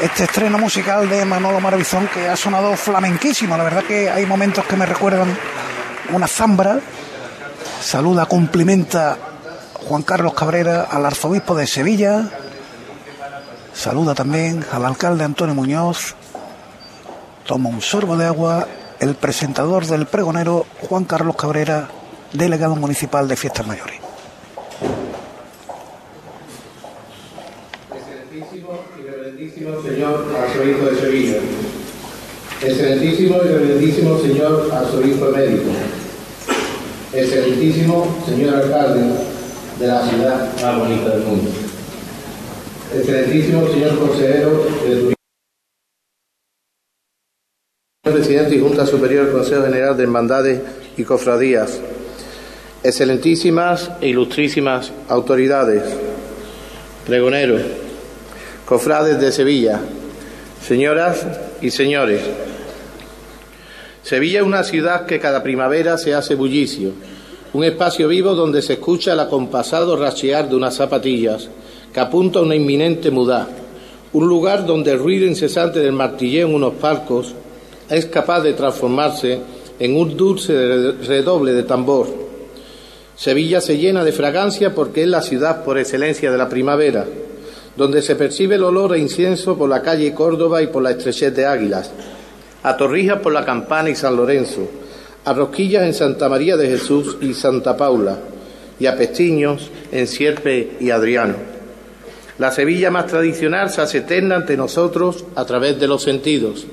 Este 0.00 0.24
estreno 0.24 0.56
musical 0.56 1.06
de 1.06 1.22
Manolo 1.26 1.60
Maravizón 1.60 2.08
que 2.08 2.26
ha 2.26 2.34
sonado 2.34 2.74
flamenquísimo. 2.76 3.58
La 3.58 3.64
verdad 3.64 3.84
que 3.84 4.08
hay 4.08 4.24
momentos 4.24 4.64
que 4.64 4.74
me 4.74 4.86
recuerdan 4.86 5.36
una 6.14 6.26
zambra. 6.26 6.80
Saluda, 7.82 8.24
cumplimenta 8.24 9.18
Juan 9.86 10.00
Carlos 10.00 10.32
Cabrera 10.32 10.88
al 10.90 11.04
arzobispo 11.04 11.54
de 11.54 11.66
Sevilla. 11.66 12.24
Saluda 13.74 14.14
también 14.14 14.64
al 14.72 14.86
alcalde 14.86 15.24
Antonio 15.24 15.54
Muñoz. 15.54 16.14
Toma 17.44 17.68
un 17.68 17.82
sorbo 17.82 18.16
de 18.16 18.24
agua 18.24 18.66
el 18.98 19.14
presentador 19.14 19.84
del 19.84 20.06
pregonero 20.06 20.64
Juan 20.88 21.04
Carlos 21.04 21.36
Cabrera 21.36 21.88
delegado 22.32 22.76
municipal 22.76 23.26
de 23.26 23.36
Fiestas 23.36 23.66
Mayores. 23.66 23.96
Excelentísimo 27.94 28.80
y 28.98 29.02
reverendísimo 29.02 29.82
señor 29.82 30.26
arzobispo 30.36 30.86
de 30.86 30.96
Sevilla. 30.96 31.36
Excelentísimo 32.62 33.36
y 33.36 33.48
reverendísimo 33.48 34.18
señor 34.18 34.70
arzobispo 34.72 35.26
médico. 35.26 35.70
Excelentísimo 37.12 38.22
señor 38.26 38.54
alcalde 38.54 39.00
de 39.78 39.86
la 39.86 40.06
ciudad 40.08 40.62
más 40.62 40.78
bonita 40.78 41.10
del 41.10 41.24
mundo. 41.24 41.50
Excelentísimo 42.94 43.68
señor 43.68 43.98
consejero 43.98 44.64
de 44.84 44.96
Turismo. 44.96 45.14
Presidente 48.02 48.56
y 48.56 48.60
Junta 48.60 48.86
Superior 48.86 49.26
del 49.26 49.34
Consejo 49.34 49.64
General 49.64 49.96
de 49.96 50.02
Hermandades 50.02 50.60
y 50.96 51.04
Cofradías, 51.04 51.78
excelentísimas 52.82 53.90
e 54.00 54.08
ilustrísimas 54.08 54.92
autoridades, 55.08 55.82
pregoneros, 57.06 57.62
cofrades 58.64 59.20
de 59.20 59.32
Sevilla, 59.32 59.80
señoras 60.62 61.26
y 61.60 61.70
señores. 61.70 62.22
Sevilla 64.02 64.40
es 64.40 64.46
una 64.46 64.62
ciudad 64.62 65.06
que 65.06 65.18
cada 65.18 65.42
primavera 65.42 65.98
se 65.98 66.14
hace 66.14 66.34
bullicio, 66.34 66.92
un 67.52 67.64
espacio 67.64 68.06
vivo 68.08 68.34
donde 68.34 68.62
se 68.62 68.74
escucha 68.74 69.12
el 69.12 69.20
acompasado 69.20 69.96
rachear 69.96 70.48
de 70.48 70.56
unas 70.56 70.76
zapatillas 70.76 71.48
que 71.92 72.00
apunta 72.00 72.38
a 72.38 72.42
una 72.42 72.54
inminente 72.54 73.10
mudá, 73.10 73.48
un 74.12 74.28
lugar 74.28 74.64
donde 74.66 74.92
el 74.92 74.98
ruido 74.98 75.26
incesante 75.26 75.80
del 75.80 75.92
martilleo 75.92 76.46
en 76.46 76.54
unos 76.54 76.74
palcos 76.74 77.34
es 77.90 78.06
capaz 78.06 78.42
de 78.42 78.52
transformarse 78.52 79.40
en 79.80 79.96
un 79.96 80.16
dulce 80.16 80.92
redoble 81.06 81.52
de 81.52 81.62
tambor 81.64 82.27
Sevilla 83.18 83.60
se 83.60 83.78
llena 83.78 84.04
de 84.04 84.12
fragancia 84.12 84.76
porque 84.76 85.02
es 85.02 85.08
la 85.08 85.22
ciudad 85.22 85.64
por 85.64 85.76
excelencia 85.76 86.30
de 86.30 86.38
la 86.38 86.48
primavera, 86.48 87.04
donde 87.76 88.00
se 88.00 88.14
percibe 88.14 88.54
el 88.54 88.62
olor 88.62 88.92
a 88.92 88.98
incienso 88.98 89.58
por 89.58 89.68
la 89.68 89.82
calle 89.82 90.14
Córdoba 90.14 90.62
y 90.62 90.68
por 90.68 90.84
la 90.84 90.92
estrechez 90.92 91.34
de 91.34 91.44
Águilas, 91.44 91.90
a 92.62 92.76
Torrijas 92.76 93.18
por 93.18 93.32
la 93.32 93.44
Campana 93.44 93.90
y 93.90 93.96
San 93.96 94.14
Lorenzo, 94.14 94.68
a 95.24 95.32
Rosquillas 95.32 95.82
en 95.82 95.94
Santa 95.94 96.28
María 96.28 96.56
de 96.56 96.68
Jesús 96.68 97.16
y 97.20 97.34
Santa 97.34 97.76
Paula, 97.76 98.18
y 98.78 98.86
a 98.86 98.96
Pestiños 98.96 99.68
en 99.90 100.06
Sierpe 100.06 100.76
y 100.78 100.90
Adriano. 100.90 101.34
La 102.38 102.52
Sevilla 102.52 102.92
más 102.92 103.08
tradicional 103.08 103.68
se 103.70 103.80
hace 103.80 103.98
eterna 103.98 104.36
ante 104.36 104.56
nosotros 104.56 105.24
a 105.34 105.44
través 105.44 105.80
de 105.80 105.88
los 105.88 106.04
sentidos, 106.04 106.68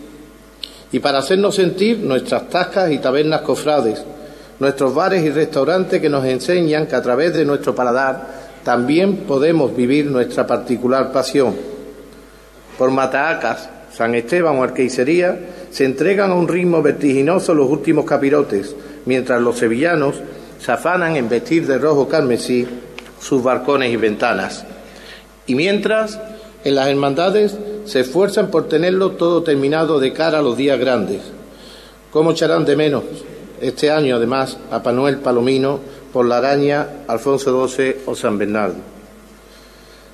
y 0.92 1.00
para 1.00 1.18
hacernos 1.18 1.56
sentir 1.56 1.98
nuestras 2.02 2.50
tascas 2.50 2.92
y 2.92 3.00
tabernas 3.00 3.42
cofrades, 3.42 4.06
nuestros 4.60 4.94
bares 4.94 5.24
y 5.24 5.30
restaurantes 5.30 6.02
que 6.02 6.10
nos 6.10 6.26
enseñan 6.26 6.88
que 6.88 6.96
a 6.96 7.02
través 7.02 7.34
de 7.34 7.46
nuestro 7.46 7.76
paladar 7.76 8.46
también 8.64 9.18
podemos 9.18 9.76
vivir 9.76 10.06
nuestra 10.08 10.48
particular 10.48 11.12
pasión. 11.12 11.56
Por 12.78 12.92
Mataacas, 12.92 13.70
San 13.94 14.16
Esteban 14.16 14.58
o 14.58 14.64
Arqueicería 14.64 15.38
se 15.70 15.86
entregan 15.86 16.32
a 16.32 16.36
un 16.36 16.48
ritmo 16.48 16.82
vertiginoso 16.82 17.54
los 17.54 17.70
últimos 17.70 18.06
capirotes, 18.06 18.76
mientras 19.06 19.42
los 19.42 19.58
sevillanos 19.58 20.16
se 20.60 20.72
afanan 20.72 21.16
en 21.16 21.30
vestir 21.30 21.68
de 21.68 21.78
rojo 21.78 22.08
carmesí 22.08 22.68
sus 23.20 23.44
balcones 23.44 23.92
y 23.92 23.98
ventanas. 23.98 24.66
Y 25.48 25.56
mientras, 25.56 26.20
en 26.64 26.76
las 26.76 26.88
hermandades 26.88 27.56
se 27.86 28.00
esfuerzan 28.00 28.50
por 28.50 28.68
tenerlo 28.68 29.12
todo 29.12 29.44
terminado 29.44 30.00
de 30.00 30.12
cara 30.12 30.40
a 30.40 30.42
los 30.42 30.58
días 30.58 30.80
grandes. 30.80 31.22
¿Cómo 32.12 32.32
echarán 32.32 32.66
de 32.66 32.76
menos 32.76 33.04
este 33.62 33.92
año, 33.92 34.16
además, 34.16 34.58
a 34.72 34.82
Panuel 34.84 35.18
Palomino 35.18 35.80
por 36.12 36.26
la 36.26 36.38
araña 36.38 36.88
Alfonso 37.08 37.68
XII 37.68 37.98
o 38.06 38.16
San 38.16 38.38
Bernardo. 38.38 38.76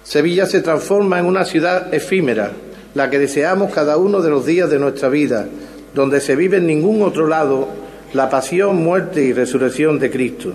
Sevilla 0.03 0.45
se 0.45 0.61
transforma 0.61 1.19
en 1.19 1.25
una 1.25 1.45
ciudad 1.45 1.93
efímera, 1.93 2.51
la 2.95 3.09
que 3.09 3.19
deseamos 3.19 3.71
cada 3.71 3.97
uno 3.97 4.21
de 4.21 4.29
los 4.29 4.45
días 4.45 4.69
de 4.69 4.79
nuestra 4.79 5.09
vida, 5.09 5.47
donde 5.93 6.19
se 6.19 6.35
vive 6.35 6.57
en 6.57 6.67
ningún 6.67 7.03
otro 7.03 7.27
lado 7.27 7.67
la 8.13 8.29
pasión, 8.29 8.83
muerte 8.83 9.21
y 9.21 9.33
resurrección 9.33 9.99
de 9.99 10.11
Cristo. 10.11 10.53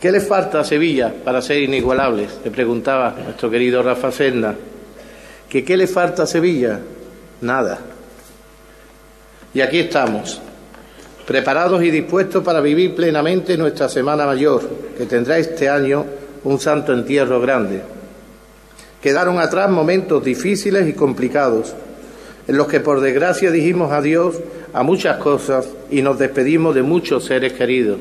¿Qué 0.00 0.12
le 0.12 0.20
falta 0.20 0.60
a 0.60 0.64
Sevilla 0.64 1.12
para 1.24 1.42
ser 1.42 1.62
inigualable? 1.62 2.26
Le 2.44 2.50
preguntaba 2.50 3.16
nuestro 3.24 3.50
querido 3.50 3.82
Rafa 3.82 4.12
Serna. 4.12 4.54
¿Que 5.48 5.64
¿Qué 5.64 5.76
le 5.76 5.86
falta 5.86 6.22
a 6.22 6.26
Sevilla? 6.26 6.78
Nada. 7.40 7.78
Y 9.54 9.60
aquí 9.60 9.78
estamos, 9.80 10.40
preparados 11.28 11.82
y 11.82 11.90
dispuestos 11.90 12.42
para 12.42 12.62
vivir 12.62 12.94
plenamente 12.94 13.58
nuestra 13.58 13.86
Semana 13.90 14.24
Mayor, 14.24 14.62
que 14.96 15.04
tendrá 15.04 15.36
este 15.36 15.68
año 15.68 16.06
un 16.44 16.58
santo 16.58 16.94
entierro 16.94 17.38
grande. 17.38 17.82
Quedaron 19.02 19.38
atrás 19.38 19.68
momentos 19.68 20.24
difíciles 20.24 20.88
y 20.88 20.94
complicados, 20.94 21.74
en 22.46 22.56
los 22.56 22.66
que 22.66 22.80
por 22.80 23.02
desgracia 23.02 23.50
dijimos 23.50 23.92
adiós 23.92 24.40
a 24.72 24.82
muchas 24.82 25.18
cosas 25.18 25.68
y 25.90 26.00
nos 26.00 26.18
despedimos 26.18 26.74
de 26.74 26.82
muchos 26.82 27.26
seres 27.26 27.52
queridos. 27.52 27.98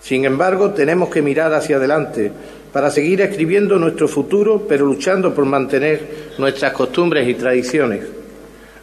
Sin 0.00 0.24
embargo, 0.24 0.70
tenemos 0.70 1.08
que 1.08 1.22
mirar 1.22 1.52
hacia 1.54 1.78
adelante 1.78 2.30
para 2.72 2.92
seguir 2.92 3.20
escribiendo 3.20 3.80
nuestro 3.80 4.06
futuro, 4.06 4.64
pero 4.68 4.86
luchando 4.86 5.34
por 5.34 5.44
mantener 5.44 6.34
nuestras 6.38 6.72
costumbres 6.72 7.28
y 7.28 7.34
tradiciones. 7.34 8.04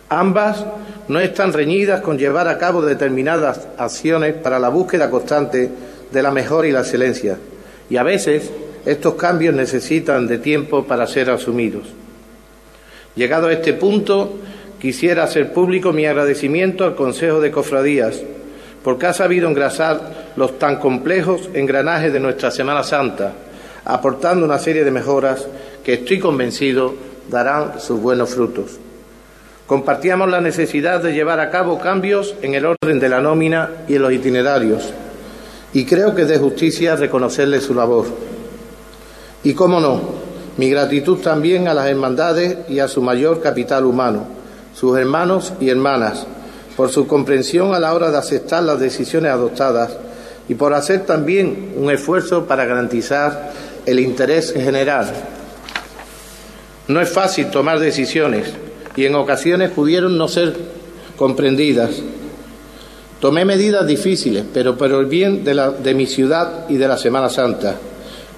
Ambas 0.10 0.66
no 1.08 1.20
están 1.20 1.54
reñidas 1.54 2.02
con 2.02 2.18
llevar 2.18 2.48
a 2.48 2.58
cabo 2.58 2.82
determinadas 2.82 3.68
acciones 3.78 4.34
para 4.36 4.60
la 4.60 4.70
búsqueda 4.70 5.10
constante 5.10 5.70
de 6.12 6.24
la 6.24 6.32
mejor 6.32 6.66
y 6.66 6.72
la 6.72 6.82
excelencia. 6.82 7.38
Y 7.90 7.98
a 7.98 8.04
veces 8.04 8.52
estos 8.86 9.16
cambios 9.16 9.54
necesitan 9.54 10.28
de 10.28 10.38
tiempo 10.38 10.86
para 10.86 11.08
ser 11.08 11.30
asumidos. 11.30 11.84
Llegado 13.16 13.48
a 13.48 13.54
este 13.54 13.74
punto, 13.74 14.40
quisiera 14.80 15.24
hacer 15.24 15.54
público 15.54 15.94
mi 15.94 16.06
agradecimiento 16.06 16.84
al 16.84 16.96
Consejo 16.96 17.40
de 17.40 17.52
Cofradías, 17.52 18.22
porque 18.84 19.06
ha 19.06 19.14
sabido 19.14 19.48
engrasar 19.48 20.32
los 20.36 20.58
tan 20.60 20.78
complejos 20.78 21.50
engranajes 21.54 22.12
de 22.12 22.20
nuestra 22.20 22.52
Semana 22.52 22.84
Santa, 22.84 23.34
aportando 23.86 24.46
una 24.46 24.60
serie 24.60 24.84
de 24.84 24.92
mejoras 24.92 25.48
que 25.84 25.94
estoy 25.94 26.20
convencido 26.20 26.96
darán 27.30 27.80
sus 27.80 28.00
buenos 28.00 28.34
frutos. 28.34 28.80
Compartíamos 29.68 30.30
la 30.30 30.42
necesidad 30.42 31.02
de 31.02 31.14
llevar 31.14 31.40
a 31.40 31.50
cabo 31.50 31.80
cambios 31.80 32.36
en 32.42 32.54
el 32.54 32.66
orden 32.66 33.00
de 33.00 33.08
la 33.08 33.22
nómina 33.22 33.70
y 33.88 33.96
en 33.96 34.02
los 34.02 34.12
itinerarios, 34.12 34.92
y 35.72 35.86
creo 35.86 36.14
que 36.14 36.24
es 36.24 36.28
de 36.28 36.38
justicia 36.38 36.98
reconocerle 36.98 37.62
su 37.62 37.74
labor. 37.74 38.06
Y 39.44 39.54
cómo 39.54 39.80
no, 39.80 40.02
mi 40.58 40.70
gratitud 40.70 41.20
también 41.20 41.70
a 41.70 41.74
las 41.74 41.88
hermandades 41.88 42.58
y 42.68 42.80
a 42.80 42.90
su 42.90 43.02
mayor 43.02 43.42
capital 43.42 43.86
humano, 43.86 44.26
sus 44.76 44.98
hermanos 44.98 45.54
y 45.62 45.70
hermanas, 45.70 46.28
por 46.76 46.90
su 46.90 47.08
comprensión 47.08 47.74
a 47.74 47.80
la 47.80 47.94
hora 47.94 48.12
de 48.12 48.18
aceptar 48.18 48.64
las 48.64 48.80
decisiones 48.80 49.32
adoptadas 49.32 49.96
y 50.50 50.56
por 50.56 50.74
hacer 50.74 51.06
también 51.06 51.74
un 51.78 51.90
esfuerzo 51.90 52.46
para 52.46 52.66
garantizar 52.66 53.52
el 53.86 54.00
interés 54.00 54.54
general. 54.54 55.12
No 56.90 57.00
es 57.00 57.10
fácil 57.10 57.50
tomar 57.50 57.80
decisiones, 57.80 58.54
y 58.96 59.06
en 59.06 59.16
ocasiones 59.16 59.72
pudieron 59.72 60.18
no 60.18 60.28
ser 60.28 60.56
comprendidas. 61.16 62.02
Tomé 63.20 63.46
medidas 63.46 63.88
difíciles, 63.88 64.44
pero 64.54 64.78
por 64.78 64.92
el 64.92 65.06
bien 65.06 65.44
de, 65.44 65.72
de 65.82 65.94
mi 65.94 66.06
ciudad 66.06 66.70
y 66.70 66.76
de 66.76 66.88
la 66.88 66.98
Semana 66.98 67.30
Santa, 67.30 67.78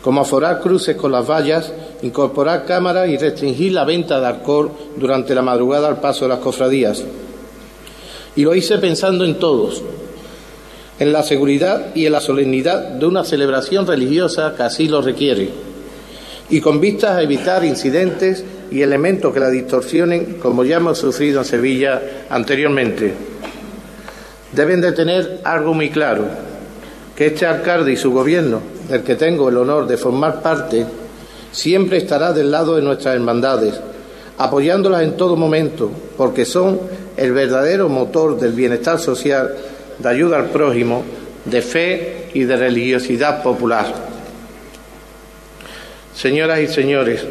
como 0.01 0.21
aforar 0.21 0.61
cruces 0.61 0.95
con 0.95 1.11
las 1.11 1.27
vallas, 1.27 1.71
incorporar 2.03 2.65
cámaras 2.65 3.09
y 3.09 3.17
restringir 3.17 3.71
la 3.73 3.83
venta 3.83 4.19
de 4.19 4.27
alcohol 4.27 4.71
durante 4.95 5.33
la 5.33 5.41
madrugada 5.41 5.87
al 5.87 5.99
paso 5.99 6.25
de 6.25 6.29
las 6.29 6.39
cofradías. 6.39 7.03
Y 8.35 8.43
lo 8.43 8.53
hice 8.53 8.77
pensando 8.77 9.25
en 9.25 9.39
todos, 9.39 9.81
en 10.99 11.11
la 11.11 11.23
seguridad 11.23 11.95
y 11.95 12.05
en 12.05 12.11
la 12.11 12.21
solemnidad 12.21 12.81
de 12.91 13.05
una 13.05 13.23
celebración 13.23 13.87
religiosa 13.87 14.53
que 14.55 14.63
así 14.63 14.87
lo 14.87 15.01
requiere, 15.01 15.49
y 16.49 16.61
con 16.61 16.79
vistas 16.79 17.17
a 17.17 17.23
evitar 17.23 17.65
incidentes 17.65 18.43
y 18.71 18.81
elementos 18.81 19.33
que 19.33 19.39
la 19.39 19.49
distorsionen, 19.49 20.35
como 20.41 20.63
ya 20.63 20.77
hemos 20.77 20.97
sufrido 20.97 21.39
en 21.39 21.45
Sevilla 21.45 22.01
anteriormente. 22.29 23.13
Deben 24.51 24.81
de 24.81 24.91
tener 24.91 25.41
algo 25.43 25.73
muy 25.73 25.89
claro. 25.89 26.25
que 27.15 27.27
este 27.27 27.45
alcalde 27.45 27.93
y 27.93 27.97
su 27.97 28.11
gobierno, 28.11 28.61
del 28.89 29.03
que 29.03 29.15
tengo 29.15 29.47
el 29.47 29.57
honor 29.57 29.87
de 29.87 29.95
formar 29.95 30.41
parte, 30.41 30.85
siempre 31.51 31.97
estará 31.97 32.33
del 32.33 32.51
lado 32.51 32.75
de 32.75 32.81
nuestras 32.81 33.15
hermandades, 33.15 33.79
apoyándolas 34.37 35.03
en 35.03 35.15
todo 35.15 35.37
momento, 35.37 35.89
porque 36.17 36.43
son 36.43 36.79
el 37.15 37.31
verdadero 37.31 37.87
motor 37.87 38.37
del 38.37 38.51
bienestar 38.51 38.99
social, 38.99 39.55
de 39.97 40.09
ayuda 40.09 40.37
al 40.37 40.49
prójimo, 40.49 41.03
de 41.45 41.61
fe 41.61 42.27
y 42.33 42.43
de 42.43 42.57
religiosidad 42.57 43.41
popular. 43.41 43.85
Señoras 46.13 46.59
y 46.59 46.67
señores, 46.67 47.25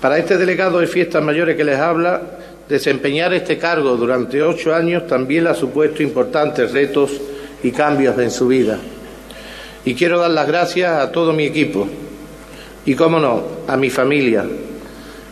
para 0.00 0.18
este 0.18 0.38
delegado 0.38 0.78
de 0.78 0.86
fiestas 0.86 1.22
mayores 1.22 1.56
que 1.56 1.64
les 1.64 1.78
habla, 1.78 2.22
desempeñar 2.68 3.34
este 3.34 3.58
cargo 3.58 3.96
durante 3.96 4.42
ocho 4.42 4.74
años 4.74 5.06
también 5.06 5.46
ha 5.46 5.54
supuesto 5.54 6.02
importantes 6.02 6.72
retos 6.72 7.20
y 7.62 7.70
cambios 7.70 8.18
en 8.18 8.30
su 8.30 8.46
vida. 8.46 8.78
Y 9.84 9.94
quiero 9.94 10.18
dar 10.18 10.30
las 10.30 10.46
gracias 10.46 10.90
a 10.90 11.12
todo 11.12 11.32
mi 11.32 11.44
equipo 11.44 11.86
y, 12.86 12.94
cómo 12.94 13.18
no, 13.18 13.42
a 13.66 13.76
mi 13.76 13.90
familia, 13.90 14.44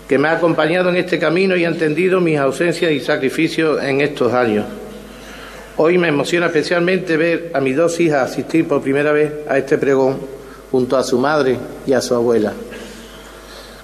que 0.07 0.19
me 0.19 0.29
ha 0.29 0.33
acompañado 0.33 0.91
en 0.91 0.97
este 0.97 1.19
camino 1.19 1.57
y 1.57 1.65
ha 1.65 1.69
entendido 1.69 2.21
mis 2.21 2.39
ausencias 2.39 2.93
y 2.93 3.01
sacrificios 3.01 3.83
en 3.83 4.01
estos 4.03 4.33
años. 4.35 4.67
Hoy 5.77 5.97
me 5.97 6.09
emociona 6.09 6.47
especialmente 6.47 7.17
ver 7.17 7.53
a 7.55 7.61
mis 7.61 7.77
dos 7.77 7.99
hijas 8.01 8.33
asistir 8.33 8.67
por 8.67 8.83
primera 8.83 9.13
vez 9.13 9.33
a 9.49 9.57
este 9.57 9.79
pregón 9.79 10.19
junto 10.71 10.97
a 10.97 11.05
su 11.05 11.19
madre 11.19 11.57
y 11.87 11.93
a 11.93 12.01
su 12.01 12.15
abuela. 12.15 12.53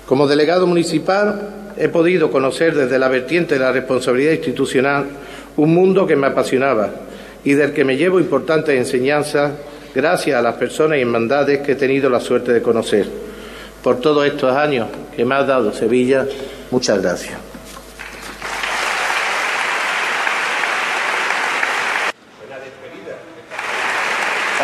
Como 0.07 0.27
delegado 0.27 0.67
municipal 0.67 1.73
he 1.79 1.89
podido 1.89 2.31
conocer 2.31 2.75
desde 2.75 2.99
la 2.99 3.09
vertiente 3.09 3.55
de 3.55 3.61
la 3.61 3.73
responsabilidad 3.73 4.33
institucional 4.33 5.07
un 5.57 5.73
mundo 5.73 6.07
que 6.07 6.15
me 6.15 6.27
apasionaba 6.27 6.91
y 7.43 7.55
del 7.55 7.73
que 7.73 7.85
me 7.85 7.97
llevo 7.97 8.21
importantes 8.21 8.77
enseñanzas 8.77 9.53
gracias 9.95 10.37
a 10.39 10.43
las 10.43 10.57
personas 10.57 10.99
y 10.99 11.01
hermandades 11.01 11.61
que 11.61 11.73
he 11.73 11.77
tenido 11.77 12.11
la 12.11 12.21
suerte 12.21 12.53
de 12.53 12.61
conocer. 12.61 13.09
Por 13.83 14.01
todos 14.01 14.27
estos 14.27 14.55
años 14.55 14.89
que 15.17 15.25
me 15.25 15.35
ha 15.35 15.43
dado 15.43 15.73
Sevilla, 15.73 16.27
muchas 16.71 17.01
gracias. 17.01 17.39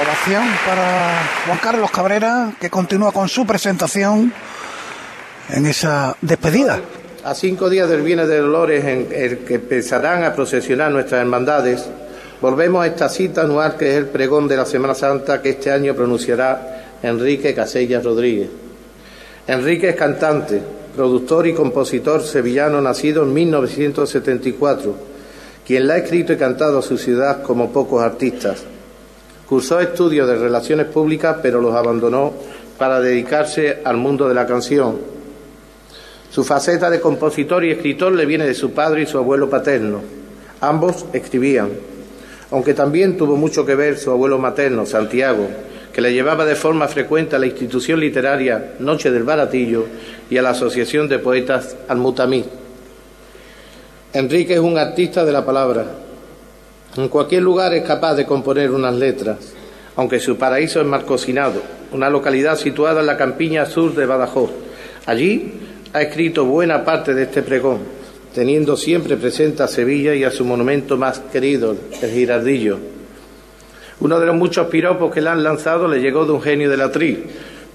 Oración 0.01 0.45
para 0.67 1.23
Juan 1.47 1.59
Carlos 1.59 1.91
Cabrera, 1.91 2.53
que 2.61 2.71
continúa 2.71 3.13
con 3.13 3.29
su 3.29 3.47
presentación 3.47 4.33
en 5.53 5.67
esa 5.67 6.17
despedida. 6.21 6.81
A 7.25 7.35
cinco 7.35 7.69
días 7.69 7.89
del 7.89 8.03
Viernes 8.03 8.29
de 8.29 8.39
Dolores, 8.39 8.85
en 8.85 9.09
el 9.13 9.39
que 9.39 9.55
empezarán 9.57 10.25
a 10.25 10.35
procesionar 10.35 10.91
nuestras 10.91 11.21
hermandades, 11.21 11.85
volvemos 12.41 12.83
a 12.83 12.87
esta 12.87 13.09
cita 13.09 13.43
anual 13.43 13.77
que 13.77 13.91
es 13.91 13.97
el 13.97 14.07
pregón 14.07 14.49
de 14.49 14.57
la 14.57 14.65
Semana 14.65 14.95
Santa 14.95 15.43
que 15.43 15.51
este 15.51 15.71
año 15.71 15.95
pronunciará 15.95 16.99
Enrique 17.03 17.55
Casellas 17.55 18.05
Rodríguez. 18.05 18.49
Enrique 19.47 19.91
es 19.91 19.97
cantante, 19.97 20.63
productor 20.95 21.47
y 21.47 21.53
compositor 21.53 22.23
sevillano 22.23 22.81
nacido 22.81 23.23
en 23.25 23.35
1974, 23.35 24.95
quien 25.67 25.87
la 25.87 25.95
ha 25.95 25.99
escrito 25.99 26.33
y 26.33 26.37
cantado 26.37 26.79
a 26.79 26.83
su 26.83 26.97
ciudad 26.97 27.43
como 27.43 27.71
pocos 27.71 28.03
artistas. 28.03 28.63
Cursó 29.49 29.81
estudios 29.81 30.29
de 30.29 30.37
relaciones 30.37 30.87
públicas, 30.87 31.39
pero 31.43 31.61
los 31.61 31.75
abandonó 31.75 32.33
para 32.79 33.01
dedicarse 33.01 33.81
al 33.85 33.97
mundo 33.97 34.29
de 34.29 34.35
la 34.35 34.47
canción. 34.47 35.10
Su 36.31 36.45
faceta 36.45 36.91
de 36.91 37.01
compositor 37.01 37.65
y 37.65 37.73
escritor 37.73 38.13
le 38.13 38.25
viene 38.25 38.47
de 38.47 38.55
su 38.55 38.71
padre 38.71 39.03
y 39.03 39.07
su 39.07 39.19
abuelo 39.19 39.51
paterno. 39.51 40.01
Ambos 40.61 41.07
escribían, 41.13 41.71
aunque 42.51 42.73
también 42.73 43.17
tuvo 43.17 43.37
mucho 43.37 43.67
que 43.67 43.75
ver 43.75 43.99
su 43.99 44.11
abuelo 44.11 44.39
materno, 44.39 44.87
Santiago, 44.87 45.49
que 45.93 46.01
le 46.01 46.13
llevaba 46.13 46.45
de 46.45 46.55
forma 46.55 46.87
frecuente 46.87 47.35
a 47.35 47.39
la 47.41 47.47
institución 47.47 47.99
literaria 47.99 48.75
Noche 48.79 49.11
del 49.11 49.25
Baratillo 49.25 49.87
y 50.31 50.37
a 50.37 50.43
la 50.43 50.51
Asociación 50.51 51.09
de 51.09 51.19
Poetas 51.19 51.77
Almutamí. 51.89 52.45
Enrique 54.13 54.55
es 54.55 54.61
un 54.61 54.79
artista 54.79 55.25
de 55.25 55.33
la 55.33 55.45
palabra, 55.45 55.87
en 56.97 57.09
cualquier 57.09 57.43
lugar 57.43 57.73
es 57.75 57.85
capaz 57.85 58.15
de 58.15 58.27
componer 58.27 58.71
unas 58.73 58.95
letras, 58.95 59.39
aunque 59.97 60.19
su 60.19 60.37
paraíso 60.37 60.81
es 60.81 60.87
Marcosinado, 60.87 61.63
una 61.93 62.11
localidad 62.11 62.57
situada 62.57 63.01
en 63.01 63.07
la 63.07 63.17
campiña 63.17 63.67
sur 63.67 63.95
de 63.95 64.07
Badajoz. 64.07 64.51
Allí 65.07 65.70
ha 65.93 66.03
escrito 66.03 66.45
buena 66.45 66.85
parte 66.85 67.15
de 67.15 67.25
este 67.25 67.43
pregón, 67.43 67.79
teniendo 68.35 68.77
siempre 68.77 69.17
presente 69.17 69.63
a 69.63 69.69
Sevilla 69.69 70.15
y 70.15 70.23
a 70.23 70.31
su 70.31 70.45
monumento 70.45 70.97
más 70.97 71.19
querido, 71.33 71.75
el 72.01 72.11
Girardillo. 72.11 72.79
Uno 74.01 74.21
de 74.21 74.27
los 74.27 74.37
muchos 74.37 74.69
piropos 74.69 75.13
que 75.13 75.21
le 75.21 75.31
han 75.31 75.43
lanzado 75.43 75.89
le 75.89 76.01
llegó 76.01 76.25
de 76.25 76.33
un 76.33 76.41
genio 76.41 76.71
de 76.71 76.77
la 76.77 76.93
tri, 76.93 77.25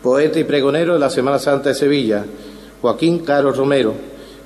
poeta 0.01 0.39
y 0.39 0.45
pregonero 0.45 0.93
de 0.93 0.99
la 0.99 1.09
Semana 1.09 1.39
Santa 1.39 1.69
de 1.69 1.75
Sevilla, 1.75 2.25
Joaquín 2.81 3.19
Caro 3.19 3.51
Romero, 3.51 3.93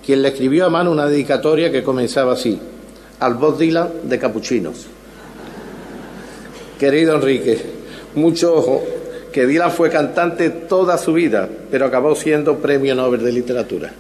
quien 0.03 0.22
le 0.24 0.30
escribió 0.30 0.65
a 0.65 0.70
mano 0.70 0.91
una 0.91 1.07
dedicatoria 1.07 1.72
que 1.72 1.84
comenzaba 1.84 2.34
así 2.34 2.59
al 3.20 3.36
Bob 3.36 3.57
Dylan 3.57 3.89
de 4.03 4.17
Capuchinos. 4.17 4.88
Querido 6.80 7.15
Enrique, 7.15 7.59
mucho 8.15 8.55
ojo, 8.55 8.84
que 9.32 9.45
Dylan 9.45 9.71
fue 9.71 9.89
cantante 9.89 10.49
toda 10.49 10.97
su 10.97 11.13
vida, 11.13 11.47
pero 11.69 11.86
acabó 11.86 12.15
siendo 12.15 12.57
premio 12.57 12.95
Nobel 12.95 13.23
de 13.23 13.32
Literatura. 13.32 13.91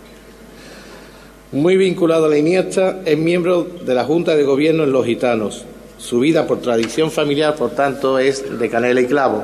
Muy 1.51 1.77
vinculado 1.77 2.25
a 2.25 2.29
la 2.29 2.37
Iniesta, 2.37 2.99
es 3.05 3.17
miembro 3.17 3.63
de 3.63 3.95
la 3.95 4.03
Junta 4.05 4.35
de 4.35 4.43
Gobierno 4.43 4.83
en 4.83 4.91
Los 4.91 5.05
Gitanos. 5.05 5.65
Su 5.97 6.19
vida 6.19 6.45
por 6.45 6.61
tradición 6.61 7.11
familiar, 7.11 7.55
por 7.55 7.71
tanto, 7.71 8.19
es 8.19 8.59
de 8.59 8.69
canela 8.69 9.01
y 9.01 9.05
clavo. 9.05 9.43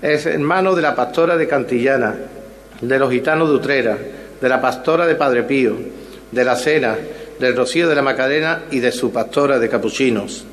Es 0.00 0.26
hermano 0.26 0.74
de 0.74 0.82
la 0.82 0.94
pastora 0.94 1.36
de 1.36 1.46
Cantillana, 1.46 2.16
de 2.80 2.98
los 2.98 3.10
gitanos 3.10 3.48
de 3.48 3.54
Utrera, 3.54 3.98
de 4.40 4.48
la 4.48 4.60
pastora 4.60 5.06
de 5.06 5.14
Padre 5.14 5.44
Pío, 5.44 5.76
de 6.30 6.44
la 6.44 6.56
Cena, 6.56 6.96
del 7.38 7.56
Rocío 7.56 7.88
de 7.88 7.94
la 7.94 8.02
Macarena 8.02 8.64
y 8.70 8.80
de 8.80 8.90
su 8.90 9.12
pastora 9.12 9.58
de 9.58 9.68
Capuchinos. 9.68 10.44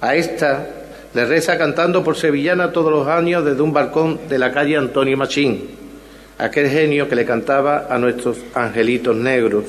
A 0.00 0.14
esta 0.14 0.83
le 1.14 1.24
reza 1.24 1.56
cantando 1.56 2.02
por 2.02 2.16
Sevillana 2.16 2.72
todos 2.72 2.90
los 2.90 3.06
años 3.06 3.44
desde 3.44 3.62
un 3.62 3.72
balcón 3.72 4.20
de 4.28 4.36
la 4.36 4.52
calle 4.52 4.76
Antonio 4.76 5.16
Machín, 5.16 5.68
aquel 6.38 6.68
genio 6.68 7.08
que 7.08 7.14
le 7.14 7.24
cantaba 7.24 7.86
a 7.88 7.98
nuestros 7.98 8.38
angelitos 8.54 9.14
negros. 9.14 9.64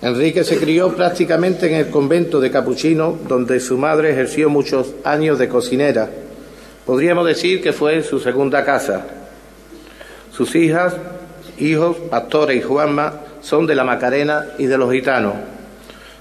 Enrique 0.00 0.42
se 0.42 0.58
crió 0.58 0.94
prácticamente 0.94 1.66
en 1.66 1.74
el 1.74 1.90
convento 1.90 2.40
de 2.40 2.50
Capuchino, 2.50 3.18
donde 3.28 3.60
su 3.60 3.76
madre 3.76 4.10
ejerció 4.10 4.48
muchos 4.48 4.94
años 5.04 5.38
de 5.38 5.48
cocinera. 5.48 6.08
Podríamos 6.86 7.26
decir 7.26 7.62
que 7.62 7.72
fue 7.72 8.02
su 8.02 8.18
segunda 8.18 8.64
casa. 8.64 9.06
Sus 10.32 10.54
hijas, 10.54 10.96
hijos, 11.58 11.96
Pastora 12.10 12.54
y 12.54 12.62
Juanma, 12.62 13.20
son 13.40 13.66
de 13.66 13.74
la 13.74 13.84
Macarena 13.84 14.46
y 14.58 14.66
de 14.66 14.78
los 14.78 14.92
gitanos. 14.92 15.34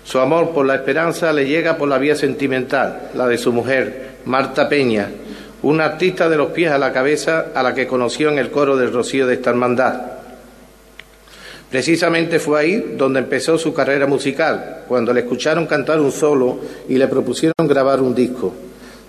Su 0.06 0.20
amor 0.20 0.51
por 0.51 0.68
la 0.68 0.76
esperanza 0.76 1.34
le 1.34 1.47
llega 1.47 1.78
por 1.78 1.89
la 1.89 1.97
vía 1.97 2.16
sentimental, 2.16 3.10
la 3.16 3.28
de 3.28 3.39
su 3.39 3.51
mujer, 3.51 4.18
Marta 4.26 4.70
Peña, 4.70 5.10
una 5.64 5.86
artista 5.86 6.30
de 6.30 6.38
los 6.38 6.51
pies 6.51 6.72
a 6.72 6.78
la 6.78 6.93
cabeza 6.93 7.47
a 7.56 7.64
la 7.64 7.74
que 7.74 7.88
conoció 7.88 8.30
en 8.30 8.38
el 8.38 8.51
coro 8.51 8.78
del 8.78 8.93
Rocío 8.93 9.26
de 9.26 9.34
esta 9.34 9.49
hermandad. 9.49 9.99
Precisamente 11.72 12.38
fue 12.38 12.60
ahí 12.60 12.95
donde 12.95 13.20
empezó 13.20 13.58
su 13.58 13.74
carrera 13.74 14.06
musical, 14.06 14.84
cuando 14.88 15.12
le 15.12 15.22
escucharon 15.22 15.66
cantar 15.66 15.99
un 15.99 16.12
solo 16.12 16.60
y 16.88 16.99
le 16.99 17.08
propusieron 17.08 17.68
grabar 17.68 17.99
un 17.99 18.14
disco. 18.14 18.53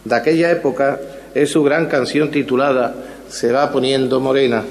De 0.03 0.14
aquella 0.14 0.51
época 0.51 0.99
es 1.34 1.51
su 1.51 1.62
gran 1.62 1.86
canción 1.86 2.30
titulada 2.30 2.94
Se 3.28 3.53
va 3.53 3.70
poniendo 3.70 4.18
morena. 4.18 4.64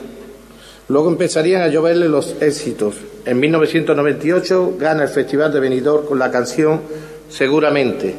Luego 0.87 1.09
empezarían 1.09 1.63
a 1.63 1.67
lloverle 1.67 2.07
los 2.07 2.35
éxitos. 2.41 2.95
En 3.25 3.39
1998 3.39 4.75
gana 4.79 5.03
el 5.03 5.09
Festival 5.09 5.51
de 5.51 5.59
Benidorm 5.59 6.05
con 6.05 6.19
la 6.19 6.29
canción 6.31 6.81
Seguramente. 7.27 8.13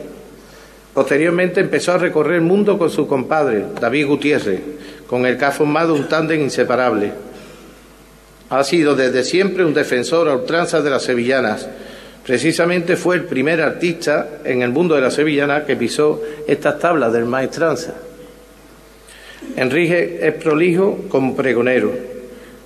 Posteriormente 0.93 1.61
empezó 1.61 1.93
a 1.93 1.99
recorrer 1.99 2.37
el 2.37 2.41
mundo 2.41 2.77
con 2.77 2.91
su 2.91 3.07
compadre, 3.07 3.67
David 3.81 4.07
Gutiérrez, 4.09 4.61
con 5.07 5.27
el 5.27 5.39
que 5.39 5.45
ha 5.45 5.53
formado 5.53 5.95
un 5.95 6.09
tándem 6.09 6.41
inseparable. 6.43 7.13
Ha 8.51 8.65
sido 8.65 8.97
desde 8.97 9.23
siempre 9.23 9.65
un 9.65 9.75
defensor 9.75 10.29
a 10.29 10.35
ultranza 10.35 10.83
de 10.83 10.91
las 10.91 11.05
sevillanas. 11.05 11.69
Precisamente 12.25 12.97
fue 12.97 13.15
el 13.15 13.25
primer 13.25 13.61
artista 13.61 14.41
en 14.45 14.63
el 14.63 14.71
mundo 14.71 14.97
de 14.97 15.03
la 15.03 15.11
sevillana 15.13 15.65
que 15.65 15.77
pisó 15.77 16.21
estas 16.49 16.81
tablas 16.81 17.13
del 17.13 17.27
maestranza. 17.27 17.95
Enrique 19.55 20.19
es 20.21 20.35
prolijo 20.35 21.05
como 21.09 21.37
pregonero 21.37 22.16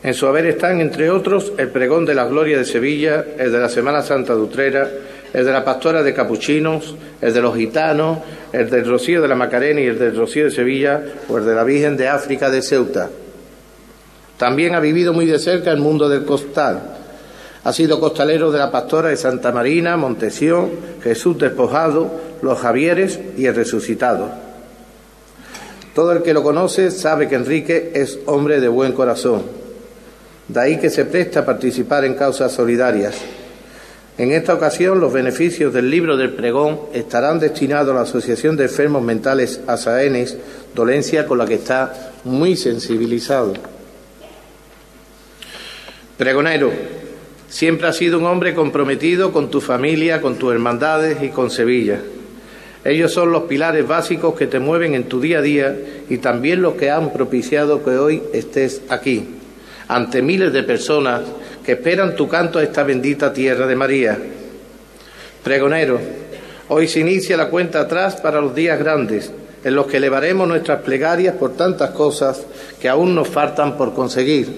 en 0.03 0.15
su 0.15 0.27
haber 0.27 0.47
están, 0.47 0.81
entre 0.81 1.11
otros, 1.11 1.53
el 1.59 1.69
pregón 1.69 2.07
de 2.07 2.15
la 2.15 2.25
gloria 2.25 2.57
de 2.57 2.65
Sevilla, 2.65 3.25
el 3.37 3.53
de 3.53 3.59
la 3.59 3.69
Semana 3.69 4.03
Santa 4.03 4.35
de 4.35 4.41
Utrera, 4.41 4.89
el 5.33 5.45
de 5.45 5.53
la 5.53 5.63
Pastora 5.63 6.03
de 6.03 6.15
Capuchinos, 6.15 6.95
el 7.21 7.35
de 7.35 7.43
los 7.43 7.55
gitanos, 7.55 8.19
el 8.53 8.71
del 8.71 8.87
Rocío 8.87 9.21
de 9.21 9.29
la 9.29 9.35
Macarena 9.35 9.81
y 9.81 9.87
el 9.87 9.99
del 9.99 10.17
Rocío 10.17 10.45
de 10.45 10.51
Sevilla, 10.51 11.03
o 11.29 11.37
el 11.37 11.45
de 11.45 11.55
la 11.55 11.65
Virgen 11.65 11.99
de 11.99 12.09
África 12.09 12.51
de 12.51 12.63
Ceuta. 12.63 13.11
También 14.39 14.75
ha 14.75 14.81
vivido 14.81 15.13
muy 15.13 15.27
de 15.27 15.39
cerca 15.39 15.71
el 15.71 15.81
mundo 15.81 16.09
del 16.09 16.25
costal. 16.25 16.81
Ha 17.63 17.73
sido 17.75 18.01
costalero 18.01 18.51
de 18.51 18.59
la 18.59 18.71
Pastora 18.71 19.11
de 19.11 19.19
Santa 19.19 19.53
Marina, 19.53 19.99
Montesión, 19.99 20.71
Jesús 21.05 21.37
Despojado, 21.37 22.11
los 22.41 22.59
Javieres 22.59 23.21
y 23.37 23.45
el 23.45 23.55
Resucitado. 23.55 24.31
Todo 25.95 26.13
el 26.13 26.23
que 26.23 26.33
lo 26.33 26.43
conoce 26.43 26.91
sabe 26.91 27.29
que 27.29 27.35
Enrique 27.35 27.93
es 27.95 28.19
hombre 28.25 28.61
de 28.61 28.69
buen 28.69 28.93
corazón. 28.93 29.60
De 30.51 30.59
ahí 30.59 30.79
que 30.79 30.91
se 30.91 31.05
presta 31.05 31.41
a 31.41 31.47
participar 31.47 32.05
en 32.05 32.15
causas 32.15 32.51
solidarias. 32.51 33.15
En 34.19 34.33
esta 34.33 34.53
ocasión, 34.53 34.99
los 34.99 35.13
beneficios 35.13 35.73
del 35.73 35.89
libro 35.89 36.17
del 36.17 36.33
pregón 36.33 36.81
estarán 36.93 37.39
destinados 37.39 37.93
a 37.93 37.95
la 37.95 38.01
Asociación 38.01 38.57
de 38.57 38.65
Enfermos 38.65 39.01
Mentales 39.01 39.61
ASAENES, 39.69 40.37
dolencia 40.75 41.25
con 41.25 41.39
la 41.39 41.47
que 41.47 41.55
está 41.55 42.11
muy 42.25 42.57
sensibilizado. 42.57 43.53
Pregonero, 46.19 46.73
siempre 47.49 47.87
has 47.87 47.97
sido 47.97 48.19
un 48.19 48.27
hombre 48.27 48.53
comprometido 48.53 49.33
con 49.33 49.53
tu 49.53 49.61
familia, 49.61 50.21
con 50.21 50.35
tus 50.35 50.53
hermandades 50.53 51.23
y 51.23 51.29
con 51.29 51.49
Sevilla. 51.51 52.01
Ellos 52.85 53.13
son 53.13 53.31
los 53.31 53.45
pilares 53.45 53.87
básicos 53.87 54.35
que 54.35 54.49
te 54.49 54.59
mueven 54.59 54.95
en 54.95 55.05
tu 55.05 55.21
día 55.21 55.39
a 55.39 55.43
día 55.43 55.79
y 56.09 56.19
también 56.19 56.61
los 56.61 56.75
que 56.75 56.91
han 56.91 57.13
propiciado 57.13 57.85
que 57.85 57.91
hoy 57.91 58.23
estés 58.33 58.83
aquí, 58.89 59.37
ante 59.91 60.23
miles 60.23 60.53
de 60.53 60.63
personas 60.63 61.23
que 61.65 61.73
esperan 61.73 62.15
tu 62.15 62.29
canto 62.29 62.61
a 62.61 62.63
esta 62.63 62.85
bendita 62.85 63.33
tierra 63.33 63.67
de 63.67 63.75
María. 63.75 64.17
Pregonero, 65.43 66.01
hoy 66.69 66.87
se 66.87 67.01
inicia 67.01 67.37
la 67.37 67.49
cuenta 67.49 67.81
atrás 67.81 68.15
para 68.17 68.41
los 68.41 68.55
días 68.55 68.79
grandes, 68.79 69.33
en 69.65 69.75
los 69.75 69.89
que 69.89 69.97
elevaremos 69.97 70.47
nuestras 70.47 70.83
plegarias 70.83 71.35
por 71.35 71.57
tantas 71.57 71.91
cosas 71.91 72.41
que 72.81 72.89
aún 72.89 73.17
nos 73.17 73.27
faltan 73.29 73.77
por 73.77 73.93
conseguir. 73.93 74.49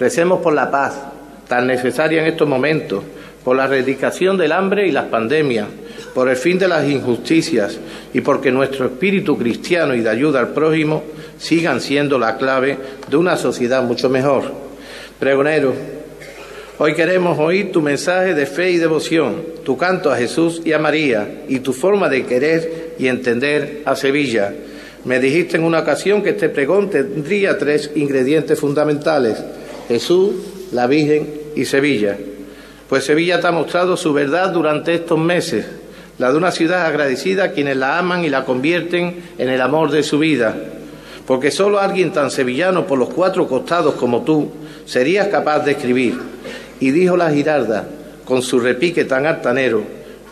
Recemos 0.00 0.40
por 0.40 0.52
la 0.52 0.72
paz, 0.72 1.02
tan 1.46 1.68
necesaria 1.68 2.20
en 2.20 2.26
estos 2.26 2.48
momentos, 2.48 3.04
por 3.44 3.56
la 3.56 3.66
erradicación 3.66 4.36
del 4.36 4.50
hambre 4.50 4.88
y 4.88 4.90
las 4.90 5.04
pandemias, 5.04 5.68
por 6.18 6.28
el 6.28 6.34
fin 6.34 6.58
de 6.58 6.66
las 6.66 6.84
injusticias 6.84 7.78
y 8.12 8.22
porque 8.22 8.50
nuestro 8.50 8.86
espíritu 8.86 9.38
cristiano 9.38 9.94
y 9.94 10.00
de 10.00 10.10
ayuda 10.10 10.40
al 10.40 10.48
prójimo 10.48 11.04
sigan 11.38 11.80
siendo 11.80 12.18
la 12.18 12.36
clave 12.36 12.76
de 13.08 13.16
una 13.16 13.36
sociedad 13.36 13.84
mucho 13.84 14.10
mejor. 14.10 14.50
Pregonero, 15.20 15.72
hoy 16.78 16.94
queremos 16.94 17.38
oír 17.38 17.70
tu 17.70 17.80
mensaje 17.82 18.34
de 18.34 18.46
fe 18.46 18.72
y 18.72 18.78
devoción, 18.78 19.44
tu 19.64 19.76
canto 19.76 20.10
a 20.10 20.16
Jesús 20.16 20.60
y 20.64 20.72
a 20.72 20.80
María 20.80 21.44
y 21.46 21.60
tu 21.60 21.72
forma 21.72 22.08
de 22.08 22.26
querer 22.26 22.96
y 22.98 23.06
entender 23.06 23.82
a 23.84 23.94
Sevilla. 23.94 24.52
Me 25.04 25.20
dijiste 25.20 25.56
en 25.56 25.62
una 25.62 25.78
ocasión 25.78 26.20
que 26.20 26.30
este 26.30 26.48
pregón 26.48 26.90
tendría 26.90 27.58
tres 27.58 27.92
ingredientes 27.94 28.58
fundamentales, 28.58 29.38
Jesús, 29.86 30.34
la 30.72 30.88
Virgen 30.88 31.28
y 31.54 31.64
Sevilla. 31.64 32.18
Pues 32.88 33.04
Sevilla 33.04 33.40
te 33.40 33.46
ha 33.46 33.52
mostrado 33.52 33.96
su 33.96 34.12
verdad 34.12 34.50
durante 34.50 34.94
estos 34.94 35.16
meses, 35.16 35.64
la 36.18 36.30
de 36.32 36.36
una 36.36 36.50
ciudad 36.50 36.84
agradecida 36.84 37.44
a 37.44 37.52
quienes 37.52 37.76
la 37.76 37.98
aman 37.98 38.24
y 38.24 38.28
la 38.28 38.44
convierten 38.44 39.22
en 39.38 39.48
el 39.48 39.60
amor 39.60 39.90
de 39.90 40.02
su 40.02 40.18
vida. 40.18 40.54
Porque 41.26 41.50
solo 41.50 41.78
alguien 41.78 42.12
tan 42.12 42.30
sevillano 42.30 42.86
por 42.86 42.98
los 42.98 43.10
cuatro 43.10 43.46
costados 43.46 43.94
como 43.94 44.22
tú 44.22 44.50
serías 44.84 45.28
capaz 45.28 45.60
de 45.60 45.72
escribir. 45.72 46.18
Y 46.80 46.90
dijo 46.90 47.16
la 47.16 47.30
Girarda, 47.30 47.86
con 48.24 48.42
su 48.42 48.58
repique 48.58 49.04
tan 49.04 49.26
altanero, 49.26 49.82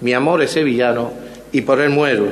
mi 0.00 0.12
amor 0.12 0.42
es 0.42 0.50
sevillano 0.50 1.12
y 1.52 1.62
por 1.62 1.80
él 1.80 1.90
muero. 1.90 2.26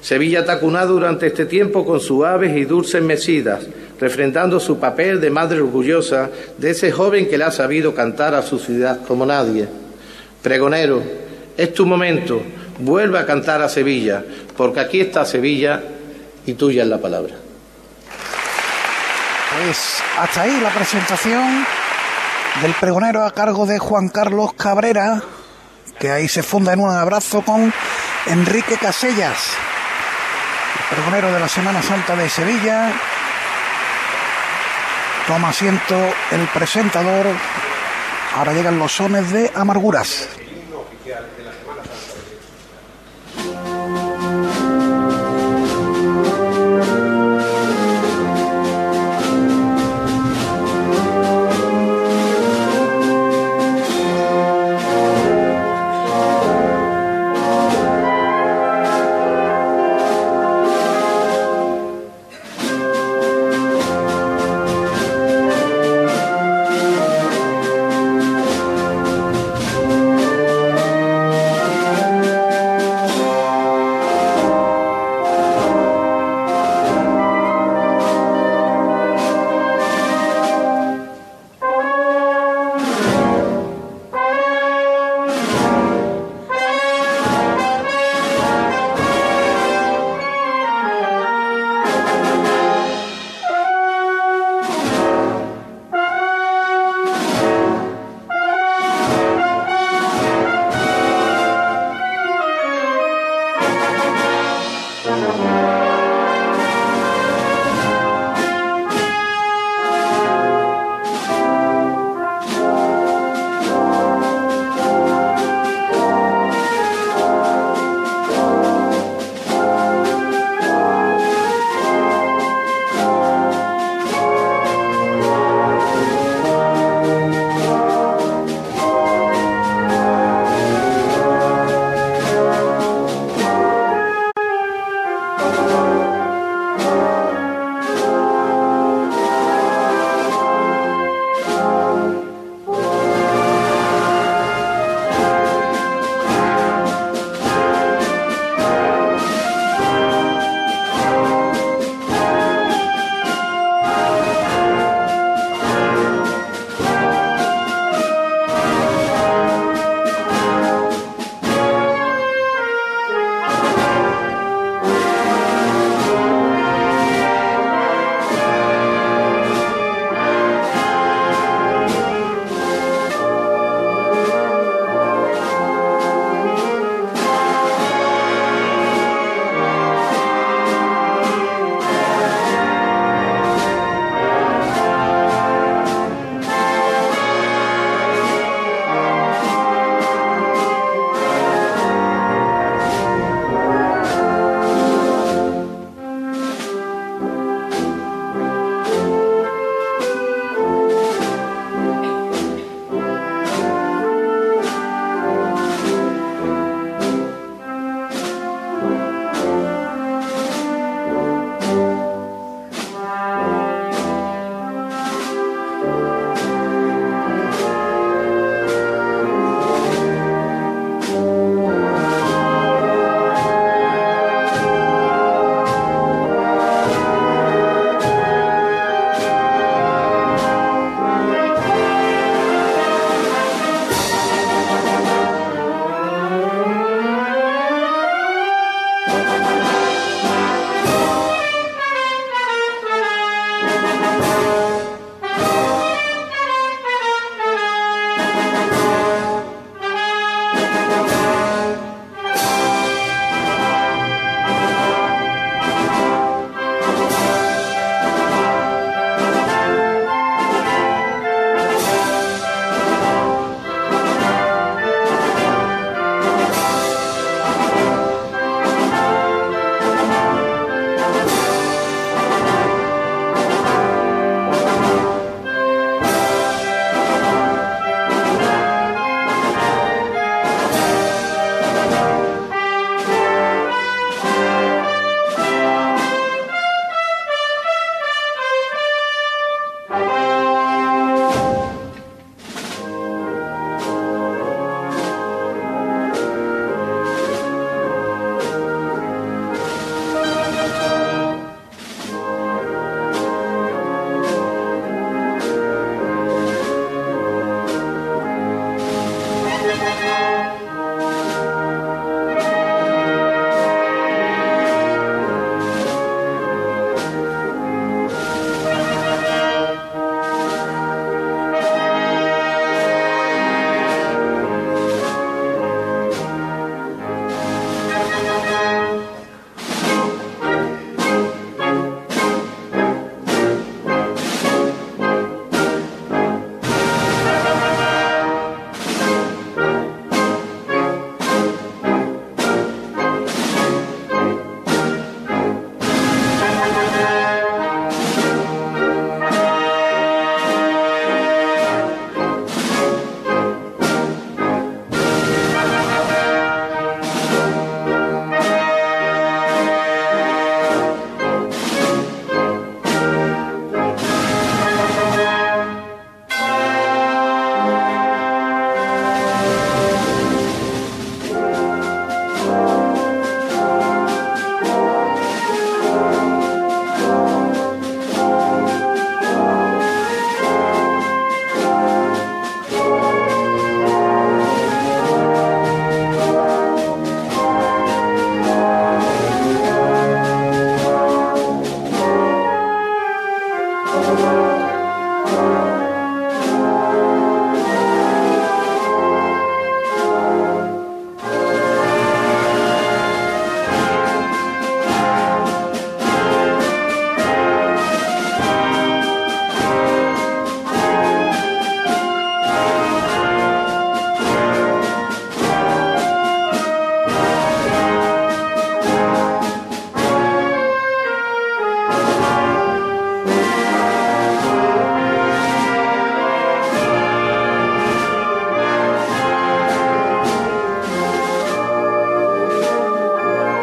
Sevilla 0.00 0.44
cunado 0.60 0.94
durante 0.94 1.26
este 1.26 1.46
tiempo 1.46 1.84
con 1.84 2.00
suaves 2.00 2.56
y 2.56 2.64
dulces 2.64 3.02
mesidas, 3.02 3.66
refrendando 3.98 4.60
su 4.60 4.78
papel 4.78 5.20
de 5.20 5.30
madre 5.30 5.60
orgullosa 5.60 6.30
de 6.58 6.70
ese 6.70 6.92
joven 6.92 7.28
que 7.28 7.38
le 7.38 7.44
ha 7.44 7.50
sabido 7.50 7.94
cantar 7.94 8.34
a 8.34 8.42
su 8.42 8.58
ciudad 8.58 9.00
como 9.06 9.26
nadie. 9.26 9.66
Pregonero, 10.42 11.02
es 11.56 11.72
tu 11.72 11.86
momento, 11.86 12.40
vuelve 12.78 13.18
a 13.18 13.26
cantar 13.26 13.62
a 13.62 13.68
Sevilla, 13.68 14.24
porque 14.56 14.80
aquí 14.80 15.00
está 15.00 15.24
Sevilla 15.24 15.82
y 16.44 16.54
tuya 16.54 16.82
es 16.82 16.88
la 16.88 16.98
palabra. 16.98 17.34
Pues 19.56 20.02
hasta 20.18 20.42
ahí 20.42 20.60
la 20.60 20.70
presentación 20.70 21.66
del 22.62 22.74
pregonero 22.74 23.24
a 23.24 23.32
cargo 23.32 23.66
de 23.66 23.78
Juan 23.78 24.08
Carlos 24.08 24.52
Cabrera, 24.54 25.22
que 25.98 26.10
ahí 26.10 26.28
se 26.28 26.42
funda 26.42 26.72
en 26.72 26.80
un 26.80 26.90
abrazo 26.90 27.42
con 27.42 27.72
Enrique 28.26 28.76
Casellas, 28.76 29.54
el 30.78 30.96
pregonero 30.96 31.32
de 31.32 31.40
la 31.40 31.48
Semana 31.48 31.82
Santa 31.82 32.14
de 32.16 32.28
Sevilla. 32.28 32.92
Toma 35.26 35.48
asiento 35.48 35.96
el 36.30 36.46
presentador. 36.54 37.26
Ahora 38.36 38.52
llegan 38.52 38.78
los 38.78 38.92
sones 38.92 39.32
de 39.32 39.50
amarguras. 39.54 40.28